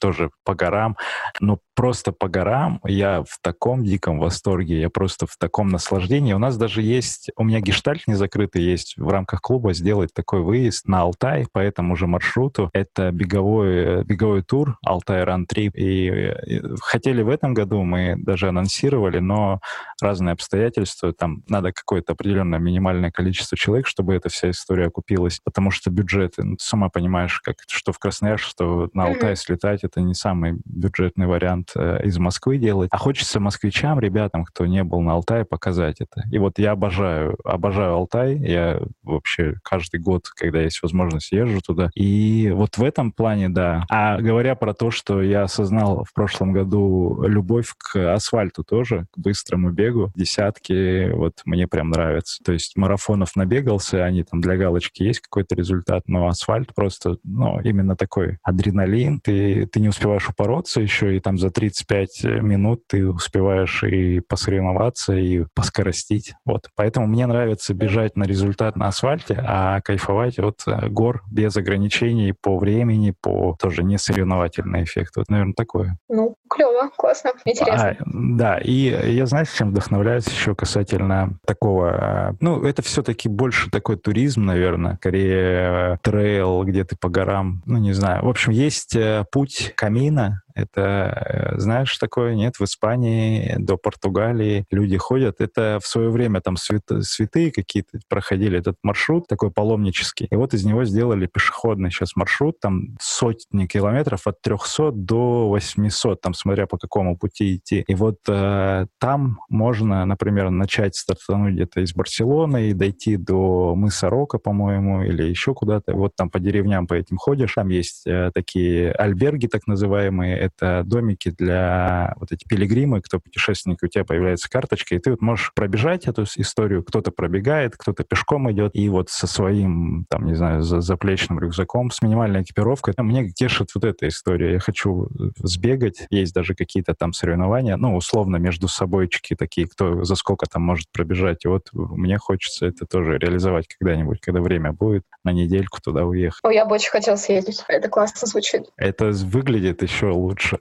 тоже 0.00 0.30
по 0.44 0.54
горам, 0.54 0.96
но 1.40 1.58
просто 1.74 2.12
по 2.12 2.28
горам 2.28 2.80
я 2.84 3.22
в 3.22 3.38
таком 3.42 3.82
диком 3.82 4.20
восторге, 4.20 4.80
я 4.80 4.90
просто 4.90 5.26
в 5.26 5.36
таком 5.36 5.68
наслаждении. 5.68 6.34
У 6.34 6.38
нас 6.38 6.56
даже 6.56 6.82
есть, 6.82 7.30
у 7.36 7.42
меня 7.42 7.60
гештальт 7.60 8.06
не 8.06 8.14
закрытый 8.14 8.62
есть 8.62 8.75
в 8.96 9.08
рамках 9.08 9.40
клуба 9.40 9.72
сделать 9.72 10.12
такой 10.14 10.42
выезд 10.42 10.88
на 10.88 11.00
Алтай 11.00 11.46
по 11.52 11.58
этому 11.58 11.96
же 11.96 12.06
маршруту. 12.06 12.70
Это 12.72 13.10
беговой, 13.10 14.04
беговой 14.04 14.42
тур 14.42 14.78
Алтай 14.84 15.24
Ран 15.24 15.46
Трип. 15.46 15.72
И, 15.74 16.06
и 16.46 16.62
хотели 16.80 17.22
в 17.22 17.28
этом 17.28 17.54
году, 17.54 17.82
мы 17.82 18.16
даже 18.16 18.48
анонсировали, 18.48 19.18
но 19.18 19.60
разные 20.00 20.32
обстоятельства, 20.32 21.12
там 21.12 21.42
надо 21.48 21.72
какое-то 21.72 22.12
определенное 22.12 22.58
минимальное 22.58 23.10
количество 23.10 23.56
человек, 23.56 23.86
чтобы 23.86 24.14
эта 24.14 24.28
вся 24.28 24.50
история 24.50 24.86
окупилась, 24.86 25.40
потому 25.42 25.70
что 25.70 25.90
бюджеты, 25.90 26.42
ну, 26.42 26.56
ты 26.56 26.64
сама 26.64 26.88
понимаешь, 26.88 27.40
как, 27.40 27.56
что 27.68 27.92
в 27.92 27.98
Красноярск, 27.98 28.44
что 28.44 28.90
на 28.92 29.06
Алтай 29.06 29.36
слетать, 29.36 29.84
это 29.84 30.00
не 30.00 30.14
самый 30.14 30.58
бюджетный 30.64 31.26
вариант 31.26 31.72
э, 31.74 32.00
из 32.04 32.18
Москвы 32.18 32.58
делать. 32.58 32.88
А 32.92 32.98
хочется 32.98 33.40
москвичам, 33.40 34.00
ребятам, 34.00 34.44
кто 34.44 34.66
не 34.66 34.84
был 34.84 35.00
на 35.00 35.12
Алтае, 35.12 35.44
показать 35.44 36.00
это. 36.00 36.22
И 36.30 36.38
вот 36.38 36.58
я 36.58 36.72
обожаю, 36.72 37.36
обожаю 37.44 37.94
Алтай, 37.94 38.36
я 38.36 38.65
вообще 39.02 39.54
каждый 39.62 40.00
год, 40.00 40.28
когда 40.34 40.62
есть 40.62 40.82
возможность, 40.82 41.32
езжу 41.32 41.60
туда. 41.60 41.90
И 41.94 42.50
вот 42.54 42.78
в 42.78 42.82
этом 42.82 43.12
плане, 43.12 43.48
да. 43.48 43.84
А 43.90 44.20
говоря 44.20 44.54
про 44.54 44.74
то, 44.74 44.90
что 44.90 45.22
я 45.22 45.42
осознал 45.42 46.04
в 46.04 46.12
прошлом 46.12 46.52
году 46.52 47.22
любовь 47.26 47.72
к 47.76 48.14
асфальту 48.14 48.64
тоже, 48.64 49.06
к 49.12 49.18
быстрому 49.18 49.70
бегу, 49.70 50.12
десятки, 50.14 51.10
вот 51.12 51.42
мне 51.44 51.66
прям 51.66 51.90
нравится. 51.90 52.42
То 52.44 52.52
есть 52.52 52.76
марафонов 52.76 53.36
набегался, 53.36 54.04
они 54.04 54.22
там 54.24 54.40
для 54.40 54.56
галочки 54.56 55.02
есть 55.02 55.20
какой-то 55.20 55.54
результат, 55.54 56.04
но 56.06 56.28
асфальт 56.28 56.74
просто, 56.74 57.18
ну, 57.24 57.60
именно 57.60 57.96
такой 57.96 58.38
адреналин. 58.42 59.20
Ты, 59.20 59.66
ты 59.66 59.80
не 59.80 59.88
успеваешь 59.88 60.28
упороться 60.28 60.80
еще, 60.80 61.16
и 61.16 61.20
там 61.20 61.38
за 61.38 61.50
35 61.50 62.24
минут 62.42 62.86
ты 62.86 63.06
успеваешь 63.08 63.82
и 63.84 64.20
посоревноваться, 64.20 65.14
и 65.14 65.44
поскоростить. 65.54 66.34
Вот. 66.44 66.68
Поэтому 66.74 67.06
мне 67.06 67.26
нравится 67.26 67.74
бежать 67.74 68.16
на 68.16 68.24
результат 68.24 68.55
результат 68.56 68.76
на 68.76 68.88
асфальте, 68.88 69.42
а 69.46 69.80
кайфовать 69.82 70.38
от 70.38 70.62
э, 70.66 70.88
гор 70.88 71.22
без 71.30 71.56
ограничений 71.56 72.32
по 72.32 72.58
времени, 72.58 73.14
по 73.20 73.56
тоже 73.60 73.82
не 73.82 73.98
соревновательный 73.98 74.84
эффект. 74.84 75.16
Вот, 75.16 75.28
наверное, 75.28 75.54
такое. 75.54 75.98
Ну, 76.08 76.36
клево, 76.48 76.90
классно, 76.96 77.32
интересно. 77.44 77.90
А, 77.90 78.04
да, 78.06 78.58
и 78.58 79.12
я, 79.12 79.26
знаешь, 79.26 79.50
чем 79.50 79.70
вдохновляюсь 79.70 80.26
еще 80.26 80.54
касательно 80.54 81.38
такого... 81.46 82.30
Э, 82.30 82.34
ну, 82.40 82.62
это 82.64 82.82
все-таки 82.82 83.28
больше 83.28 83.70
такой 83.70 83.96
туризм, 83.96 84.44
наверное, 84.44 84.96
скорее 84.96 85.94
э, 85.94 85.96
трейл, 86.02 86.64
где 86.64 86.84
ты 86.84 86.96
по 86.96 87.08
горам, 87.08 87.62
ну, 87.66 87.78
не 87.78 87.92
знаю. 87.92 88.24
В 88.24 88.28
общем, 88.28 88.52
есть 88.52 88.96
путь 89.30 89.72
камина, 89.76 90.42
Это, 90.56 91.52
э, 91.54 91.58
знаешь, 91.60 91.96
такое 91.98 92.34
нет? 92.34 92.56
В 92.58 92.64
Испании 92.64 93.54
до 93.58 93.76
Португалии 93.76 94.64
люди 94.70 94.96
ходят. 94.96 95.40
Это 95.40 95.78
в 95.82 95.86
свое 95.86 96.08
время 96.08 96.40
там 96.40 96.56
свят, 96.56 96.82
святые 97.02 97.52
какие-то 97.52 97.98
проходили 98.08 98.58
этот 98.58 98.76
маршрут 98.82 99.26
такой 99.28 99.50
паломнический. 99.50 100.26
И 100.30 100.34
вот 100.34 100.54
из 100.54 100.64
него 100.64 100.84
сделали 100.84 101.26
пешеходный 101.26 101.90
сейчас 101.90 102.16
маршрут, 102.16 102.58
там 102.58 102.96
сотни 103.00 103.66
километров 103.66 104.26
от 104.26 104.40
300 104.40 104.92
до 104.92 105.48
800, 105.48 106.22
там 106.22 106.32
смотря 106.32 106.66
по 106.66 106.78
какому 106.78 107.18
пути 107.18 107.56
идти. 107.56 107.84
И 107.86 107.94
вот 107.94 108.20
э, 108.26 108.86
там 108.98 109.40
можно, 109.50 110.06
например, 110.06 110.48
начать 110.48 110.96
стартануть 110.96 111.54
где-то 111.54 111.82
из 111.82 111.94
Барселоны 111.94 112.70
и 112.70 112.72
дойти 112.72 113.18
до 113.18 113.74
мыса 113.74 114.08
Рока, 114.08 114.38
по-моему, 114.38 115.02
или 115.02 115.22
еще 115.22 115.52
куда-то. 115.52 115.92
Вот 115.94 116.16
там 116.16 116.30
по 116.30 116.40
деревням 116.40 116.86
по 116.86 116.94
этим 116.94 117.18
ходишь. 117.18 117.54
Там 117.54 117.68
есть 117.68 118.06
э, 118.06 118.30
такие 118.32 118.92
альберги, 118.92 119.48
так 119.48 119.66
называемые. 119.66 120.45
Это 120.46 120.82
домики 120.84 121.30
для 121.30 122.14
вот 122.18 122.32
эти 122.32 122.44
пилигримы, 122.46 123.00
кто 123.02 123.18
путешественник, 123.18 123.78
у 123.82 123.86
тебя 123.86 124.04
появляется 124.04 124.48
карточка, 124.48 124.94
и 124.94 124.98
ты 124.98 125.10
вот 125.10 125.20
можешь 125.20 125.52
пробежать 125.54 126.06
эту 126.06 126.24
историю. 126.36 126.82
Кто-то 126.82 127.10
пробегает, 127.10 127.76
кто-то 127.76 128.04
пешком 128.04 128.50
идет, 128.50 128.72
и 128.74 128.88
вот 128.88 129.10
со 129.10 129.26
своим, 129.26 130.06
там, 130.08 130.26
не 130.26 130.34
знаю, 130.34 130.62
за 130.62 130.80
заплечным 130.80 131.38
рюкзаком, 131.38 131.90
с 131.90 132.02
минимальной 132.02 132.42
экипировкой. 132.42 132.94
Мне 132.98 133.30
тешит 133.30 133.70
вот 133.74 133.84
эта 133.84 134.08
история. 134.08 134.52
Я 134.52 134.58
хочу 134.60 135.08
сбегать. 135.38 136.06
Есть 136.10 136.34
даже 136.34 136.54
какие-то 136.54 136.94
там 136.94 137.12
соревнования, 137.12 137.76
ну, 137.76 137.96
условно, 137.96 138.36
между 138.36 138.68
собойчики 138.68 139.34
такие, 139.34 139.66
кто 139.66 140.04
за 140.04 140.14
сколько 140.14 140.46
там 140.46 140.62
может 140.62 140.90
пробежать. 140.92 141.44
И 141.44 141.48
вот 141.48 141.68
мне 141.72 142.18
хочется 142.18 142.66
это 142.66 142.86
тоже 142.86 143.18
реализовать 143.18 143.66
когда-нибудь, 143.68 144.20
когда 144.20 144.40
время 144.40 144.72
будет, 144.72 145.04
на 145.24 145.32
недельку 145.32 145.80
туда 145.82 146.04
уехать. 146.04 146.40
О, 146.42 146.50
я 146.50 146.64
бы 146.64 146.74
очень 146.74 146.90
хотела 146.90 147.16
съездить. 147.16 147.64
Это 147.68 147.88
классно 147.88 148.26
звучит. 148.26 148.64
Это 148.76 149.10
выглядит 149.10 149.82
еще 149.82 150.06
лучше. 150.36 150.58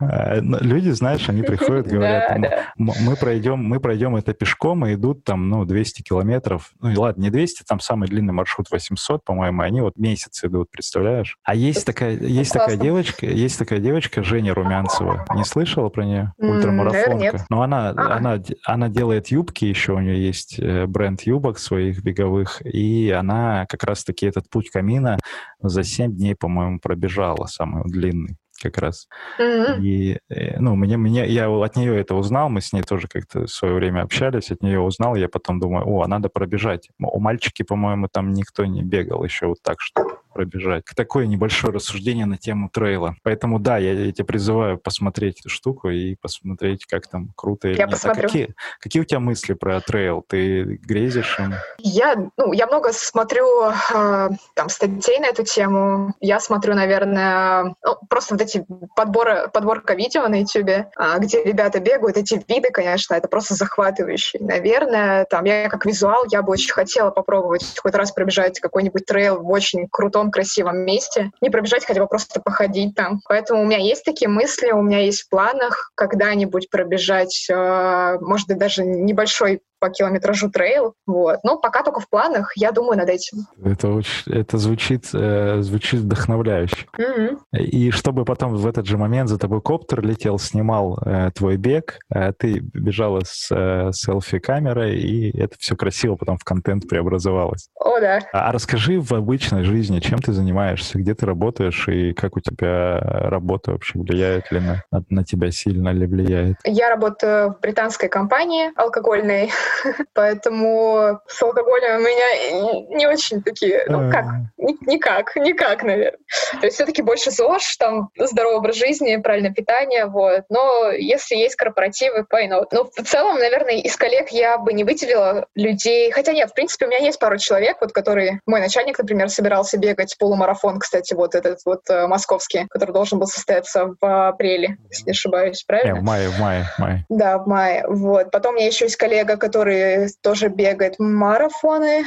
Люди, 0.00 0.90
знаешь, 0.90 1.28
они 1.28 1.42
приходят, 1.42 1.86
говорят, 1.86 2.38
мы 2.76 3.16
пройдем, 3.16 3.64
мы 3.64 3.80
пройдем 3.80 4.16
это 4.16 4.34
пешком, 4.34 4.86
и 4.86 4.94
идут 4.94 5.24
там, 5.24 5.48
ну, 5.48 5.64
200 5.64 6.02
километров. 6.02 6.72
Ну, 6.80 6.90
и 6.90 6.96
ладно, 6.96 7.22
не 7.22 7.30
200, 7.30 7.64
там 7.64 7.80
самый 7.80 8.08
длинный 8.08 8.32
маршрут 8.32 8.70
800, 8.70 9.24
по-моему, 9.24 9.62
они 9.62 9.80
вот 9.80 9.96
месяц 9.96 10.44
идут, 10.44 10.70
представляешь? 10.70 11.38
А 11.44 11.54
есть 11.54 11.86
такая, 11.86 12.16
есть 12.18 12.52
такая 12.52 12.76
девочка, 12.76 13.26
есть 13.26 13.58
такая 13.58 13.78
девочка, 13.78 14.22
Женя 14.22 14.54
Румянцева. 14.54 15.24
Не 15.34 15.44
слышала 15.44 15.88
про 15.88 16.04
нее? 16.04 16.32
Ультрамарафонка. 16.38 17.46
Но 17.48 17.62
она, 17.62 17.90
а. 17.90 18.16
она, 18.16 18.42
она 18.64 18.88
делает 18.88 19.28
юбки 19.28 19.64
еще, 19.64 19.92
у 19.94 20.00
нее 20.00 20.24
есть 20.24 20.58
э, 20.58 20.86
бренд 20.86 21.22
юбок 21.22 21.58
своих 21.58 22.02
беговых, 22.02 22.60
и 22.64 23.10
она 23.10 23.66
как 23.68 23.84
раз-таки 23.84 24.26
этот 24.26 24.48
путь 24.50 24.70
камина 24.70 25.18
за 25.60 25.82
7 25.82 26.14
дней, 26.14 26.34
по-моему, 26.34 26.78
пробежала, 26.80 27.46
самый 27.46 27.84
длинный 27.84 28.33
как 28.62 28.78
раз. 28.78 29.08
Mm-hmm. 29.38 29.80
И, 29.80 30.18
э, 30.28 30.58
ну, 30.58 30.74
мне, 30.76 30.96
мне, 30.96 31.26
я 31.26 31.48
от 31.48 31.76
нее 31.76 31.98
это 31.98 32.14
узнал, 32.14 32.48
мы 32.48 32.60
с 32.60 32.72
ней 32.72 32.82
тоже 32.82 33.08
как-то 33.08 33.46
в 33.46 33.50
свое 33.50 33.74
время 33.74 34.02
общались, 34.02 34.50
от 34.50 34.62
нее 34.62 34.80
узнал, 34.80 35.14
я 35.14 35.28
потом 35.28 35.60
думаю, 35.60 35.86
о, 35.86 36.02
а 36.02 36.08
надо 36.08 36.28
пробежать. 36.28 36.88
У 36.98 37.20
мальчики, 37.20 37.62
по-моему, 37.62 38.08
там 38.10 38.32
никто 38.32 38.64
не 38.64 38.82
бегал 38.82 39.24
еще 39.24 39.46
вот 39.46 39.58
так, 39.62 39.80
что 39.80 40.13
пробежать. 40.34 40.84
Такое 40.94 41.26
небольшое 41.26 41.72
рассуждение 41.72 42.26
на 42.26 42.36
тему 42.36 42.68
трейла. 42.70 43.16
Поэтому 43.22 43.58
да, 43.58 43.78
я, 43.78 43.92
я 43.92 44.12
тебя 44.12 44.24
призываю 44.24 44.78
посмотреть 44.78 45.40
эту 45.40 45.48
штуку 45.48 45.88
и 45.88 46.16
посмотреть, 46.16 46.84
как 46.86 47.06
там 47.08 47.30
круто 47.36 47.68
или 47.68 47.78
я 47.78 47.86
нет. 47.86 47.94
А 47.94 47.96
посмотрю. 47.96 48.24
А 48.24 48.26
какие, 48.26 48.54
какие 48.80 49.02
у 49.02 49.04
тебя 49.04 49.20
мысли 49.20 49.54
про 49.54 49.80
трейл? 49.80 50.24
Ты 50.28 50.78
грезишь 50.82 51.38
им? 51.38 51.54
Я, 51.78 52.16
ну, 52.36 52.52
я 52.52 52.66
много 52.66 52.92
смотрю 52.92 53.46
э, 53.70 54.28
там 54.54 54.68
статей 54.68 55.18
на 55.20 55.26
эту 55.26 55.44
тему. 55.44 56.14
Я 56.20 56.40
смотрю, 56.40 56.74
наверное, 56.74 57.74
ну, 57.84 57.96
просто 58.08 58.34
вот 58.34 58.42
эти 58.42 58.66
подборы, 58.96 59.48
подборка 59.52 59.94
видео 59.94 60.28
на 60.28 60.40
YouTube, 60.40 60.68
э, 60.68 60.86
где 61.18 61.42
ребята 61.44 61.80
бегают. 61.80 62.16
Эти 62.16 62.42
виды, 62.48 62.70
конечно, 62.70 63.14
это 63.14 63.28
просто 63.28 63.54
захватывающие. 63.54 64.42
Наверное, 64.42 65.24
там 65.26 65.44
я 65.44 65.68
как 65.68 65.86
визуал, 65.86 66.24
я 66.30 66.42
бы 66.42 66.52
очень 66.52 66.72
хотела 66.72 67.10
попробовать 67.10 67.78
хоть 67.78 67.94
раз 67.94 68.12
пробежать 68.12 68.60
какой-нибудь 68.60 69.06
трейл 69.06 69.40
в 69.40 69.50
очень 69.50 69.88
крутом 69.88 70.23
красивом, 70.30 70.54
красивом 70.54 70.84
месте, 70.84 71.30
не 71.40 71.50
пробежать, 71.50 71.84
хотя 71.84 72.00
бы 72.00 72.06
просто 72.06 72.40
походить 72.40 72.94
там. 72.94 73.20
Поэтому 73.28 73.62
у 73.62 73.64
меня 73.64 73.78
есть 73.78 74.04
такие 74.04 74.28
мысли, 74.28 74.70
у 74.70 74.82
меня 74.82 75.00
есть 75.00 75.22
в 75.22 75.28
планах 75.28 75.90
когда-нибудь 75.94 76.70
пробежать, 76.70 77.46
э, 77.50 78.18
может 78.20 78.48
быть, 78.48 78.58
даже 78.58 78.84
небольшой 78.84 79.60
по 79.84 79.90
километражу 79.90 80.50
трейл. 80.50 80.94
Вот. 81.06 81.40
Но 81.44 81.58
пока 81.58 81.82
только 81.82 82.00
в 82.00 82.08
планах, 82.08 82.52
я 82.56 82.72
думаю 82.72 82.96
над 82.96 83.10
этим. 83.10 83.46
Это, 83.62 83.88
очень, 83.88 84.32
это 84.32 84.56
звучит, 84.56 85.10
э, 85.12 85.60
звучит 85.60 86.00
вдохновляюще. 86.00 86.86
Mm-hmm. 86.98 87.58
И 87.58 87.90
чтобы 87.90 88.24
потом 88.24 88.54
в 88.54 88.66
этот 88.66 88.86
же 88.86 88.96
момент 88.96 89.28
за 89.28 89.38
тобой 89.38 89.60
коптер 89.60 90.00
летел, 90.00 90.38
снимал 90.38 90.98
э, 91.04 91.30
твой 91.34 91.58
бег, 91.58 91.98
э, 92.14 92.32
ты 92.32 92.60
бежала 92.60 93.20
с 93.26 93.54
э, 93.54 93.90
селфи-камерой, 93.92 94.96
и 94.96 95.38
это 95.38 95.56
все 95.58 95.76
красиво 95.76 96.16
потом 96.16 96.38
в 96.38 96.44
контент 96.44 96.88
преобразовалось. 96.88 97.68
О, 97.78 98.00
да. 98.00 98.20
А, 98.32 98.48
а 98.48 98.52
расскажи 98.52 98.98
в 98.98 99.12
обычной 99.12 99.64
жизни, 99.64 100.00
чем 100.00 100.18
ты 100.18 100.32
занимаешься, 100.32 100.98
где 100.98 101.14
ты 101.14 101.26
работаешь, 101.26 101.88
и 101.88 102.14
как 102.14 102.38
у 102.38 102.40
тебя 102.40 103.00
работа 103.00 103.72
вообще 103.72 103.98
влияет 103.98 104.50
ли 104.50 104.60
на, 104.60 104.82
на 105.10 105.24
тебя 105.24 105.50
сильно 105.50 105.90
ли 105.90 106.06
влияет? 106.06 106.56
Я 106.64 106.88
работаю 106.88 107.50
в 107.50 107.60
британской 107.60 108.08
компании 108.08 108.70
алкогольной. 108.76 109.50
Поэтому 110.14 111.20
с 111.26 111.42
алкоголем 111.42 111.96
у 111.96 112.00
меня 112.00 112.96
не 112.96 113.06
очень 113.06 113.42
такие, 113.42 113.84
ну 113.88 114.10
как, 114.10 114.24
никак, 114.56 115.36
никак, 115.36 115.82
наверное. 115.82 116.18
То 116.60 116.66
есть 116.66 116.76
все-таки 116.76 117.02
больше 117.02 117.30
ЗОЖ, 117.30 117.76
там 117.78 118.08
здоровый 118.18 118.58
образ 118.58 118.76
жизни, 118.76 119.16
правильное 119.16 119.52
питание, 119.52 120.06
вот. 120.06 120.42
Но 120.48 120.90
если 120.90 121.36
есть 121.36 121.56
корпоративы, 121.56 122.24
why 122.32 122.48
not? 122.48 122.66
Но 122.72 122.84
в 122.84 123.02
целом, 123.04 123.38
наверное, 123.38 123.76
из 123.76 123.96
коллег 123.96 124.28
я 124.30 124.58
бы 124.58 124.72
не 124.72 124.84
выделила 124.84 125.46
людей, 125.54 126.10
хотя 126.10 126.32
нет, 126.32 126.50
в 126.50 126.54
принципе, 126.54 126.86
у 126.86 126.88
меня 126.88 126.98
есть 126.98 127.18
пару 127.18 127.38
человек, 127.38 127.78
вот 127.80 127.92
который, 127.92 128.40
мой 128.46 128.60
начальник, 128.60 128.98
например, 128.98 129.28
собирался 129.28 129.78
бегать 129.78 130.16
полумарафон, 130.18 130.78
кстати, 130.78 131.14
вот 131.14 131.34
этот 131.34 131.60
вот 131.64 131.82
э, 131.88 132.06
московский, 132.06 132.66
который 132.70 132.92
должен 132.92 133.18
был 133.18 133.26
состояться 133.26 133.94
в 134.00 134.28
апреле, 134.28 134.76
если 134.90 135.06
не 135.06 135.12
ошибаюсь, 135.12 135.64
правильно? 135.64 135.94
Не, 135.94 136.00
в 136.00 136.04
мае, 136.04 136.28
в 136.28 136.38
мае, 136.38 136.64
в 136.64 136.78
мае. 136.78 137.06
Да, 137.08 137.38
в 137.38 137.46
мае, 137.46 137.84
вот. 137.88 138.30
Потом 138.30 138.54
у 138.54 138.56
меня 138.56 138.66
еще 138.66 138.84
есть 138.84 138.96
коллега, 138.96 139.36
который 139.36 139.63
который 139.64 140.08
тоже 140.22 140.48
бегает 140.48 140.96
марафоны. 140.98 142.04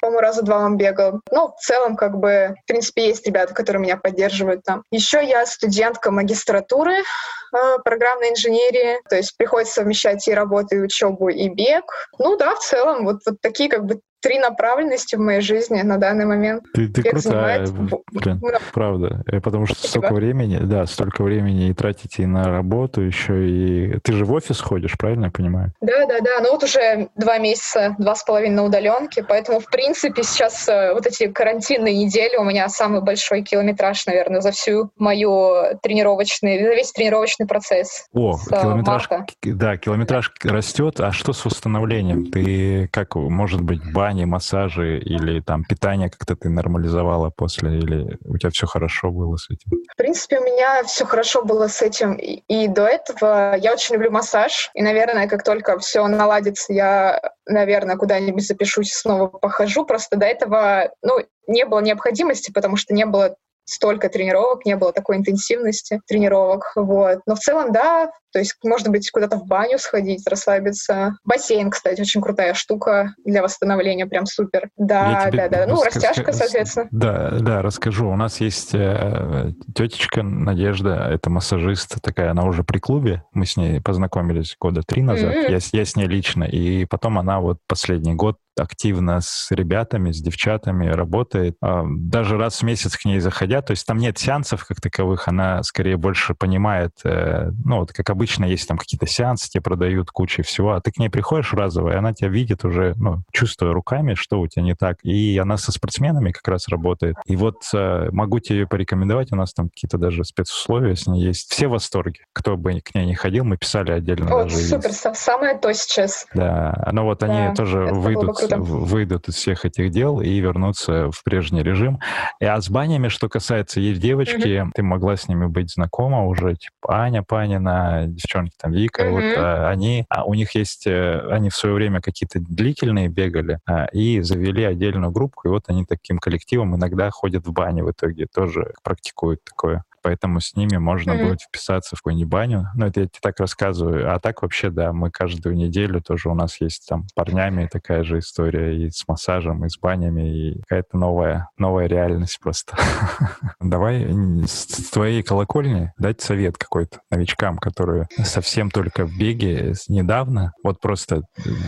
По-моему, 0.00 0.20
раза 0.20 0.42
два 0.42 0.58
он 0.58 0.76
бегал. 0.76 1.20
Ну, 1.30 1.48
в 1.48 1.60
целом, 1.60 1.96
как 1.96 2.16
бы, 2.16 2.54
в 2.62 2.66
принципе, 2.66 3.08
есть 3.08 3.26
ребята, 3.26 3.52
которые 3.52 3.82
меня 3.82 3.96
поддерживают 3.96 4.62
там. 4.62 4.84
Еще 4.90 5.22
я 5.24 5.44
студентка 5.44 6.10
магистратуры 6.10 6.94
э, 6.94 7.78
программной 7.84 8.30
инженерии, 8.30 9.00
то 9.08 9.16
есть 9.16 9.36
приходится 9.36 9.74
совмещать 9.74 10.26
и 10.28 10.34
работу, 10.34 10.76
и 10.76 10.80
учебу, 10.80 11.28
и 11.28 11.48
бег. 11.48 11.84
Ну 12.18 12.36
да, 12.36 12.54
в 12.54 12.60
целом, 12.60 13.04
вот, 13.04 13.18
вот 13.26 13.40
такие 13.42 13.68
как 13.68 13.84
бы 13.84 14.00
три 14.20 14.38
направленности 14.38 15.16
в 15.16 15.20
моей 15.20 15.40
жизни 15.40 15.80
на 15.82 15.98
данный 15.98 16.26
момент. 16.26 16.64
Ты, 16.74 16.88
ты 16.88 17.02
крутая, 17.02 17.66
блин, 17.66 18.40
правда. 18.72 19.22
Э, 19.26 19.40
потому 19.40 19.66
что 19.66 19.76
Спасибо. 19.76 19.90
столько 19.90 20.14
времени, 20.14 20.58
да, 20.58 20.86
столько 20.86 21.22
времени 21.22 21.68
и 21.68 21.74
тратите 21.74 22.22
и 22.22 22.26
на 22.26 22.44
работу 22.44 23.00
еще, 23.00 23.48
и 23.48 23.98
ты 24.00 24.12
же 24.12 24.24
в 24.24 24.32
офис 24.32 24.60
ходишь, 24.60 24.96
правильно 24.98 25.26
я 25.26 25.30
понимаю? 25.30 25.72
Да, 25.80 26.06
да, 26.06 26.20
да. 26.20 26.40
Ну 26.40 26.52
вот 26.52 26.62
уже 26.62 27.08
два 27.16 27.38
месяца, 27.38 27.96
два 27.98 28.14
с 28.14 28.22
половиной 28.22 28.56
на 28.56 28.64
удаленке, 28.64 29.22
поэтому, 29.22 29.60
в 29.60 29.66
принципе, 29.66 30.22
сейчас 30.22 30.68
э, 30.68 30.92
вот 30.92 31.06
эти 31.06 31.28
карантинные 31.28 31.96
недели 31.96 32.36
у 32.36 32.44
меня 32.44 32.68
самый 32.68 33.02
большой 33.02 33.42
километраж, 33.42 34.06
наверное, 34.06 34.40
за 34.40 34.52
всю 34.52 34.90
мою 34.98 35.78
тренировочный, 35.82 36.62
за 36.62 36.74
весь 36.74 36.92
тренировочный 36.92 37.46
процесс. 37.46 38.06
О, 38.12 38.38
километраж, 38.38 39.08
марта. 39.10 39.34
да, 39.42 39.76
километраж 39.76 40.32
растет, 40.42 41.00
а 41.00 41.12
что 41.12 41.32
с 41.32 41.44
восстановлением? 41.44 42.30
Ты 42.30 42.88
как, 42.92 43.14
может 43.14 43.60
быть, 43.62 43.80
баня 43.92 44.09
бани, 44.10 44.24
массажи 44.24 44.98
или 44.98 45.40
там 45.40 45.64
питание 45.64 46.10
как-то 46.10 46.34
ты 46.34 46.48
нормализовала 46.48 47.30
после, 47.30 47.78
или 47.78 48.18
у 48.24 48.36
тебя 48.38 48.50
все 48.50 48.66
хорошо 48.66 49.10
было 49.10 49.36
с 49.36 49.48
этим? 49.50 49.70
В 49.92 49.96
принципе, 49.96 50.40
у 50.40 50.44
меня 50.44 50.82
все 50.84 51.04
хорошо 51.04 51.44
было 51.44 51.68
с 51.68 51.80
этим 51.82 52.14
и, 52.14 52.42
и 52.48 52.68
до 52.68 52.86
этого. 52.86 53.56
Я 53.56 53.72
очень 53.72 53.94
люблю 53.94 54.10
массаж, 54.10 54.70
и, 54.74 54.82
наверное, 54.82 55.28
как 55.28 55.44
только 55.44 55.78
все 55.78 56.06
наладится, 56.08 56.72
я, 56.72 57.20
наверное, 57.46 57.96
куда-нибудь 57.96 58.46
запишусь, 58.46 58.92
снова 58.92 59.28
похожу. 59.28 59.86
Просто 59.86 60.16
до 60.16 60.26
этого, 60.26 60.90
ну, 61.02 61.18
не 61.46 61.64
было 61.64 61.80
необходимости, 61.80 62.50
потому 62.52 62.76
что 62.76 62.94
не 62.94 63.06
было 63.06 63.36
столько 63.70 64.08
тренировок, 64.08 64.64
не 64.64 64.76
было 64.76 64.92
такой 64.92 65.16
интенсивности 65.16 66.00
тренировок. 66.06 66.72
Вот. 66.76 67.20
Но 67.26 67.34
в 67.34 67.38
целом, 67.38 67.72
да, 67.72 68.10
то 68.32 68.38
есть, 68.38 68.54
можно 68.62 68.90
быть, 68.90 69.10
куда-то 69.10 69.36
в 69.36 69.46
баню 69.46 69.78
сходить, 69.78 70.26
расслабиться. 70.28 71.16
Бассейн, 71.24 71.70
кстати, 71.70 72.00
очень 72.00 72.20
крутая 72.20 72.54
штука 72.54 73.14
для 73.24 73.42
восстановления, 73.42 74.06
прям 74.06 74.26
супер. 74.26 74.70
Да, 74.76 75.30
да, 75.32 75.48
да. 75.48 75.66
Ну, 75.66 75.82
растяжка, 75.82 76.32
соответственно. 76.32 76.88
Да, 76.90 77.38
да, 77.40 77.62
расскажу. 77.62 78.08
У 78.08 78.16
нас 78.16 78.40
есть 78.40 78.74
э, 78.74 79.52
тетечка 79.74 80.22
Надежда, 80.22 81.08
это 81.10 81.28
массажист 81.30 82.00
такая, 82.02 82.30
она 82.30 82.44
уже 82.44 82.62
при 82.62 82.78
клубе. 82.78 83.24
Мы 83.32 83.46
с 83.46 83.56
ней 83.56 83.80
познакомились 83.80 84.56
года 84.60 84.82
три 84.86 85.02
назад. 85.02 85.34
Mm-hmm. 85.34 85.50
Я, 85.50 85.58
я 85.80 85.84
с 85.84 85.96
ней 85.96 86.06
лично. 86.06 86.44
И 86.44 86.84
потом 86.84 87.18
она 87.18 87.40
вот 87.40 87.58
последний 87.66 88.14
год 88.14 88.36
активно 88.58 89.20
с 89.20 89.50
ребятами, 89.50 90.12
с 90.12 90.20
девчатами 90.20 90.86
работает. 90.86 91.56
А, 91.60 91.84
даже 91.86 92.36
раз 92.36 92.60
в 92.60 92.62
месяц 92.62 92.96
к 92.96 93.04
ней 93.04 93.20
заходя, 93.20 93.62
то 93.62 93.72
есть 93.72 93.86
там 93.86 93.98
нет 93.98 94.18
сеансов 94.18 94.66
как 94.66 94.80
таковых, 94.80 95.28
она 95.28 95.62
скорее 95.62 95.96
больше 95.96 96.34
понимает, 96.34 96.92
э, 97.04 97.50
ну, 97.64 97.80
вот 97.80 97.92
как 97.92 98.10
обычно, 98.10 98.44
есть 98.44 98.68
там 98.68 98.78
какие-то 98.78 99.06
сеансы, 99.06 99.48
тебе 99.48 99.62
продают 99.62 100.10
кучу 100.10 100.42
всего, 100.42 100.72
а 100.72 100.80
ты 100.80 100.92
к 100.92 100.98
ней 100.98 101.08
приходишь 101.08 101.52
разово, 101.52 101.90
и 101.92 101.94
она 101.96 102.12
тебя 102.12 102.28
видит 102.28 102.64
уже, 102.64 102.94
ну, 102.96 103.22
чувствуя 103.32 103.72
руками, 103.72 104.14
что 104.14 104.40
у 104.40 104.46
тебя 104.46 104.62
не 104.62 104.74
так. 104.74 104.98
И 105.02 105.38
она 105.38 105.56
со 105.56 105.72
спортсменами 105.72 106.32
как 106.32 106.46
раз 106.48 106.68
работает. 106.68 107.16
И 107.26 107.36
вот 107.36 107.62
э, 107.74 108.08
могу 108.12 108.40
тебе 108.40 108.66
порекомендовать, 108.66 109.32
у 109.32 109.36
нас 109.36 109.52
там 109.52 109.68
какие-то 109.68 109.98
даже 109.98 110.24
спецусловия 110.24 110.94
с 110.94 111.06
ней 111.06 111.22
есть. 111.22 111.50
Все 111.50 111.68
в 111.68 111.72
восторге. 111.72 112.24
Кто 112.32 112.56
бы 112.56 112.80
к 112.80 112.94
ней 112.94 113.06
не 113.06 113.14
ходил, 113.14 113.44
мы 113.44 113.56
писали 113.56 113.92
отдельно. 113.92 114.26
О, 114.26 114.44
даже 114.44 114.56
супер, 114.56 114.88
есть. 114.88 115.16
самое 115.16 115.58
то 115.58 115.72
сейчас. 115.72 116.26
Да, 116.34 116.88
ну 116.92 117.04
вот 117.04 117.20
да, 117.20 117.26
они 117.26 117.54
тоже 117.54 117.84
выйдут, 117.84 118.39
выйдут 118.48 119.28
из 119.28 119.34
всех 119.34 119.64
этих 119.64 119.90
дел 119.90 120.20
и 120.20 120.38
вернутся 120.40 121.10
в 121.10 121.22
прежний 121.24 121.62
режим. 121.62 121.98
И, 122.40 122.44
а 122.44 122.60
с 122.60 122.68
банями, 122.70 123.08
что 123.08 123.28
касается, 123.28 123.80
есть 123.80 124.00
девочки, 124.00 124.36
mm-hmm. 124.36 124.70
ты 124.74 124.82
могла 124.82 125.16
с 125.16 125.28
ними 125.28 125.46
быть 125.46 125.72
знакома 125.72 126.26
уже, 126.26 126.56
типа 126.56 127.02
Аня 127.02 127.22
Панина, 127.22 128.04
девчонки 128.06 128.52
там 128.60 128.72
Вика, 128.72 129.02
mm-hmm. 129.02 129.10
вот 129.10 129.38
а, 129.38 129.68
они, 129.70 130.04
а 130.08 130.24
у 130.24 130.34
них 130.34 130.54
есть, 130.54 130.86
э, 130.86 131.20
они 131.30 131.50
в 131.50 131.56
свое 131.56 131.74
время 131.74 132.00
какие-то 132.00 132.40
длительные 132.40 133.08
бегали 133.08 133.58
а, 133.66 133.86
и 133.86 134.20
завели 134.20 134.64
отдельную 134.64 135.12
группу, 135.12 135.42
и 135.44 135.48
вот 135.48 135.64
они 135.68 135.84
таким 135.84 136.18
коллективом 136.18 136.76
иногда 136.76 137.10
ходят 137.10 137.46
в 137.46 137.52
бане 137.52 137.84
в 137.84 137.90
итоге, 137.90 138.26
тоже 138.32 138.74
практикуют 138.82 139.40
такое 139.44 139.84
поэтому 140.02 140.40
с 140.40 140.54
ними 140.54 140.76
можно 140.76 141.12
mm-hmm. 141.12 141.28
будет 141.28 141.40
вписаться 141.42 141.96
в 141.96 142.00
какую-нибудь 142.00 142.30
баню. 142.30 142.66
Ну, 142.74 142.86
это 142.86 143.00
я 143.00 143.06
тебе 143.06 143.18
так 143.20 143.40
рассказываю. 143.40 144.14
А 144.14 144.18
так 144.18 144.42
вообще, 144.42 144.70
да, 144.70 144.92
мы 144.92 145.10
каждую 145.10 145.56
неделю 145.56 146.00
тоже 146.00 146.28
у 146.28 146.34
нас 146.34 146.60
есть 146.60 146.86
там 146.88 147.06
парнями 147.14 147.68
такая 147.70 148.02
же 148.04 148.18
история 148.18 148.76
и 148.76 148.90
с 148.90 149.06
массажем, 149.08 149.64
и 149.64 149.68
с 149.68 149.78
банями, 149.78 150.28
и 150.30 150.60
какая-то 150.60 150.96
новая, 150.96 151.48
новая 151.58 151.86
реальность 151.86 152.38
просто. 152.40 152.76
Давай 153.60 154.06
с 154.46 154.90
твоей 154.90 155.22
колокольни 155.22 155.92
дать 155.98 156.20
совет 156.20 156.58
какой-то 156.58 157.00
новичкам, 157.10 157.58
которые 157.58 158.08
совсем 158.24 158.70
только 158.70 159.06
в 159.06 159.16
беге 159.18 159.74
недавно. 159.88 160.52
Вот 160.62 160.80
просто 160.80 161.22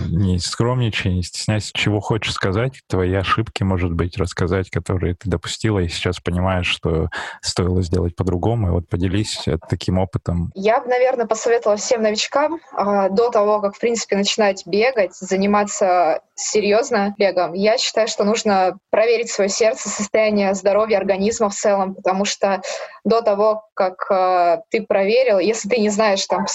не 0.08 0.38
скромничай, 0.38 1.12
не 1.12 1.22
стесняйся, 1.22 1.70
чего 1.74 2.00
хочешь 2.00 2.32
сказать, 2.32 2.80
твои 2.88 3.12
ошибки, 3.14 3.62
может 3.62 3.92
быть, 3.92 4.16
рассказать, 4.18 4.70
которые 4.70 5.14
ты 5.14 5.28
допустила, 5.28 5.78
и 5.78 5.88
сейчас 5.88 6.20
понимаешь, 6.20 6.66
что 6.66 7.08
стоило 7.40 7.82
сделать 7.82 8.16
по-другому. 8.22 8.68
И 8.68 8.70
вот 8.70 8.88
поделись 8.88 9.44
таким 9.68 9.98
опытом. 9.98 10.52
Я 10.54 10.80
бы, 10.80 10.86
наверное, 10.86 11.26
посоветовала 11.26 11.76
всем 11.76 12.02
новичкам 12.02 12.54
э, 12.54 13.08
до 13.10 13.30
того, 13.30 13.60
как, 13.60 13.74
в 13.74 13.80
принципе, 13.80 14.16
начинать 14.16 14.62
бегать, 14.64 15.14
заниматься 15.16 16.20
серьезно 16.34 17.14
бегом, 17.18 17.52
я 17.52 17.78
считаю, 17.78 18.08
что 18.08 18.24
нужно 18.24 18.78
проверить 18.90 19.30
свое 19.30 19.50
сердце, 19.50 19.88
состояние 19.88 20.54
здоровья 20.54 20.98
организма 20.98 21.50
в 21.50 21.54
целом, 21.54 21.94
потому 21.94 22.24
что 22.24 22.62
до 23.04 23.22
того, 23.22 23.64
как 23.74 24.06
э, 24.10 24.58
ты 24.70 24.82
проверил, 24.82 25.38
если 25.38 25.68
ты 25.68 25.78
не 25.78 25.88
знаешь, 25.88 26.24
там, 26.26 26.46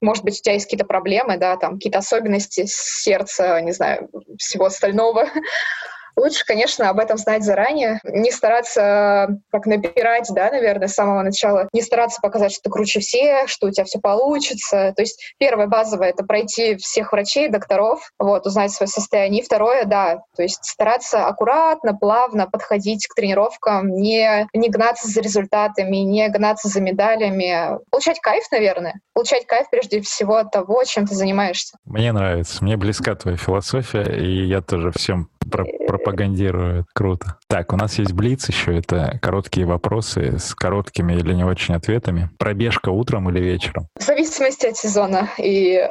может 0.00 0.24
быть, 0.24 0.38
у 0.38 0.42
тебя 0.42 0.54
есть 0.54 0.66
какие-то 0.66 0.86
проблемы, 0.86 1.36
да, 1.38 1.56
там, 1.56 1.74
какие-то 1.74 1.98
особенности 1.98 2.64
сердца, 2.66 3.60
не 3.60 3.72
знаю, 3.72 4.08
всего 4.38 4.66
остального, 4.66 5.26
Лучше, 6.16 6.44
конечно, 6.46 6.88
об 6.88 6.98
этом 6.98 7.18
знать 7.18 7.44
заранее, 7.44 8.00
не 8.04 8.30
стараться 8.30 9.38
как 9.50 9.66
напирать, 9.66 10.28
да, 10.34 10.50
наверное, 10.50 10.88
с 10.88 10.94
самого 10.94 11.22
начала, 11.22 11.68
не 11.72 11.82
стараться 11.82 12.20
показать, 12.22 12.52
что 12.52 12.62
ты 12.64 12.70
круче 12.70 13.00
всех, 13.00 13.48
что 13.48 13.66
у 13.66 13.70
тебя 13.70 13.84
все 13.84 14.00
получится. 14.00 14.94
То 14.96 15.02
есть 15.02 15.34
первое 15.38 15.66
базовое— 15.66 16.08
это 16.10 16.24
пройти 16.24 16.76
всех 16.76 17.12
врачей, 17.12 17.48
докторов, 17.48 18.10
вот, 18.18 18.46
узнать 18.46 18.72
свое 18.72 18.88
состояние. 18.88 19.42
И 19.42 19.44
второе, 19.44 19.84
да, 19.84 20.22
то 20.34 20.42
есть 20.42 20.64
стараться 20.64 21.26
аккуратно, 21.26 21.94
плавно 21.94 22.46
подходить 22.46 23.06
к 23.06 23.14
тренировкам, 23.14 23.92
не, 23.92 24.48
не 24.54 24.70
гнаться 24.70 25.08
за 25.08 25.20
результатами, 25.20 25.98
не 25.98 26.28
гнаться 26.28 26.68
за 26.68 26.80
медалями. 26.80 27.78
Получать 27.90 28.20
кайф, 28.20 28.44
наверное. 28.50 28.94
Получать 29.12 29.46
кайф 29.46 29.68
прежде 29.70 30.00
всего 30.00 30.36
от 30.36 30.50
того, 30.50 30.84
чем 30.84 31.06
ты 31.06 31.14
занимаешься. 31.14 31.76
Мне 31.84 32.12
нравится. 32.12 32.64
Мне 32.64 32.76
близка 32.76 33.14
твоя 33.14 33.36
философия, 33.36 34.04
и 34.04 34.46
я 34.46 34.62
тоже 34.62 34.92
всем 34.92 35.28
пропагандирует. 35.50 36.86
Круто. 36.94 37.38
Так, 37.48 37.72
у 37.72 37.76
нас 37.76 37.98
есть 37.98 38.12
Блиц 38.12 38.48
еще. 38.48 38.78
Это 38.78 39.18
короткие 39.22 39.66
вопросы 39.66 40.38
с 40.38 40.54
короткими 40.54 41.14
или 41.14 41.32
не 41.34 41.44
очень 41.44 41.74
ответами. 41.74 42.30
Пробежка 42.38 42.90
утром 42.90 43.30
или 43.30 43.40
вечером? 43.40 43.88
В 43.98 44.02
зависимости 44.02 44.66
от 44.66 44.76
сезона. 44.76 45.28
И 45.38 45.74
э, 45.74 45.88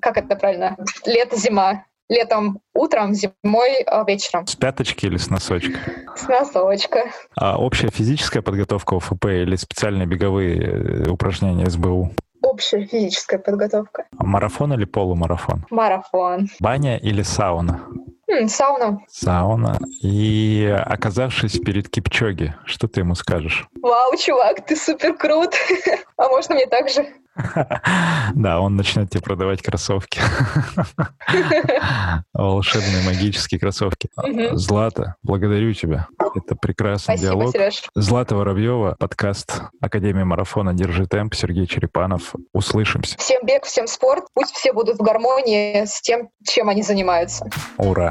как 0.00 0.16
это 0.16 0.36
правильно? 0.36 0.76
Лето-зима. 1.04 1.84
Летом 2.08 2.58
утром, 2.74 3.14
зимой 3.14 3.82
а 3.86 4.02
вечером. 4.04 4.44
С 4.46 4.56
пяточки 4.56 5.06
или 5.06 5.16
с 5.16 5.30
носочка? 5.30 5.78
С 6.16 6.26
носочка. 6.26 7.12
А 7.36 7.56
общая 7.56 7.88
физическая 7.88 8.42
подготовка 8.42 8.94
УФП 8.94 9.26
или 9.26 9.54
специальные 9.54 10.08
беговые 10.08 10.58
э, 10.60 11.08
упражнения 11.08 11.70
СБУ? 11.70 12.12
Общая 12.42 12.86
физическая 12.86 13.38
подготовка. 13.38 14.06
Марафон 14.12 14.72
или 14.72 14.84
полумарафон? 14.84 15.66
Марафон. 15.70 16.48
Баня 16.60 16.96
или 16.96 17.22
сауна? 17.22 17.80
М, 18.28 18.48
сауна. 18.48 19.00
Сауна. 19.08 19.78
И 20.02 20.64
оказавшись 20.86 21.58
перед 21.58 21.88
Кипчоги, 21.88 22.54
что 22.64 22.86
ты 22.88 23.00
ему 23.00 23.14
скажешь? 23.14 23.66
Вау, 23.82 24.16
чувак, 24.16 24.64
ты 24.66 24.76
супер 24.76 25.16
крут. 25.16 25.54
А 26.16 26.28
можно 26.28 26.54
мне 26.54 26.66
так 26.66 26.88
же? 26.90 27.06
Да, 28.34 28.60
он 28.60 28.76
начнет 28.76 29.10
тебе 29.10 29.22
продавать 29.22 29.62
кроссовки. 29.62 30.20
Волшебные 32.32 33.04
магические 33.04 33.58
кроссовки. 33.60 34.08
Злата, 34.52 35.16
благодарю 35.22 35.72
тебя. 35.72 36.08
Это 36.34 36.54
прекрасный 36.54 37.18
диалог. 37.18 37.54
Злата 37.94 38.36
Воробьева, 38.36 38.96
подкаст 38.98 39.62
Академии 39.80 40.22
марафона 40.22 40.74
«Держи 40.74 41.06
темп», 41.06 41.34
Сергей 41.34 41.66
Черепанов. 41.66 42.34
Услышимся. 42.52 43.16
Всем 43.18 43.44
бег, 43.44 43.64
всем 43.64 43.86
спорт. 43.86 44.24
Пусть 44.34 44.54
все 44.54 44.72
будут 44.72 44.98
в 44.98 45.02
гармонии 45.02 45.84
с 45.84 46.00
тем, 46.00 46.28
чем 46.46 46.68
они 46.68 46.82
занимаются. 46.82 47.48
Ура! 47.78 48.10